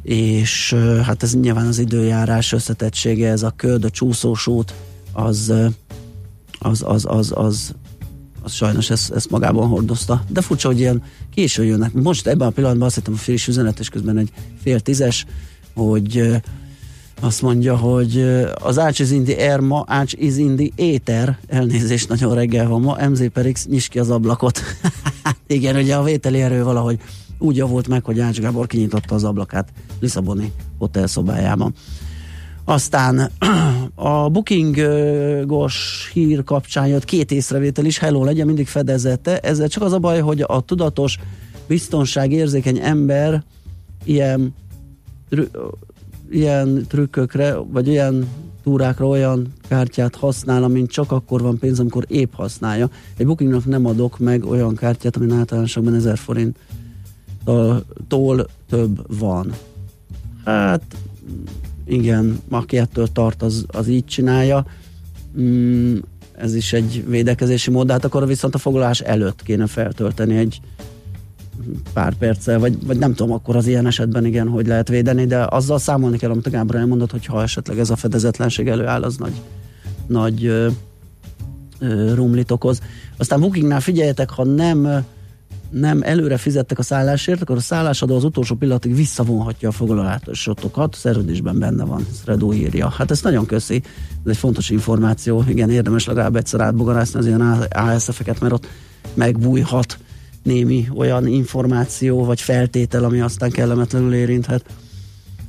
és 0.03 0.77
hát 1.05 1.23
ez 1.23 1.35
nyilván 1.35 1.67
az 1.67 1.79
időjárás 1.79 2.53
összetettsége, 2.53 3.31
ez 3.31 3.43
a 3.43 3.53
köd, 3.57 3.85
a 3.85 3.91
csúszós 3.91 4.49
az 5.13 5.53
az, 6.59 6.83
az, 6.87 7.05
az, 7.09 7.33
az, 7.35 7.75
az 8.43 8.53
sajnos 8.53 8.91
ezt, 8.91 9.13
ezt 9.13 9.31
magában 9.31 9.69
hordozta. 9.69 10.25
De 10.29 10.41
furcsa, 10.41 10.69
hogy 10.69 10.79
ilyen 10.79 11.03
késő 11.35 11.65
jönnek. 11.65 11.93
Most 11.93 12.27
ebben 12.27 12.49
a 12.49 12.51
pillanatban 12.51 12.87
azt 12.87 12.97
hittem 12.97 13.13
a 13.13 13.17
friss 13.17 13.47
üzenet, 13.47 13.79
és 13.79 13.89
közben 13.89 14.19
egy 14.19 14.33
fél 14.63 14.81
tízes, 14.81 15.27
hogy 15.79 16.41
azt 17.21 17.43
mondja, 17.43 17.77
hogy 17.77 18.45
az 18.63 18.79
Ács 18.79 18.99
is 18.99 19.11
indi 19.11 19.33
air 19.33 19.61
ma, 19.61 19.85
Ács 19.87 20.13
is 20.13 20.37
indi 20.37 20.73
éter, 20.77 21.39
elnézést, 21.47 22.09
nagyon 22.09 22.35
reggel 22.35 22.69
van 22.69 22.81
ma, 22.81 23.09
MZ 23.09 23.23
per 23.33 23.53
X, 23.53 23.67
nyis 23.67 23.89
ki 23.89 23.99
az 23.99 24.11
ablakot. 24.11 24.61
Igen, 25.47 25.77
ugye 25.77 25.95
a 25.95 26.03
vételi 26.03 26.41
erő 26.41 26.65
valahogy 26.65 26.99
úgy 27.39 27.57
javult 27.57 27.89
meg, 27.89 28.05
hogy 28.05 28.21
Ács 28.21 28.41
Gábor 28.41 28.67
kinyitotta 28.67 29.15
az 29.15 29.25
ablakát 29.25 29.69
Lisszaboni 30.01 30.53
hotelszobájában. 30.79 31.75
Aztán 32.65 33.31
a 33.95 34.29
bookingos 34.29 36.11
hír 36.13 36.45
kapcsán 36.45 36.87
jött 36.87 37.05
két 37.05 37.31
észrevétel 37.31 37.85
is, 37.85 37.99
hello, 37.99 38.25
legyen 38.25 38.47
mindig 38.47 38.67
fedezete. 38.67 39.39
Ezzel 39.39 39.69
csak 39.69 39.83
az 39.83 39.93
a 39.93 39.99
baj, 39.99 40.21
hogy 40.21 40.45
a 40.47 40.61
tudatos, 40.61 41.19
biztonságérzékeny 41.67 42.79
ember 42.83 43.43
ilyen, 44.05 44.55
ilyen 46.31 46.85
trükkökre, 46.89 47.55
vagy 47.55 47.89
ilyen 47.89 48.29
túrákra 48.63 49.07
olyan 49.07 49.53
kártyát 49.69 50.15
használ, 50.15 50.63
amint 50.63 50.91
csak 50.91 51.13
akkor 51.13 51.43
van 51.43 51.59
pénz, 51.59 51.81
amikor 51.81 52.05
épp 52.09 52.35
használja. 52.35 52.91
Egy 53.17 53.27
bookingnak 53.27 53.65
nem 53.65 53.87
adok 53.87 54.19
meg 54.19 54.45
olyan 54.45 54.75
kártyát, 54.75 55.17
amin 55.17 55.33
általánosakban 55.33 55.95
1000 55.95 56.19
forint 56.19 56.57
tól 58.09 58.47
több 58.69 59.19
van. 59.19 59.53
Hát 60.45 60.83
igen, 61.85 62.41
aki 62.49 62.79
ettől 62.79 63.07
tart, 63.13 63.43
az, 63.43 63.65
az 63.67 63.89
így 63.89 64.05
csinálja. 64.05 64.67
Mm, 65.41 65.97
ez 66.37 66.55
is 66.55 66.73
egy 66.73 67.05
védekezési 67.09 67.71
mód, 67.71 67.87
de 67.87 67.93
hát 67.93 68.05
akkor 68.05 68.27
viszont 68.27 68.55
a 68.55 68.59
foglalás 68.59 69.01
előtt 69.01 69.43
kéne 69.43 69.67
feltölteni 69.67 70.37
egy 70.37 70.61
pár 71.93 72.15
perccel, 72.15 72.59
vagy, 72.59 72.87
vagy 72.87 72.99
nem 72.99 73.15
tudom, 73.15 73.33
akkor 73.33 73.57
az 73.57 73.67
ilyen 73.67 73.87
esetben 73.87 74.25
igen, 74.25 74.49
hogy 74.49 74.67
lehet 74.67 74.89
védeni, 74.89 75.27
de 75.27 75.47
azzal 75.49 75.79
számolni 75.79 76.19
kell, 76.19 76.31
amit 76.31 76.47
a 76.47 76.51
Gábor 76.51 76.75
elmondott, 76.75 77.11
hogy 77.11 77.27
ha 77.27 77.43
esetleg 77.43 77.79
ez 77.79 77.91
a 77.91 77.97
fedezetlenség 77.97 78.69
előáll, 78.69 79.03
az 79.03 79.17
nagy, 79.17 79.41
nagy 80.07 80.45
ö, 80.45 80.69
ö, 81.79 82.15
rumlit 82.15 82.51
okoz. 82.51 82.81
Aztán 83.17 83.41
Bookingnál 83.41 83.81
figyeljetek, 83.81 84.31
ha 84.31 84.45
nem 84.45 85.05
nem 85.71 86.03
előre 86.03 86.37
fizettek 86.37 86.79
a 86.79 86.83
szállásért, 86.83 87.43
akkor 87.43 87.57
a 87.57 87.61
szállásadó 87.61 88.17
az 88.17 88.25
utolsó 88.25 88.55
pillanatig 88.55 88.95
visszavonhatja 88.95 89.69
a 89.69 89.73
foglalásotokat, 89.73 90.95
szerződésben 90.95 91.59
benne 91.59 91.85
van, 91.85 92.07
Redó 92.25 92.53
írja. 92.53 92.89
Hát 92.89 93.11
ez 93.11 93.23
nagyon 93.23 93.47
köszi, 93.47 93.83
ez 94.25 94.31
egy 94.31 94.37
fontos 94.37 94.71
információ, 94.71 95.45
igen, 95.49 95.71
érdemes 95.71 96.07
legalább 96.07 96.37
egyszer 96.37 96.61
átbogarászni 96.61 97.19
az 97.19 97.27
ilyen 97.27 97.41
ASF-eket, 97.71 98.41
mert 98.41 98.53
ott 98.53 98.67
megbújhat 99.15 99.99
némi 100.49 100.89
olyan 100.97 101.27
információ 101.27 102.25
vagy 102.25 102.41
feltétel, 102.41 103.05
ami 103.05 103.21
aztán 103.21 103.51
kellemetlenül 103.51 104.15
érinthet. 104.15 104.65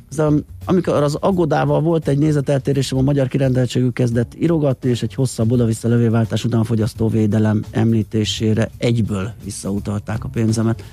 Aztán, 0.09 0.45
amikor 0.65 1.03
az 1.03 1.15
agodával 1.15 1.81
volt 1.81 2.07
egy 2.07 2.17
nézeteltérésem, 2.17 2.97
a 2.97 3.01
magyar 3.01 3.27
kirendeltségű 3.27 3.89
kezdett 3.89 4.33
irogatni, 4.37 4.89
és 4.89 5.01
egy 5.01 5.13
hosszabb 5.13 5.51
oda-vissza 5.51 5.87
levélváltás 5.87 6.43
után 6.43 6.59
a 6.59 6.63
fogyasztóvédelem 6.63 7.63
említésére 7.71 8.69
egyből 8.77 9.31
visszautalták 9.43 10.23
a 10.23 10.27
pénzemet. 10.27 10.83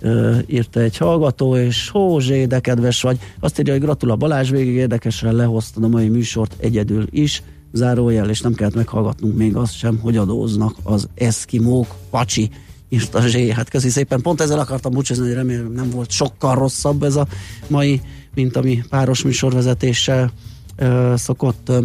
Ö, 0.00 0.36
írta 0.46 0.80
egy 0.80 0.96
hallgató, 0.96 1.56
és 1.56 1.88
Hózsé, 1.88 2.44
de 2.44 2.60
kedves 2.60 3.02
vagy. 3.02 3.18
Azt 3.40 3.58
írja, 3.58 3.72
hogy 3.72 3.82
gratula 3.82 4.16
Balázs, 4.16 4.50
végig 4.50 4.74
érdekesen 4.74 5.34
lehoztad 5.34 5.84
a 5.84 5.88
mai 5.88 6.08
műsort 6.08 6.54
egyedül 6.58 7.06
is. 7.10 7.42
zárójel, 7.74 8.28
és 8.28 8.40
nem 8.40 8.54
kellett 8.54 8.74
meghallgatnunk 8.74 9.36
még 9.36 9.56
azt 9.56 9.76
sem, 9.76 9.98
hogy 9.98 10.16
adóznak 10.16 10.76
az 10.82 11.08
eszkimók, 11.14 11.86
pacsi, 12.10 12.50
írta 12.92 13.28
Zsé. 13.28 13.50
Hát 13.50 13.68
köszi 13.68 13.88
szépen, 13.88 14.20
pont 14.20 14.40
ezzel 14.40 14.58
akartam 14.58 14.92
búcsúzni, 14.92 15.26
hogy 15.26 15.34
remélem 15.34 15.72
nem 15.72 15.90
volt 15.90 16.10
sokkal 16.10 16.54
rosszabb 16.54 17.02
ez 17.02 17.16
a 17.16 17.26
mai, 17.68 18.00
mint 18.34 18.56
ami 18.56 18.82
páros 18.88 19.22
műsorvezetéssel 19.22 20.32
ö, 20.76 21.14
szokott 21.16 21.68
ö, 21.68 21.82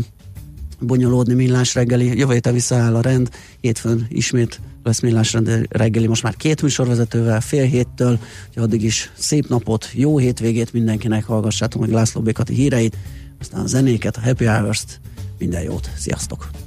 bonyolódni 0.79 1.33
millás 1.33 1.75
reggeli. 1.75 2.17
Jövő 2.17 2.33
héten 2.33 2.53
visszaáll 2.53 2.95
a 2.95 3.01
rend, 3.01 3.29
hétfőn 3.61 4.05
ismét 4.09 4.59
lesz 4.83 4.99
millás 4.99 5.35
reggeli, 5.69 6.07
most 6.07 6.23
már 6.23 6.35
két 6.35 6.61
műsorvezetővel, 6.61 7.41
fél 7.41 7.65
héttől, 7.65 8.19
hogy 8.53 8.63
addig 8.63 8.83
is 8.83 9.11
szép 9.17 9.47
napot, 9.47 9.89
jó 9.93 10.17
hétvégét 10.17 10.73
mindenkinek, 10.73 11.25
hallgassátok 11.25 11.81
meg 11.81 11.91
László 11.91 12.21
Békati 12.21 12.53
híreit, 12.53 12.97
aztán 13.39 13.61
a 13.61 13.67
zenéket, 13.67 14.17
a 14.17 14.21
Happy 14.21 14.45
Hours-t, 14.45 14.99
minden 15.37 15.61
jót, 15.61 15.89
sziasztok! 15.97 16.66